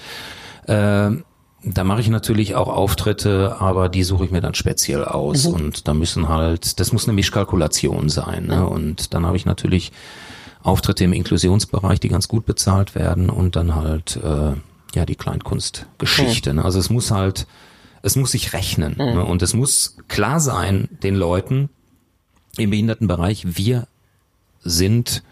Äh, 0.67 1.11
da 1.67 1.83
mache 1.83 2.01
ich 2.01 2.09
natürlich 2.09 2.55
auch 2.55 2.67
Auftritte, 2.67 3.55
aber 3.59 3.89
die 3.89 4.03
suche 4.03 4.25
ich 4.25 4.31
mir 4.31 4.41
dann 4.41 4.53
speziell 4.53 5.03
aus 5.03 5.47
und 5.47 5.87
da 5.87 5.95
müssen 5.95 6.29
halt, 6.29 6.79
das 6.79 6.93
muss 6.93 7.05
eine 7.05 7.13
Mischkalkulation 7.13 8.09
sein. 8.09 8.45
Ne? 8.45 8.67
Und 8.67 9.15
dann 9.15 9.25
habe 9.25 9.35
ich 9.35 9.45
natürlich 9.45 9.91
Auftritte 10.61 11.03
im 11.03 11.13
Inklusionsbereich, 11.13 11.99
die 11.99 12.09
ganz 12.09 12.27
gut 12.27 12.45
bezahlt 12.45 12.93
werden 12.93 13.31
und 13.31 13.55
dann 13.55 13.73
halt 13.73 14.17
äh, 14.17 14.53
ja 14.93 15.05
die 15.07 15.15
Kleinkunstgeschichte. 15.15 16.53
Ne? 16.53 16.63
Also 16.63 16.77
es 16.77 16.91
muss 16.91 17.09
halt, 17.09 17.47
es 18.05 18.15
muss 18.15 18.31
sich 18.31 18.53
rechnen 18.53 18.95
ne? 18.97 19.25
und 19.25 19.41
es 19.41 19.55
muss 19.55 19.97
klar 20.07 20.39
sein 20.39 20.87
den 21.01 21.15
Leuten 21.15 21.69
im 22.55 22.69
Behindertenbereich, 22.69 23.57
wir 23.57 23.87
sind 24.63 25.23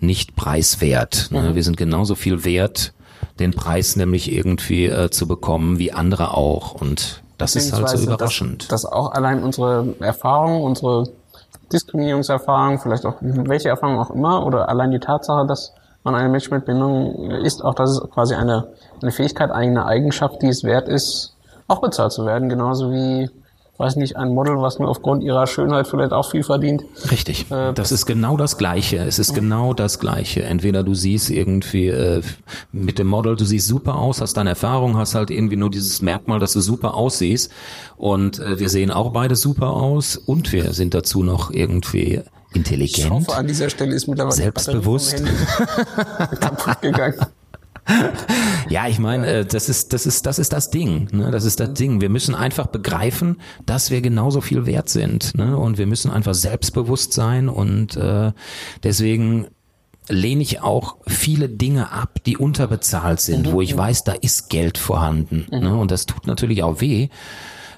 nicht 0.00 0.34
preiswert. 0.34 1.28
Ne? 1.30 1.54
Wir 1.54 1.62
sind 1.62 1.76
genauso 1.76 2.14
viel 2.14 2.44
wert, 2.44 2.94
den 3.38 3.52
Preis 3.52 3.96
nämlich 3.96 4.32
irgendwie 4.32 4.86
äh, 4.86 5.10
zu 5.10 5.28
bekommen 5.28 5.78
wie 5.78 5.92
andere 5.92 6.32
auch 6.32 6.72
und 6.72 7.22
das 7.36 7.56
ist 7.56 7.72
halt 7.74 7.90
so 7.90 7.98
überraschend. 7.98 8.72
Dass, 8.72 8.82
dass 8.82 8.92
auch 8.92 9.12
allein 9.12 9.42
unsere 9.42 9.94
Erfahrung, 10.00 10.62
unsere 10.62 11.08
Diskriminierungserfahrung, 11.72 12.78
vielleicht 12.78 13.04
auch 13.04 13.16
welche 13.20 13.68
Erfahrung 13.68 13.98
auch 13.98 14.10
immer, 14.10 14.46
oder 14.46 14.68
allein 14.68 14.92
die 14.92 15.00
Tatsache, 15.00 15.46
dass 15.46 15.72
man 16.04 16.14
ein 16.14 16.30
Mensch 16.30 16.50
mit 16.50 16.64
Behinderung 16.64 17.30
ist, 17.30 17.62
auch 17.62 17.74
das 17.74 17.90
ist 17.90 18.10
quasi 18.12 18.34
eine, 18.34 18.68
eine 19.02 19.10
Fähigkeit, 19.10 19.50
eine 19.50 19.84
Eigenschaft, 19.84 20.40
die 20.42 20.48
es 20.48 20.62
wert 20.64 20.88
ist, 20.88 21.33
auch 21.68 21.80
bezahlt 21.80 22.12
zu 22.12 22.26
werden, 22.26 22.48
genauso 22.48 22.90
wie, 22.90 23.28
weiß 23.78 23.96
nicht, 23.96 24.16
ein 24.16 24.32
Model, 24.34 24.60
was 24.60 24.78
nur 24.78 24.88
aufgrund 24.88 25.22
ihrer 25.22 25.46
Schönheit 25.46 25.86
vielleicht 25.88 26.12
auch 26.12 26.30
viel 26.30 26.42
verdient. 26.44 26.84
Richtig. 27.10 27.50
Äh, 27.50 27.72
das 27.72 27.90
ist 27.90 28.06
genau 28.06 28.36
das 28.36 28.56
Gleiche. 28.58 28.98
Es 28.98 29.18
ist 29.18 29.34
genau 29.34 29.72
das 29.74 29.98
Gleiche. 29.98 30.42
Entweder 30.44 30.82
du 30.84 30.94
siehst 30.94 31.30
irgendwie 31.30 31.88
äh, 31.88 32.22
mit 32.72 32.98
dem 32.98 33.08
Model, 33.08 33.34
du 33.36 33.44
siehst 33.44 33.66
super 33.66 33.96
aus, 33.96 34.20
hast 34.20 34.36
deine 34.36 34.50
Erfahrung, 34.50 34.96
hast 34.96 35.14
halt 35.14 35.30
irgendwie 35.30 35.56
nur 35.56 35.70
dieses 35.70 36.02
Merkmal, 36.02 36.38
dass 36.38 36.52
du 36.52 36.60
super 36.60 36.94
aussiehst. 36.94 37.50
Und 37.96 38.38
äh, 38.38 38.58
wir 38.60 38.68
sehen 38.68 38.90
auch 38.90 39.10
beide 39.12 39.34
super 39.36 39.70
aus 39.70 40.16
und 40.16 40.52
wir 40.52 40.72
sind 40.72 40.94
dazu 40.94 41.22
noch 41.24 41.50
irgendwie 41.50 42.20
Ich 42.50 42.56
intelligent. 42.56 43.10
hoffe, 43.10 43.34
an 43.34 43.46
dieser 43.48 43.70
Stelle 43.70 43.94
ist 43.94 44.06
mittlerweile 44.06 44.36
Selbstbewusst. 44.36 45.22
Kaputt 46.40 46.80
gegangen. 46.82 47.16
Ja, 48.68 48.88
ich 48.88 48.98
meine, 48.98 49.26
äh, 49.26 49.44
das 49.44 49.68
ist 49.68 49.92
das 49.92 50.06
ist 50.06 50.26
das 50.26 50.38
ist 50.38 50.52
das 50.52 50.70
Ding, 50.70 51.08
ne? 51.12 51.30
Das 51.30 51.44
ist 51.44 51.60
das 51.60 51.74
Ding. 51.74 52.00
Wir 52.00 52.08
müssen 52.08 52.34
einfach 52.34 52.66
begreifen, 52.66 53.40
dass 53.66 53.90
wir 53.90 54.00
genauso 54.00 54.40
viel 54.40 54.66
wert 54.66 54.88
sind, 54.88 55.36
ne? 55.36 55.56
Und 55.56 55.78
wir 55.78 55.86
müssen 55.86 56.10
einfach 56.10 56.34
selbstbewusst 56.34 57.12
sein 57.12 57.48
und 57.48 57.96
äh, 57.96 58.32
deswegen 58.82 59.48
lehne 60.08 60.42
ich 60.42 60.62
auch 60.62 60.96
viele 61.06 61.48
Dinge 61.48 61.92
ab, 61.92 62.20
die 62.26 62.36
unterbezahlt 62.36 63.20
sind, 63.20 63.52
wo 63.52 63.60
ich 63.60 63.76
weiß, 63.76 64.04
da 64.04 64.12
ist 64.12 64.50
Geld 64.50 64.78
vorhanden, 64.78 65.46
ne? 65.50 65.76
Und 65.76 65.90
das 65.90 66.06
tut 66.06 66.26
natürlich 66.26 66.62
auch 66.62 66.80
weh. 66.80 67.08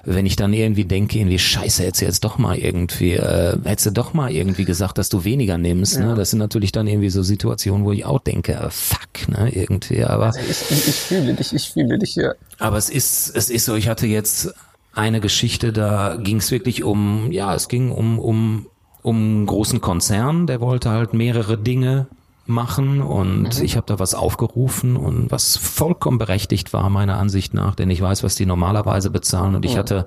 Wenn 0.03 0.25
ich 0.25 0.35
dann 0.35 0.53
irgendwie 0.53 0.85
denke, 0.85 1.19
irgendwie 1.19 1.39
Scheiße, 1.39 1.83
hättest 1.83 2.01
du 2.01 2.05
jetzt 2.05 2.23
doch 2.23 2.37
mal 2.37 2.57
irgendwie, 2.57 3.13
äh, 3.13 3.57
hättest 3.63 3.87
du 3.87 3.91
doch 3.91 4.13
mal 4.13 4.31
irgendwie 4.31 4.65
gesagt, 4.65 4.97
dass 4.97 5.09
du 5.09 5.23
weniger 5.23 5.57
nimmst. 5.57 5.99
Ne? 5.99 6.15
Das 6.15 6.29
sind 6.31 6.39
natürlich 6.39 6.71
dann 6.71 6.87
irgendwie 6.87 7.09
so 7.09 7.23
Situationen, 7.23 7.85
wo 7.85 7.91
ich 7.91 8.05
auch 8.05 8.19
denke, 8.19 8.53
äh, 8.53 8.69
fuck, 8.69 9.27
ne, 9.27 9.49
irgendwie. 9.53 10.03
Aber 10.03 10.33
Ich, 10.49 10.71
ich, 10.71 10.87
ich 10.87 10.95
fühle 10.95 11.33
dich, 11.33 11.53
ich 11.53 11.69
fühle 11.69 11.97
dich 11.97 12.13
hier. 12.13 12.35
aber 12.59 12.77
es 12.77 12.89
ist, 12.89 13.35
es 13.35 13.49
ist 13.49 13.65
so, 13.65 13.75
ich 13.75 13.87
hatte 13.87 14.07
jetzt 14.07 14.53
eine 14.93 15.21
Geschichte, 15.21 15.71
da 15.73 16.17
ging 16.21 16.37
es 16.37 16.51
wirklich 16.51 16.83
um, 16.83 17.31
ja, 17.31 17.53
es 17.53 17.67
ging 17.67 17.91
um, 17.91 18.17
um, 18.19 18.67
um 19.03 19.15
einen 19.15 19.45
großen 19.45 19.79
Konzern, 19.79 20.47
der 20.47 20.59
wollte 20.59 20.89
halt 20.89 21.13
mehrere 21.13 21.57
Dinge 21.57 22.07
machen 22.49 23.01
und 23.01 23.61
ich 23.61 23.75
habe 23.75 23.85
da 23.87 23.99
was 23.99 24.13
aufgerufen 24.13 24.95
und 24.95 25.31
was 25.31 25.57
vollkommen 25.57 26.17
berechtigt 26.17 26.73
war 26.73 26.89
meiner 26.89 27.17
Ansicht 27.17 27.53
nach, 27.53 27.75
denn 27.75 27.89
ich 27.89 28.01
weiß, 28.01 28.23
was 28.23 28.35
die 28.35 28.45
normalerweise 28.45 29.09
bezahlen 29.09 29.55
und 29.55 29.65
ich 29.65 29.77
hatte 29.77 30.05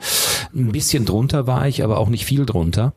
ein 0.55 0.73
bisschen 0.73 1.05
drunter 1.05 1.47
war 1.47 1.69
ich, 1.69 1.85
aber 1.85 1.99
auch 1.99 2.09
nicht 2.09 2.25
viel 2.25 2.47
drunter. 2.47 2.93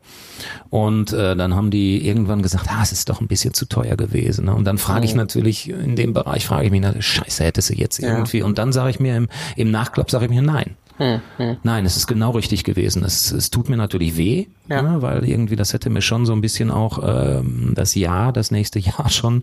Und 0.70 1.12
äh, 1.12 1.36
dann 1.36 1.54
haben 1.54 1.70
die 1.70 2.06
irgendwann 2.06 2.42
gesagt, 2.42 2.66
ah, 2.68 2.80
es 2.82 2.92
ist 2.92 3.08
doch 3.08 3.20
ein 3.20 3.28
bisschen 3.28 3.54
zu 3.54 3.66
teuer 3.66 3.96
gewesen 3.96 4.46
ne? 4.46 4.54
und 4.54 4.64
dann 4.64 4.78
frage 4.78 5.04
ich 5.04 5.14
natürlich 5.14 5.68
in 5.68 5.96
dem 5.96 6.12
Bereich 6.12 6.46
frage 6.46 6.66
ich 6.66 6.70
mich, 6.70 6.80
na, 6.80 6.94
Scheiße, 7.00 7.44
hätte 7.44 7.62
sie 7.62 7.76
jetzt 7.76 7.98
irgendwie? 7.98 8.42
Und 8.42 8.58
dann 8.58 8.72
sage 8.72 8.90
ich 8.90 9.00
mir 9.00 9.16
im, 9.16 9.28
im 9.56 9.70
Nachklapp 9.70 10.10
sage 10.10 10.26
ich 10.26 10.30
mir 10.30 10.42
nein. 10.42 10.76
Nein, 10.98 11.84
es 11.86 11.96
ist 11.96 12.06
genau 12.06 12.30
richtig 12.30 12.62
gewesen. 12.64 13.04
Es, 13.04 13.32
es 13.32 13.50
tut 13.50 13.68
mir 13.68 13.76
natürlich 13.76 14.16
weh, 14.16 14.46
Ja. 14.68 14.82
ne, 14.82 15.02
weil 15.02 15.28
irgendwie 15.28 15.56
das 15.56 15.72
hätte 15.72 15.90
mir 15.90 16.02
schon 16.02 16.24
so 16.26 16.32
ein 16.32 16.40
bisschen 16.40 16.70
auch 16.70 16.98
ähm, 17.02 17.72
das 17.74 17.94
Jahr, 17.94 18.32
das 18.32 18.50
nächste 18.50 18.78
Jahr 18.80 19.08
schon 19.10 19.42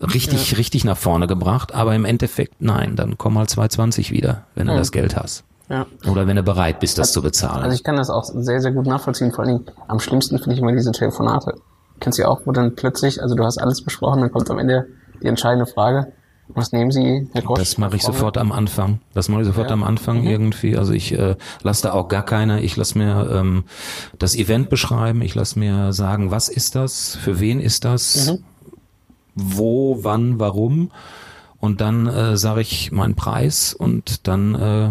richtig, 0.00 0.56
richtig 0.56 0.84
nach 0.84 0.96
vorne 0.96 1.26
gebracht. 1.26 1.74
Aber 1.74 1.94
im 1.94 2.04
Endeffekt, 2.04 2.60
nein, 2.62 2.96
dann 2.96 3.18
komm 3.18 3.34
mal 3.34 3.46
220 3.46 4.10
wieder, 4.10 4.46
wenn 4.54 4.66
du 4.68 4.74
das 4.74 4.92
Geld 4.92 5.16
hast. 5.16 5.44
Ja. 5.68 5.86
Oder 6.10 6.26
wenn 6.26 6.36
du 6.36 6.42
bereit 6.42 6.80
bist, 6.80 6.98
das 6.98 7.12
zu 7.12 7.22
bezahlen. 7.22 7.62
Also 7.62 7.74
ich 7.76 7.84
kann 7.84 7.96
das 7.96 8.10
auch 8.10 8.24
sehr, 8.24 8.60
sehr 8.60 8.72
gut 8.72 8.86
nachvollziehen. 8.86 9.30
Vor 9.30 9.44
allen 9.44 9.58
Dingen 9.58 9.70
am 9.86 10.00
schlimmsten 10.00 10.38
finde 10.38 10.54
ich 10.54 10.60
immer 10.60 10.72
diese 10.72 10.90
Telefonate. 10.90 11.54
Kennst 12.00 12.18
du 12.18 12.22
ja 12.22 12.28
auch, 12.28 12.40
wo 12.44 12.50
dann 12.52 12.74
plötzlich, 12.74 13.22
also 13.22 13.34
du 13.36 13.44
hast 13.44 13.58
alles 13.58 13.82
besprochen, 13.84 14.20
dann 14.22 14.32
kommt 14.32 14.50
am 14.50 14.58
Ende 14.58 14.86
die 15.22 15.26
entscheidende 15.28 15.66
Frage. 15.66 16.12
Was 16.54 16.72
nehmen 16.72 16.90
Sie, 16.90 17.28
Herr 17.32 17.42
Grosch? 17.42 17.58
Das 17.58 17.78
mache 17.78 17.96
ich 17.96 18.02
sofort 18.02 18.36
am 18.38 18.52
Anfang. 18.52 19.00
Das 19.14 19.28
mache 19.28 19.42
ich 19.42 19.46
sofort 19.46 19.68
Ja. 19.68 19.74
am 19.74 19.82
Anfang 19.82 20.24
irgendwie. 20.24 20.76
Also 20.76 20.92
ich 20.92 21.12
äh, 21.12 21.36
lasse 21.62 21.82
da 21.84 21.92
auch 21.92 22.08
gar 22.08 22.24
keine. 22.24 22.60
Ich 22.62 22.76
lasse 22.76 22.98
mir 22.98 23.30
ähm, 23.32 23.64
das 24.18 24.34
Event 24.34 24.68
beschreiben. 24.70 25.22
Ich 25.22 25.34
lasse 25.34 25.58
mir 25.58 25.92
sagen, 25.92 26.30
was 26.30 26.48
ist 26.48 26.74
das? 26.74 27.16
Für 27.16 27.40
wen 27.40 27.60
ist 27.60 27.84
das? 27.84 28.38
Wo, 29.34 29.98
wann, 30.02 30.38
warum? 30.38 30.90
Und 31.58 31.80
dann 31.80 32.06
äh, 32.06 32.36
sage 32.36 32.62
ich 32.62 32.90
meinen 32.90 33.14
Preis 33.14 33.74
und 33.74 34.26
dann 34.26 34.54
äh, 34.54 34.90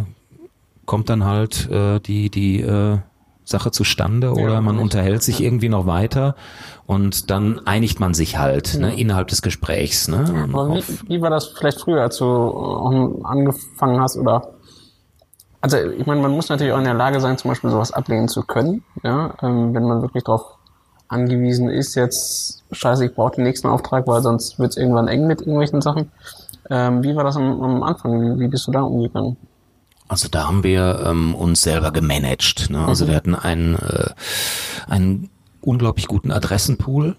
kommt 0.86 1.10
dann 1.10 1.24
halt 1.26 1.70
äh, 1.70 1.99
die 1.99 2.30
die 2.30 2.62
äh, 2.62 2.99
Sache 3.50 3.72
zustande 3.72 4.32
oder 4.34 4.62
man 4.62 4.78
unterhält 4.78 5.24
sich 5.24 5.41
irgendwie 5.41 5.70
noch 5.70 5.86
weiter 5.86 6.36
und 6.86 7.30
dann 7.30 7.60
einigt 7.66 8.00
man 8.00 8.14
sich 8.14 8.38
halt 8.38 8.78
ne, 8.80 9.00
innerhalb 9.00 9.28
des 9.28 9.41
Gesprächs. 9.41 10.08
Ne, 10.08 10.26
wie, 10.28 11.10
wie 11.10 11.22
war 11.22 11.30
das 11.30 11.47
vielleicht 11.47 11.82
früher, 11.82 12.02
als 12.02 12.18
du 12.18 12.26
ähm, 12.26 13.26
angefangen 13.26 14.00
hast 14.00 14.18
oder 14.18 14.54
also 15.62 15.78
ich 15.78 16.06
meine, 16.06 16.22
man 16.22 16.32
muss 16.32 16.47
natürlich 16.47 16.72
auch 16.72 16.78
in 16.78 16.86
der 16.86 16.93
Lage 16.93 17.20
sein, 17.20 17.38
zum 17.38 17.50
Beispiel 17.50 17.70
sowas 17.70 17.91
ablehnen 17.91 18.30
zu 18.30 18.43
können, 18.43 18.84
ja, 19.04 19.34
ähm, 19.41 19.74
wenn 19.74 19.84
man 19.84 20.02
wirklich 20.02 20.24
darauf 20.24 20.58
angewiesen 21.10 21.70
ist, 21.70 21.95
jetzt 21.95 22.64
scheiße, 22.72 23.06
ich 23.06 23.16
brauche 23.16 23.36
den 23.36 23.43
nächsten 23.43 23.68
Auftrag, 23.68 24.08
weil 24.08 24.22
sonst 24.22 24.60
wird 24.60 24.72
es 24.72 24.78
irgendwann 24.78 25.08
eng 25.08 25.28
mit 25.28 25.41
irgendwelchen 25.41 25.82
Sachen. 25.82 26.12
Ähm, 26.70 27.04
wie 27.04 27.16
war 27.16 27.24
das 27.24 27.36
am, 27.36 27.62
am 27.62 27.84
Anfang? 27.84 28.22
Wie, 28.22 28.39
wie 28.39 28.47
bist 28.47 28.68
du 28.68 28.72
da 28.72 28.82
umgegangen? 28.82 29.36
Also 30.10 30.28
da 30.28 30.47
haben 30.47 30.64
wir 30.64 31.03
ähm, 31.05 31.36
uns 31.36 31.62
selber 31.62 31.91
gemanagt. 31.91 32.70
Ne? 32.72 32.86
Also 32.86 33.07
wir 33.07 33.16
hatten 33.16 33.36
einen, 33.36 33.76
äh, 33.76 34.10
einen 34.88 35.30
unglaublich 35.62 36.07
guten 36.07 36.32
Adressenpool. 36.32 37.16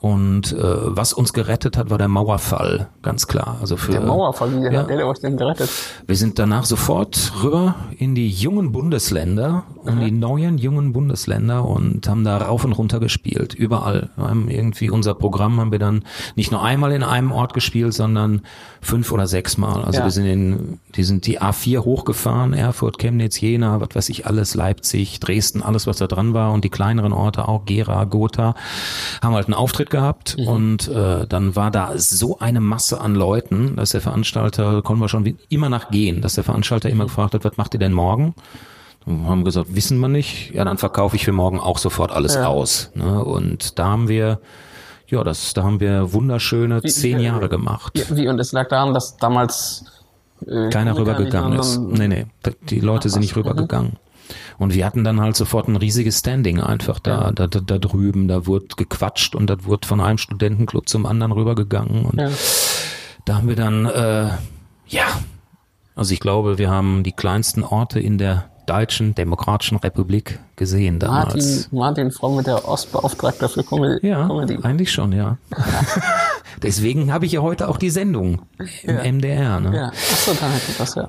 Und 0.00 0.52
äh, 0.52 0.58
was 0.62 1.12
uns 1.12 1.32
gerettet 1.32 1.76
hat, 1.76 1.90
war 1.90 1.98
der 1.98 2.06
Mauerfall, 2.06 2.86
ganz 3.02 3.26
klar. 3.26 3.58
Also 3.60 3.76
für 3.76 3.90
Der 3.90 4.00
Mauerfall, 4.00 4.52
wie 4.54 4.64
ja. 4.64 4.82
hat 4.82 4.90
der, 4.90 5.04
euch 5.04 5.18
denn 5.18 5.36
gerettet? 5.36 5.68
wir 6.06 6.14
sind 6.14 6.38
danach 6.38 6.66
sofort 6.66 7.32
rüber 7.42 7.74
in 7.96 8.14
die 8.14 8.28
jungen 8.28 8.70
Bundesländer, 8.70 9.64
in 9.86 9.98
die 9.98 10.12
neuen 10.12 10.56
jungen 10.56 10.92
Bundesländer 10.92 11.64
und 11.64 12.08
haben 12.08 12.22
da 12.22 12.36
rauf 12.38 12.64
und 12.64 12.72
runter 12.74 13.00
gespielt, 13.00 13.54
überall. 13.54 14.10
Wir 14.14 14.28
haben 14.28 14.48
irgendwie 14.48 14.88
unser 14.88 15.14
Programm 15.14 15.58
haben 15.58 15.72
wir 15.72 15.80
dann 15.80 16.04
nicht 16.36 16.52
nur 16.52 16.62
einmal 16.62 16.92
in 16.92 17.02
einem 17.02 17.32
Ort 17.32 17.52
gespielt, 17.52 17.92
sondern 17.92 18.42
fünf 18.80 19.10
oder 19.10 19.26
sechs 19.26 19.58
Mal. 19.58 19.82
Also 19.82 19.98
Ja. 19.98 20.04
wir 20.04 20.12
sind 20.12 20.26
in, 20.26 20.78
die 20.94 21.02
sind 21.02 21.26
die 21.26 21.40
A4 21.40 21.80
hochgefahren, 21.84 22.52
Erfurt, 22.52 22.98
Chemnitz, 22.98 23.40
Jena, 23.40 23.80
was 23.80 23.88
weiß 23.94 24.08
ich 24.10 24.26
alles, 24.26 24.54
Leipzig, 24.54 25.18
Dresden, 25.18 25.60
alles 25.60 25.88
was 25.88 25.96
da 25.96 26.06
dran 26.06 26.34
war 26.34 26.52
und 26.52 26.62
die 26.62 26.70
kleineren 26.70 27.12
Orte 27.12 27.48
auch, 27.48 27.64
Gera, 27.64 28.04
Gotha, 28.04 28.54
haben 29.22 29.34
halt 29.34 29.46
einen 29.46 29.54
Auftritt 29.54 29.87
gehabt 29.90 30.36
und 30.38 30.88
äh, 30.88 31.26
dann 31.26 31.56
war 31.56 31.70
da 31.70 31.92
so 31.96 32.38
eine 32.38 32.60
Masse 32.60 33.00
an 33.00 33.14
Leuten, 33.14 33.76
dass 33.76 33.90
der 33.90 34.00
Veranstalter, 34.00 34.82
konnten 34.82 35.02
wir 35.02 35.08
schon 35.08 35.24
wie- 35.24 35.36
immer 35.48 35.68
nachgehen, 35.68 36.20
dass 36.22 36.34
der 36.34 36.44
Veranstalter 36.44 36.88
immer 36.90 37.04
gefragt 37.04 37.34
hat, 37.34 37.44
was 37.44 37.56
macht 37.56 37.74
ihr 37.74 37.80
denn 37.80 37.92
morgen? 37.92 38.34
Wir 39.06 39.28
haben 39.28 39.44
gesagt, 39.44 39.74
wissen 39.74 39.98
wir 40.00 40.08
nicht. 40.08 40.52
Ja, 40.54 40.64
dann 40.64 40.76
verkaufe 40.76 41.16
ich 41.16 41.24
für 41.24 41.32
morgen 41.32 41.58
auch 41.60 41.78
sofort 41.78 42.10
alles 42.12 42.34
Ja. 42.34 42.46
aus. 42.48 42.90
Ne? 42.94 43.24
Und 43.24 43.78
da 43.78 43.86
haben 43.86 44.08
wir, 44.08 44.40
ja, 45.06 45.24
das, 45.24 45.54
da 45.54 45.62
haben 45.62 45.80
wir 45.80 46.12
wunderschöne 46.12 46.82
zehn 46.82 47.18
wie- 47.18 47.22
Jahre 47.24 47.48
gemacht. 47.48 47.92
Wie, 48.10 48.16
wie, 48.16 48.28
und 48.28 48.38
es 48.38 48.52
lag 48.52 48.68
daran, 48.68 48.92
dass 48.92 49.16
damals 49.16 49.84
äh, 50.46 50.68
Keiner 50.68 50.96
rübergegangen 50.96 51.58
ist. 51.58 51.78
Nee, 51.78 52.06
nee, 52.08 52.26
die 52.68 52.80
Leute 52.80 53.08
sind 53.08 53.20
nicht 53.20 53.34
rübergegangen. 53.34 53.94
Und 54.58 54.74
wir 54.74 54.84
hatten 54.84 55.04
dann 55.04 55.20
halt 55.20 55.36
sofort 55.36 55.68
ein 55.68 55.76
riesiges 55.76 56.18
Standing 56.18 56.60
einfach 56.60 56.98
da, 56.98 57.30
da, 57.32 57.46
da, 57.46 57.60
da 57.60 57.78
drüben. 57.78 58.26
Da 58.26 58.44
wurde 58.46 58.66
gequatscht 58.76 59.34
und 59.36 59.48
da 59.48 59.64
wurde 59.64 59.86
von 59.86 60.00
einem 60.00 60.18
Studentenclub 60.18 60.88
zum 60.88 61.06
anderen 61.06 61.30
rübergegangen. 61.32 62.04
Und 62.04 62.20
Ja. 62.20 62.28
da 63.24 63.36
haben 63.36 63.48
wir 63.48 63.56
dann, 63.56 63.86
äh, 63.86 64.28
ja, 64.88 65.04
also 65.94 66.12
ich 66.12 66.20
glaube, 66.20 66.58
wir 66.58 66.70
haben 66.70 67.02
die 67.04 67.12
kleinsten 67.12 67.62
Orte 67.62 68.00
in 68.00 68.18
der 68.18 68.46
Deutschen 68.66 69.14
Demokratischen 69.14 69.78
Republik 69.78 70.40
gesehen 70.56 70.98
Martin, 70.98 71.38
damals. 71.40 71.72
Martin 71.72 72.10
Fromm 72.12 72.36
mit 72.36 72.46
der 72.46 72.68
Ostbeauftragter 72.68 73.48
für 73.48 73.62
Comedy. 73.64 74.06
Ja, 74.06 74.26
Comedy. 74.26 74.58
eigentlich 74.62 74.92
schon, 74.92 75.12
ja. 75.12 75.38
Deswegen 76.62 77.12
habe 77.12 77.26
ich 77.26 77.32
ja 77.32 77.40
heute 77.40 77.68
auch 77.68 77.76
die 77.78 77.90
Sendung 77.90 78.42
im 78.82 78.96
Ja. 78.96 79.02
MDR. 79.12 79.60
Ne? 79.60 79.74
Ja, 79.76 79.86
achso, 79.88 80.32
dann 80.38 80.50
hätte 80.50 80.72
das 80.76 80.94
ja. 80.96 81.08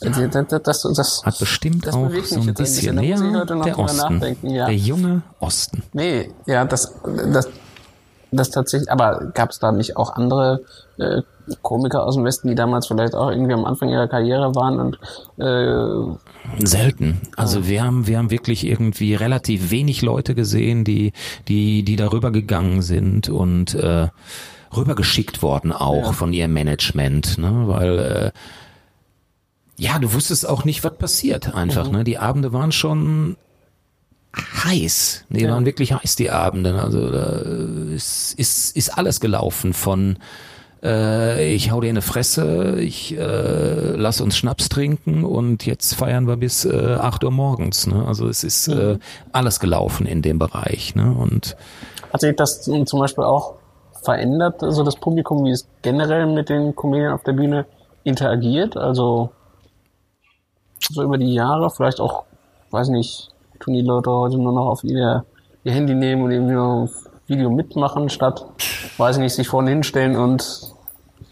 Also, 0.00 0.26
Das, 0.26 0.82
das, 0.82 1.22
Hat 1.24 1.38
bestimmt 1.38 1.86
das 1.86 1.94
auch 1.94 2.00
so 2.00 2.06
ein 2.06 2.14
jetzt 2.14 2.32
ein 2.36 2.54
bisschen. 2.54 2.96
bisschen. 2.96 3.02
Ja, 3.02 3.18
noch 3.44 3.64
der 3.64 3.78
Osten. 3.78 4.36
ja. 4.42 4.66
Der 4.66 4.76
junge 4.76 5.22
Osten. 5.40 5.82
Nee, 5.92 6.30
ja, 6.46 6.64
das, 6.64 6.94
das, 7.32 7.48
das 8.30 8.50
tatsächlich, 8.50 8.90
aber 8.90 9.32
gab 9.34 9.50
es 9.50 9.58
da 9.58 9.72
nicht 9.72 9.96
auch 9.96 10.14
andere 10.14 10.60
äh, 10.98 11.22
Komiker 11.62 12.04
aus 12.04 12.14
dem 12.14 12.24
Westen, 12.24 12.48
die 12.48 12.54
damals 12.54 12.86
vielleicht 12.86 13.14
auch 13.14 13.30
irgendwie 13.30 13.54
am 13.54 13.64
Anfang 13.64 13.88
ihrer 13.88 14.06
Karriere 14.06 14.54
waren 14.54 14.80
und 14.80 14.98
äh, 15.38 16.16
Selten. 16.64 17.20
Also 17.36 17.66
wir 17.66 17.82
haben, 17.82 18.06
wir 18.06 18.18
haben 18.18 18.30
wirklich 18.30 18.66
irgendwie 18.66 19.14
relativ 19.14 19.70
wenig 19.70 20.02
Leute 20.02 20.34
gesehen, 20.34 20.84
die, 20.84 21.12
die, 21.46 21.82
die 21.82 21.96
darüber 21.96 22.30
gegangen 22.30 22.82
sind 22.82 23.28
und 23.28 23.74
äh, 23.74 24.08
rübergeschickt 24.74 25.42
worden 25.42 25.72
auch 25.72 26.14
von 26.14 26.32
ihrem 26.32 26.52
Management, 26.52 27.38
ne? 27.38 27.64
Weil 27.66 27.98
äh, 27.98 28.30
ja, 29.78 29.98
du 29.98 30.12
wusstest 30.12 30.46
auch 30.48 30.64
nicht, 30.64 30.84
was 30.84 30.96
passiert 30.98 31.54
einfach. 31.54 31.90
Ne? 31.90 32.04
Die 32.04 32.18
Abende 32.18 32.52
waren 32.52 32.72
schon 32.72 33.36
heiß. 34.64 35.24
Die 35.30 35.42
Ja. 35.42 35.52
waren 35.52 35.64
wirklich 35.64 35.92
heiß, 35.92 36.16
die 36.16 36.30
Abende. 36.30 36.80
Also 36.82 37.10
da 37.10 37.26
ist, 37.94 38.34
ist, 38.38 38.76
ist 38.76 38.98
alles 38.98 39.20
gelaufen 39.20 39.72
von 39.72 40.18
äh, 40.82 41.54
ich 41.54 41.70
hau 41.72 41.80
dir 41.80 41.88
in 41.88 41.94
eine 41.94 42.02
Fresse, 42.02 42.80
ich 42.80 43.16
äh, 43.16 43.96
lass 43.96 44.20
uns 44.20 44.36
Schnaps 44.36 44.68
trinken 44.68 45.24
und 45.24 45.66
jetzt 45.66 45.94
feiern 45.94 46.26
wir 46.28 46.36
bis 46.36 46.64
äh, 46.64 46.96
8 47.00 47.24
Uhr 47.24 47.30
morgens. 47.32 47.86
Ne? 47.86 48.04
Also 48.06 48.28
es 48.28 48.44
ist 48.44 48.68
äh, 48.68 48.98
alles 49.32 49.58
gelaufen 49.60 50.06
in 50.06 50.22
dem 50.22 50.38
Bereich. 50.38 50.94
Ne? 50.94 51.12
Und 51.12 51.56
hat 52.12 52.20
sich 52.20 52.36
das 52.36 52.62
zum 52.62 53.00
Beispiel 53.00 53.24
auch 53.24 53.54
verändert, 54.02 54.62
also 54.62 54.84
das 54.84 54.96
Publikum, 54.96 55.44
wie 55.44 55.50
es 55.50 55.66
generell 55.82 56.26
mit 56.26 56.48
den 56.48 56.76
Comedian 56.76 57.12
auf 57.12 57.24
der 57.24 57.32
Bühne 57.32 57.66
interagiert, 58.04 58.76
also 58.76 59.30
so 60.88 61.02
über 61.02 61.18
die 61.18 61.34
Jahre, 61.34 61.70
vielleicht 61.70 62.00
auch, 62.00 62.24
weiß 62.70 62.88
nicht, 62.88 63.28
tun 63.60 63.74
die 63.74 63.82
Leute 63.82 64.10
heute 64.10 64.38
nur 64.38 64.52
noch 64.52 64.66
auf 64.66 64.84
ihr, 64.84 65.24
ihr 65.64 65.72
Handy 65.72 65.94
nehmen 65.94 66.22
und 66.22 66.30
irgendwie 66.30 66.54
noch 66.54 66.88
Video 67.26 67.50
mitmachen, 67.50 68.08
statt, 68.08 68.44
weiß 68.96 69.18
nicht, 69.18 69.34
sich 69.34 69.48
vorne 69.48 69.70
hinstellen 69.70 70.16
und 70.16 70.74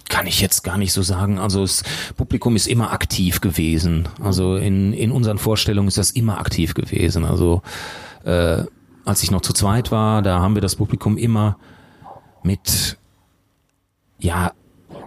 kann 0.09 0.27
ich 0.27 0.41
jetzt 0.41 0.63
gar 0.63 0.79
nicht 0.79 0.93
so 0.93 1.03
sagen. 1.03 1.39
Also 1.39 1.63
das 1.63 1.83
Publikum 2.17 2.55
ist 2.55 2.69
immer 2.69 2.93
aktiv 2.93 3.41
gewesen. 3.41 4.09
Also 4.23 4.57
in, 4.57 4.93
in 4.93 5.11
unseren 5.11 5.39
Vorstellungen 5.39 5.89
ist 5.89 5.99
das 5.99 6.13
immer 6.13 6.39
aktiv 6.39 6.75
gewesen. 6.75 7.25
Also 7.25 7.63
äh, 8.25 8.63
als 9.05 9.23
ich 9.23 9.31
noch 9.31 9.41
zu 9.41 9.53
zweit 9.53 9.91
war, 9.91 10.23
da 10.23 10.41
haben 10.41 10.55
wir 10.55 10.63
das 10.63 10.77
Publikum 10.77 11.17
immer 11.19 11.57
mit 12.43 12.99
ja 14.19 14.53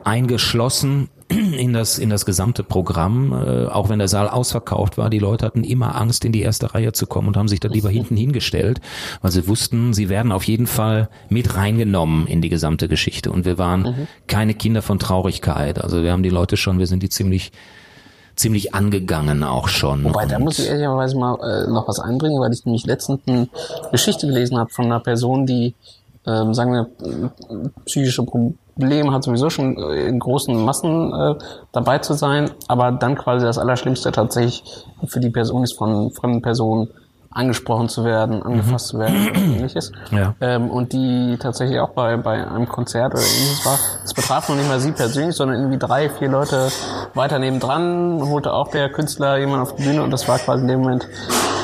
eingeschlossen 0.03 1.09
in 1.29 1.73
das 1.73 1.99
in 1.99 2.09
das 2.09 2.25
gesamte 2.25 2.63
Programm, 2.63 3.31
äh, 3.31 3.67
auch 3.67 3.89
wenn 3.89 3.99
der 3.99 4.07
Saal 4.07 4.27
ausverkauft 4.27 4.97
war. 4.97 5.09
Die 5.09 5.19
Leute 5.19 5.45
hatten 5.45 5.63
immer 5.63 5.95
Angst, 5.95 6.25
in 6.25 6.31
die 6.31 6.41
erste 6.41 6.73
Reihe 6.73 6.91
zu 6.91 7.05
kommen 7.05 7.27
und 7.27 7.37
haben 7.37 7.47
sich 7.47 7.59
da 7.59 7.69
lieber 7.69 7.89
hinten 7.89 8.17
hingestellt, 8.17 8.81
weil 9.21 9.31
sie 9.31 9.47
wussten, 9.47 9.93
sie 9.93 10.09
werden 10.09 10.31
auf 10.31 10.43
jeden 10.45 10.65
Fall 10.65 11.09
mit 11.29 11.55
reingenommen 11.55 12.25
in 12.25 12.41
die 12.41 12.49
gesamte 12.49 12.87
Geschichte. 12.87 13.31
Und 13.31 13.45
wir 13.45 13.57
waren 13.59 14.07
keine 14.27 14.55
Kinder 14.55 14.81
von 14.81 14.97
Traurigkeit. 14.97 15.79
Also 15.81 16.01
wir 16.03 16.11
haben 16.11 16.23
die 16.23 16.29
Leute 16.29 16.57
schon, 16.57 16.79
wir 16.79 16.87
sind 16.87 17.03
die 17.03 17.09
ziemlich 17.09 17.51
ziemlich 18.35 18.73
angegangen 18.73 19.43
auch 19.43 19.67
schon. 19.67 20.05
Wobei, 20.05 20.25
da 20.25 20.39
muss 20.39 20.59
ich 20.59 20.69
ehrlicherweise 20.69 21.17
mal 21.17 21.35
äh, 21.41 21.69
noch 21.69 21.89
was 21.89 21.99
einbringen, 21.99 22.39
weil 22.39 22.53
ich 22.53 22.63
nämlich 22.63 22.85
letztens 22.85 23.19
eine 23.27 23.49
Geschichte 23.91 24.27
gelesen 24.27 24.57
habe 24.57 24.69
von 24.69 24.85
einer 24.85 25.01
Person, 25.01 25.45
die 25.45 25.75
ähm, 26.25 26.53
sagen 26.53 26.71
wir, 26.71 26.87
psychische 27.85 28.23
Probleme 28.23 28.55
hat, 29.11 29.23
sowieso 29.23 29.49
schon 29.49 29.77
äh, 29.77 30.07
in 30.07 30.19
großen 30.19 30.55
Massen 30.63 31.13
äh, 31.13 31.35
dabei 31.71 31.99
zu 31.99 32.13
sein, 32.13 32.51
aber 32.67 32.91
dann 32.91 33.15
quasi 33.15 33.45
das 33.45 33.57
Allerschlimmste 33.57 34.11
tatsächlich 34.11 34.63
für 35.05 35.19
die 35.19 35.29
Person 35.29 35.63
ist, 35.63 35.77
von 35.77 36.11
fremden 36.11 36.41
Personen 36.41 36.89
angesprochen 37.31 37.89
zu 37.89 38.03
werden, 38.03 38.41
angefasst 38.41 38.87
zu 38.87 38.99
werden 38.99 39.29
oder 39.29 39.35
ähnliches. 39.39 39.91
Ja. 40.11 40.33
Ähm, 40.41 40.69
und 40.69 40.93
die 40.93 41.37
tatsächlich 41.39 41.79
auch 41.79 41.89
bei, 41.89 42.17
bei 42.17 42.45
einem 42.47 42.67
Konzert 42.67 43.13
oder 43.13 43.21
ähnliches 43.21 43.65
war. 43.65 43.79
Das 44.01 44.13
betraf 44.13 44.49
noch 44.49 44.55
nicht 44.55 44.67
mal 44.67 44.79
sie 44.79 44.91
persönlich, 44.91 45.35
sondern 45.35 45.57
irgendwie 45.57 45.77
drei, 45.77 46.09
vier 46.09 46.29
Leute 46.29 46.69
weiter 47.13 47.37
nebendran, 47.37 48.21
holte 48.27 48.51
auch 48.51 48.69
der 48.69 48.89
Künstler 48.89 49.37
jemand 49.37 49.61
auf 49.61 49.75
die 49.75 49.83
Bühne 49.83 50.01
und 50.03 50.11
das 50.11 50.27
war 50.27 50.39
quasi 50.39 50.63
in 50.63 50.69
dem 50.69 50.81
Moment 50.81 51.07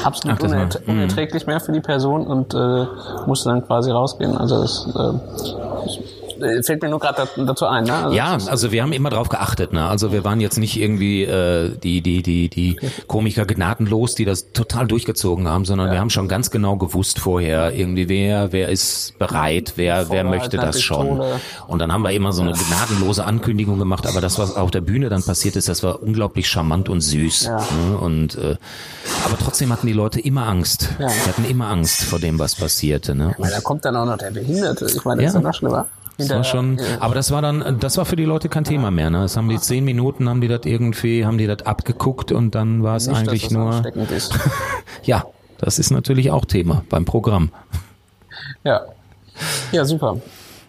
absolut 0.04 0.38
Ach, 0.40 0.44
unertr 0.44 0.88
unerträglich 0.88 1.48
mehr 1.48 1.60
für 1.60 1.72
die 1.72 1.82
Person 1.82 2.28
und 2.28 2.54
äh, 2.54 2.86
musste 3.26 3.50
dann 3.50 3.66
quasi 3.66 3.90
rausgehen. 3.90 4.38
Also 4.38 4.62
das 4.62 4.88
äh, 4.96 6.15
fällt 6.64 6.82
mir 6.82 6.90
nur 6.90 7.00
gerade 7.00 7.28
dazu 7.38 7.66
ein. 7.66 7.84
Ne? 7.86 7.94
Also 7.94 8.16
Ja, 8.16 8.34
also 8.34 8.72
wir 8.72 8.82
haben 8.84 8.94
immer 8.94 9.10
drauf 9.10 9.30
geachtet, 9.30 9.74
ne? 9.74 9.88
Also 9.88 10.12
wir 10.12 10.24
waren 10.24 10.40
jetzt 10.40 10.58
nicht 10.58 10.80
irgendwie 10.80 11.24
äh, 11.24 11.76
die 11.78 12.02
die 12.02 12.22
die 12.24 12.50
die 12.50 12.78
Komiker 13.08 13.46
gnadenlos, 13.46 14.16
die 14.16 14.26
das 14.26 14.52
total 14.52 14.88
durchgezogen 14.88 15.48
haben, 15.48 15.66
sondern 15.66 15.92
wir 15.92 16.00
haben 16.00 16.10
schon 16.10 16.28
ganz 16.28 16.52
genau 16.52 16.78
gewusst 16.78 17.20
vorher 17.20 17.74
irgendwie 17.74 18.10
wer 18.10 18.52
wer 18.52 18.70
ist 18.70 19.18
bereit, 19.20 19.74
wer 19.76 19.86
wer 19.86 20.06
Vorbehaltener 20.06 20.30
möchte 20.30 20.58
das 20.58 20.82
schon. 20.82 21.22
Und 21.68 21.80
dann 21.80 21.92
haben 21.92 22.02
wir 22.04 22.12
immer 22.12 22.32
so 22.34 22.42
eine 22.42 22.54
gnadenlose 22.54 23.26
Ankündigung 23.26 23.80
gemacht, 23.80 24.08
aber 24.08 24.22
das 24.22 24.38
was 24.40 24.56
auf 24.56 24.72
der 24.72 24.82
Bühne 24.82 25.10
dann 25.10 25.24
passiert 25.24 25.56
ist, 25.56 25.70
das 25.70 25.84
war 25.84 26.02
unglaublich 26.02 26.48
charmant 26.48 26.90
und 26.90 27.02
süß. 27.02 27.44
Ja. 27.46 27.58
Ne? 27.58 27.98
Und 27.98 28.36
äh, 28.36 28.58
aber 29.26 29.38
trotzdem 29.38 29.72
hatten 29.72 29.88
die 29.88 29.94
Leute 29.94 30.20
immer 30.20 30.48
Angst. 30.48 30.90
Ja. 31.00 31.08
Die 31.08 31.30
hatten 31.30 31.46
immer 31.46 31.68
Angst 31.70 32.04
vor 32.04 32.20
dem, 32.20 32.40
was 32.40 32.56
passierte. 32.56 33.16
Ne? 33.16 33.36
Weil 33.38 33.52
da 33.52 33.62
kommt 33.62 33.86
dann 33.86 33.96
auch 33.96 34.06
noch 34.06 34.18
der 34.18 34.32
Behinderte. 34.32 34.86
Ich 34.86 35.04
meine, 35.06 35.22
das 35.24 35.34
Ja. 35.34 35.40
ist 35.40 35.44
ja 35.44 35.50
noch 35.50 35.56
schlimmer. 35.56 35.86
Das 36.18 36.30
war 36.30 36.44
schon, 36.44 36.80
aber 37.00 37.14
das 37.14 37.32
war 37.32 37.42
dann, 37.42 37.80
das 37.80 37.98
war 37.98 38.06
für 38.06 38.16
die 38.16 38.24
Leute 38.24 38.48
kein 38.48 38.64
Thema 38.64 38.90
mehr. 38.90 39.10
Ne? 39.10 39.22
Das 39.22 39.36
haben 39.36 39.50
die 39.50 39.60
zehn 39.60 39.84
Minuten, 39.84 40.30
haben 40.30 40.40
die 40.40 40.48
das 40.48 40.62
irgendwie, 40.64 41.26
haben 41.26 41.38
die 41.38 41.48
das 41.48 41.66
abgeguckt 41.66 42.32
und 42.32 42.56
dann 42.56 42.84
war 42.84 42.96
es 42.96 43.08
Nicht, 43.08 43.18
eigentlich 43.18 43.52
nur, 43.52 43.84
ja, 45.04 45.26
das 45.58 45.80
ist 45.80 45.92
natürlich 45.92 46.32
auch 46.32 46.46
Thema 46.46 46.84
beim 46.90 47.06
Programm. 47.06 47.50
Ja. 48.64 48.82
Ja, 49.72 49.84
super. 49.84 50.18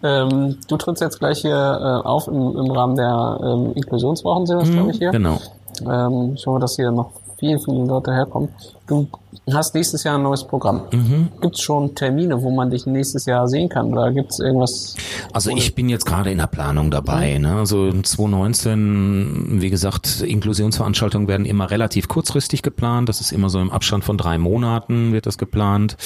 Ähm, 0.03 0.57
du 0.67 0.77
trittst 0.77 1.01
jetzt 1.01 1.19
gleich 1.19 1.39
hier 1.39 1.55
äh, 1.55 2.07
auf 2.07 2.27
im, 2.27 2.35
im 2.35 2.71
Rahmen 2.71 2.95
der 2.95 3.39
ähm, 3.41 3.73
Inklusionswochen, 3.73 4.45
sind 4.45 4.61
das, 4.61 4.69
glaube 4.69 4.91
ich, 4.91 4.97
hier. 4.97 5.11
Genau. 5.11 5.39
Ähm, 5.81 6.33
ich 6.35 6.45
hoffe, 6.45 6.59
dass 6.59 6.75
hier 6.75 6.91
noch 6.91 7.11
viele, 7.39 7.59
viele 7.59 7.85
Leute 7.85 8.13
herkommen. 8.13 8.49
Du 8.87 9.07
hast 9.51 9.75
nächstes 9.75 10.03
Jahr 10.03 10.17
ein 10.17 10.23
neues 10.23 10.43
Programm. 10.45 10.83
Mhm. 10.91 11.29
Gibt 11.41 11.55
es 11.55 11.61
schon 11.61 11.93
Termine, 11.93 12.41
wo 12.41 12.51
man 12.51 12.69
dich 12.69 12.85
nächstes 12.85 13.25
Jahr 13.25 13.47
sehen 13.47 13.69
kann? 13.69 13.91
Oder 13.91 14.11
gibt 14.11 14.31
es 14.31 14.39
irgendwas? 14.39 14.95
Also 15.33 15.51
ich 15.51 15.75
bin 15.75 15.89
jetzt 15.89 16.05
gerade 16.05 16.31
in 16.31 16.37
der 16.37 16.47
Planung 16.47 16.91
dabei. 16.91 17.37
Ne? 17.37 17.55
Also 17.55 17.91
2019, 17.91 19.61
wie 19.61 19.69
gesagt, 19.69 20.21
Inklusionsveranstaltungen 20.21 21.27
werden 21.27 21.45
immer 21.45 21.69
relativ 21.69 22.07
kurzfristig 22.07 22.61
geplant. 22.61 23.09
Das 23.09 23.21
ist 23.21 23.31
immer 23.31 23.49
so 23.49 23.59
im 23.59 23.71
Abstand 23.71 24.03
von 24.03 24.17
drei 24.17 24.37
Monaten 24.37 25.13
wird 25.13 25.25
das 25.25 25.37
geplant. 25.37 25.97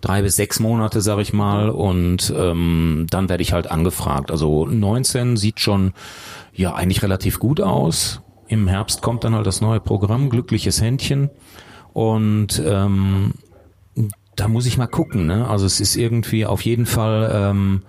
Drei 0.00 0.22
bis 0.22 0.36
sechs 0.36 0.60
Monate, 0.60 1.00
sage 1.00 1.22
ich 1.22 1.32
mal. 1.32 1.70
Und 1.70 2.32
ähm, 2.36 3.06
dann 3.10 3.28
werde 3.28 3.42
ich 3.42 3.52
halt 3.52 3.70
angefragt. 3.70 4.30
Also 4.30 4.66
19 4.66 5.36
sieht 5.36 5.60
schon 5.60 5.92
ja 6.54 6.74
eigentlich 6.74 7.02
relativ 7.02 7.38
gut 7.38 7.60
aus. 7.60 8.20
Im 8.48 8.68
Herbst 8.68 9.02
kommt 9.02 9.24
dann 9.24 9.34
halt 9.34 9.46
das 9.46 9.60
neue 9.60 9.80
Programm, 9.80 10.30
Glückliches 10.30 10.80
Händchen. 10.80 11.30
Und 11.92 12.62
ähm, 12.64 13.32
da 14.36 14.48
muss 14.48 14.66
ich 14.66 14.78
mal 14.78 14.86
gucken. 14.86 15.26
Ne? 15.26 15.48
Also 15.48 15.66
es 15.66 15.80
ist 15.80 15.96
irgendwie 15.96 16.46
auf 16.46 16.62
jeden 16.62 16.86
Fall... 16.86 17.30
Ähm, 17.32 17.82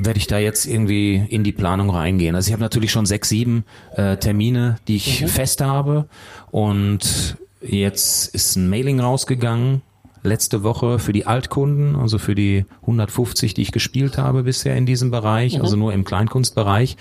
werde 0.00 0.18
ich 0.18 0.26
da 0.26 0.38
jetzt 0.38 0.66
irgendwie 0.66 1.16
in 1.28 1.42
die 1.42 1.52
Planung 1.52 1.90
reingehen. 1.90 2.34
Also 2.36 2.48
ich 2.48 2.52
habe 2.52 2.62
natürlich 2.62 2.92
schon 2.92 3.06
sechs, 3.06 3.28
sieben 3.28 3.64
äh, 3.96 4.16
Termine, 4.16 4.76
die 4.86 4.96
ich 4.96 5.26
fest 5.26 5.60
habe 5.60 6.06
und 6.50 7.36
jetzt 7.60 8.32
ist 8.34 8.56
ein 8.56 8.70
Mailing 8.70 9.00
rausgegangen 9.00 9.82
letzte 10.22 10.62
Woche 10.62 10.98
für 10.98 11.12
die 11.12 11.26
Altkunden, 11.26 11.96
also 11.96 12.18
für 12.18 12.34
die 12.34 12.64
150, 12.82 13.54
die 13.54 13.62
ich 13.62 13.72
gespielt 13.72 14.18
habe 14.18 14.42
bisher 14.42 14.76
in 14.76 14.86
diesem 14.86 15.10
Bereich, 15.10 15.60
also 15.60 15.76
nur 15.76 15.92
im 15.92 16.04
Kleinkunstbereich. 16.04 16.96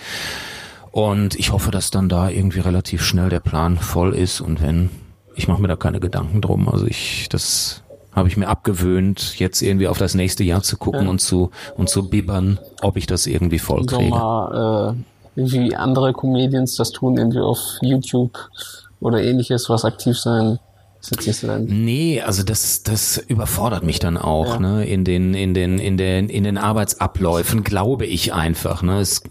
Und 0.97 1.35
ich 1.35 1.51
hoffe, 1.51 1.69
dass 1.69 1.91
dann 1.91 2.09
da 2.09 2.27
irgendwie 2.27 2.59
relativ 2.59 3.03
schnell 3.03 3.29
der 3.29 3.39
Plan 3.39 3.77
voll 3.77 4.15
ist 4.15 4.41
und 4.41 4.63
wenn, 4.63 4.89
ich 5.35 5.47
mache 5.47 5.61
mir 5.61 5.67
da 5.67 5.75
keine 5.75 5.99
Gedanken 5.99 6.41
drum. 6.41 6.67
Also 6.67 6.87
ich, 6.87 7.29
das 7.29 7.83
habe 8.13 8.29
ich 8.29 8.35
mir 8.35 8.47
abgewöhnt, 8.47 9.37
jetzt 9.37 9.61
irgendwie 9.61 9.87
auf 9.87 9.99
das 9.99 10.15
nächste 10.15 10.43
Jahr 10.43 10.63
zu 10.63 10.75
gucken 10.75 11.07
und 11.07 11.21
zu 11.21 11.51
und 11.75 11.87
zu 11.87 12.09
bibbern, 12.09 12.57
ob 12.81 12.97
ich 12.97 13.05
das 13.05 13.27
irgendwie 13.27 13.59
voll 13.59 13.87
So 13.87 13.97
kriege. 13.97 14.09
mal, 14.09 14.95
äh, 15.35 15.35
wie 15.35 15.75
andere 15.75 16.13
Comedians 16.13 16.75
das 16.77 16.89
tun, 16.89 17.15
irgendwie 17.15 17.41
auf 17.41 17.59
YouTube 17.81 18.35
oder 18.99 19.21
ähnliches, 19.21 19.69
was 19.69 19.85
aktiv 19.85 20.17
sein. 20.17 20.57
Ist 21.01 21.11
jetzt 21.11 21.27
nicht 21.27 21.39
so 21.39 21.47
dein 21.47 21.65
Nee, 21.65 22.21
also 22.21 22.43
das, 22.43 22.83
das 22.83 23.17
überfordert 23.17 23.83
mich 23.83 23.99
dann 23.99 24.17
auch, 24.17 24.59
ne, 24.59 24.85
in 24.85 25.03
den, 25.03 25.33
in 25.33 25.53
den, 25.53 25.79
in 25.79 25.97
den, 25.97 26.29
in 26.29 26.43
den 26.43 26.57
Arbeitsabläufen, 26.57 27.63
glaube 27.63 28.05
ich 28.05 28.33
einfach, 28.33 28.81
ne, 28.81 28.99
es, 28.99 29.21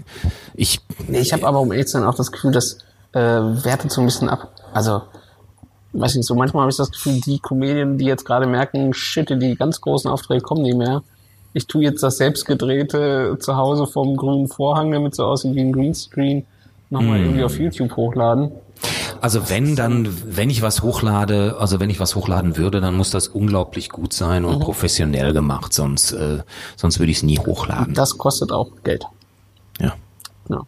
ich, 0.55 0.81
Nee, 1.09 1.19
ich 1.19 1.33
habe 1.33 1.47
aber 1.47 1.61
um 1.61 1.73
ehrlich 1.73 1.87
zu 1.87 1.93
sein 1.93 2.05
auch 2.05 2.15
das 2.15 2.33
Gefühl, 2.33 2.53
das 2.53 2.79
äh, 3.13 3.21
wertet 3.21 3.91
so 3.91 4.01
ein 4.01 4.07
bisschen 4.07 4.29
ab. 4.29 4.53
Also, 4.73 5.03
weiß 5.93 6.15
nicht, 6.15 6.27
so 6.27 6.35
manchmal 6.35 6.63
habe 6.63 6.71
ich 6.71 6.77
das 6.77 6.91
Gefühl, 6.91 7.21
die 7.21 7.39
Comedien, 7.39 7.99
die 7.99 8.05
jetzt 8.05 8.25
gerade 8.25 8.47
merken, 8.47 8.93
shit, 8.93 9.31
die 9.31 9.57
ganz 9.57 9.81
großen 9.81 10.11
Aufträge 10.11 10.43
kommen 10.43 10.63
nicht 10.63 10.77
mehr. 10.77 11.03
Ich 11.53 11.67
tue 11.67 11.83
jetzt 11.83 12.03
das 12.03 12.19
selbstgedrehte 12.19 13.39
zu 13.41 13.57
Hause 13.57 13.87
vom 13.87 14.17
grünen 14.17 14.47
Vorhang, 14.47 14.93
damit 14.93 15.15
so 15.15 15.25
aussieht 15.25 15.55
wie 15.55 15.63
ein 15.63 15.73
Greenscreen, 15.73 16.45
nochmal 16.91 17.21
irgendwie 17.21 17.45
auf 17.45 17.59
YouTube 17.59 17.97
hochladen. 17.97 18.53
Also 19.21 19.49
wenn 19.49 19.77
dann, 19.77 20.09
wenn 20.37 20.51
ich 20.51 20.63
was 20.63 20.83
hochlade, 20.83 21.57
also 21.59 21.81
wenn 21.81 21.91
ich 21.91 22.01
was 22.01 22.15
hochladen 22.15 22.57
würde, 22.57 22.81
dann 22.81 22.95
muss 22.95 23.11
das 23.11 23.29
unglaublich 23.29 23.89
gut 23.89 24.13
sein 24.13 24.45
und 24.45 24.61
professionell 24.61 25.33
gemacht, 25.33 25.73
sonst, 25.73 26.13
äh, 26.13 26.43
sonst 26.77 26.99
würde 26.99 27.11
ich 27.11 27.19
es 27.19 27.23
nie 27.23 27.39
hochladen. 27.39 27.95
Das 27.95 28.19
kostet 28.19 28.53
auch 28.53 28.69
Geld. 28.85 29.05
Ja. 29.81 29.95
Genau. 30.47 30.67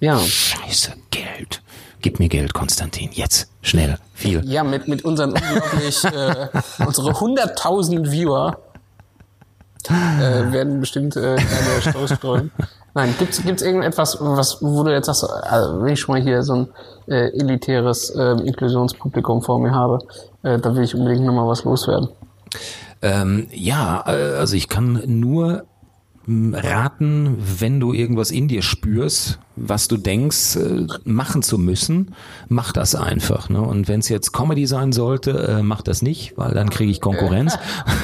Ja. 0.00 0.18
Scheiße, 0.18 0.92
Geld. 1.10 1.62
Gib 2.02 2.18
mir 2.18 2.28
Geld, 2.28 2.54
Konstantin, 2.54 3.10
jetzt, 3.12 3.50
schnell, 3.60 3.98
viel. 4.14 4.42
Ja, 4.46 4.64
mit, 4.64 4.88
mit 4.88 5.04
unseren 5.04 5.32
unglaublich, 5.32 6.04
äh, 6.04 6.48
unsere 6.78 7.12
100.000 7.12 8.10
Viewer 8.10 8.58
äh, 9.88 10.52
werden 10.52 10.80
bestimmt 10.80 11.16
äh, 11.16 11.36
eine 11.36 11.92
Shows 11.92 12.14
streuen. 12.14 12.50
Nein, 12.94 13.14
gibt's 13.18 13.42
gibt's 13.42 13.62
irgendetwas, 13.62 14.18
was, 14.20 14.58
wo 14.60 14.82
du 14.82 14.92
jetzt 14.92 15.06
sagst, 15.06 15.24
also 15.24 15.82
wenn 15.82 15.92
ich 15.92 16.00
schon 16.00 16.16
mal 16.16 16.22
hier 16.22 16.42
so 16.42 16.54
ein 16.54 16.68
äh, 17.06 17.28
elitäres 17.38 18.10
äh, 18.10 18.32
Inklusionspublikum 18.44 19.42
vor 19.42 19.60
mir 19.60 19.72
habe, 19.72 19.98
äh, 20.42 20.58
da 20.58 20.74
will 20.74 20.82
ich 20.82 20.94
unbedingt 20.94 21.24
nochmal 21.24 21.46
was 21.46 21.64
loswerden. 21.64 22.08
Ähm, 23.02 23.46
ja, 23.52 24.04
äh, 24.06 24.36
also 24.36 24.56
ich 24.56 24.68
kann 24.68 25.02
nur 25.06 25.64
m, 26.26 26.54
raten, 26.54 27.36
wenn 27.58 27.80
du 27.80 27.92
irgendwas 27.92 28.30
in 28.30 28.48
dir 28.48 28.62
spürst, 28.62 29.38
was 29.56 29.88
du 29.88 29.96
denkst, 29.96 30.56
äh, 30.56 30.86
machen 31.04 31.42
zu 31.42 31.58
müssen, 31.58 32.14
mach 32.48 32.72
das 32.72 32.94
einfach. 32.94 33.48
Ne? 33.48 33.60
Und 33.60 33.88
wenn 33.88 34.00
es 34.00 34.08
jetzt 34.08 34.32
Comedy 34.32 34.66
sein 34.66 34.92
sollte, 34.92 35.30
äh, 35.30 35.62
mach 35.62 35.82
das 35.82 36.02
nicht, 36.02 36.36
weil 36.36 36.52
dann 36.54 36.70
kriege 36.70 36.90
ich 36.90 37.00
Konkurrenz. 37.00 37.56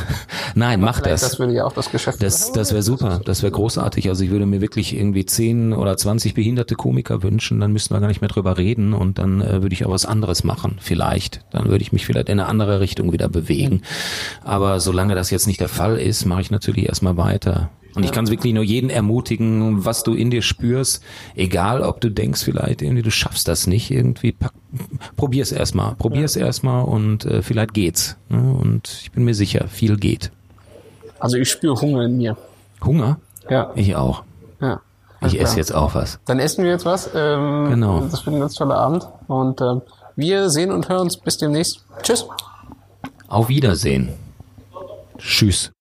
Nein, 0.56 0.80
mach 0.80 1.00
das. 1.00 1.20
das 1.20 1.38
würde 1.38 1.52
ja 1.52 1.66
auch 1.66 1.74
das 1.74 1.90
Geschäft 1.90 2.22
Das, 2.22 2.50
das 2.50 2.72
wäre 2.72 2.82
super, 2.82 3.20
das 3.22 3.42
wäre 3.42 3.52
großartig. 3.52 4.08
Also 4.08 4.24
ich 4.24 4.30
würde 4.30 4.46
mir 4.46 4.62
wirklich 4.62 4.96
irgendwie 4.96 5.26
10 5.26 5.74
oder 5.74 5.98
20 5.98 6.32
behinderte 6.32 6.76
Komiker 6.76 7.22
wünschen, 7.22 7.60
dann 7.60 7.72
müssten 7.72 7.94
wir 7.94 8.00
gar 8.00 8.08
nicht 8.08 8.22
mehr 8.22 8.30
drüber 8.30 8.56
reden 8.56 8.94
und 8.94 9.18
dann 9.18 9.42
äh, 9.42 9.60
würde 9.60 9.74
ich 9.74 9.84
auch 9.84 9.90
was 9.90 10.06
anderes 10.06 10.44
machen, 10.44 10.78
vielleicht. 10.80 11.44
Dann 11.50 11.66
würde 11.66 11.82
ich 11.82 11.92
mich 11.92 12.06
vielleicht 12.06 12.30
in 12.30 12.40
eine 12.40 12.48
andere 12.48 12.80
Richtung 12.80 13.12
wieder 13.12 13.28
bewegen. 13.28 13.82
Aber 14.44 14.80
solange 14.80 15.14
das 15.14 15.30
jetzt 15.30 15.46
nicht 15.46 15.60
der 15.60 15.68
Fall 15.68 15.98
ist, 15.98 16.24
mache 16.24 16.40
ich 16.40 16.50
natürlich 16.50 16.88
erstmal 16.88 17.18
weiter. 17.18 17.68
Und 17.94 18.04
ich 18.04 18.12
kann 18.12 18.28
wirklich 18.28 18.54
nur 18.54 18.62
jeden 18.62 18.88
ermutigen, 18.88 19.84
was 19.84 20.04
du 20.04 20.14
in 20.14 20.30
dir 20.30 20.42
spürst, 20.42 21.02
egal 21.34 21.82
ob 21.82 22.00
du 22.00 22.10
denkst 22.10 22.44
vielleicht 22.44 22.80
irgendwie, 22.80 23.02
du 23.02 23.10
schaffst 23.10 23.48
das 23.48 23.66
nicht, 23.66 23.90
irgendwie, 23.90 24.32
pack, 24.32 24.52
probier's 25.16 25.52
erstmal, 25.52 25.94
probier's 25.96 26.36
erstmal 26.36 26.84
und 26.84 27.24
äh, 27.24 27.42
vielleicht 27.42 27.72
geht's. 27.72 28.16
Ne? 28.28 28.52
Und 28.52 29.00
ich 29.02 29.12
bin 29.12 29.24
mir 29.24 29.34
sicher, 29.34 29.68
viel 29.68 29.96
geht. 29.96 30.30
Also 31.18 31.36
ich 31.36 31.50
spüre 31.50 31.80
Hunger 31.80 32.02
in 32.04 32.16
mir. 32.18 32.36
Hunger? 32.84 33.18
Ja. 33.48 33.70
Ich 33.74 33.94
auch. 33.96 34.22
ja. 34.60 34.80
Ich 35.22 35.22
Alles 35.22 35.34
esse 35.34 35.44
klar. 35.44 35.56
jetzt 35.56 35.74
auch 35.74 35.94
was. 35.94 36.18
Dann 36.26 36.38
essen 36.38 36.62
wir 36.62 36.70
jetzt 36.72 36.84
was. 36.84 37.10
Ähm, 37.14 37.70
Genau. 37.70 38.00
Das 38.10 38.26
wird 38.26 38.36
ein 38.36 38.40
ganz 38.40 38.54
toller 38.54 38.76
Abend. 38.76 39.08
Und 39.28 39.60
ähm, 39.62 39.80
wir 40.14 40.50
sehen 40.50 40.70
und 40.70 40.88
hören 40.90 41.02
uns 41.02 41.16
bis 41.16 41.38
demnächst. 41.38 41.84
Tschüss. 42.02 42.26
Auf 43.26 43.48
Wiedersehen. 43.48 44.10
Tschüss. 45.18 45.72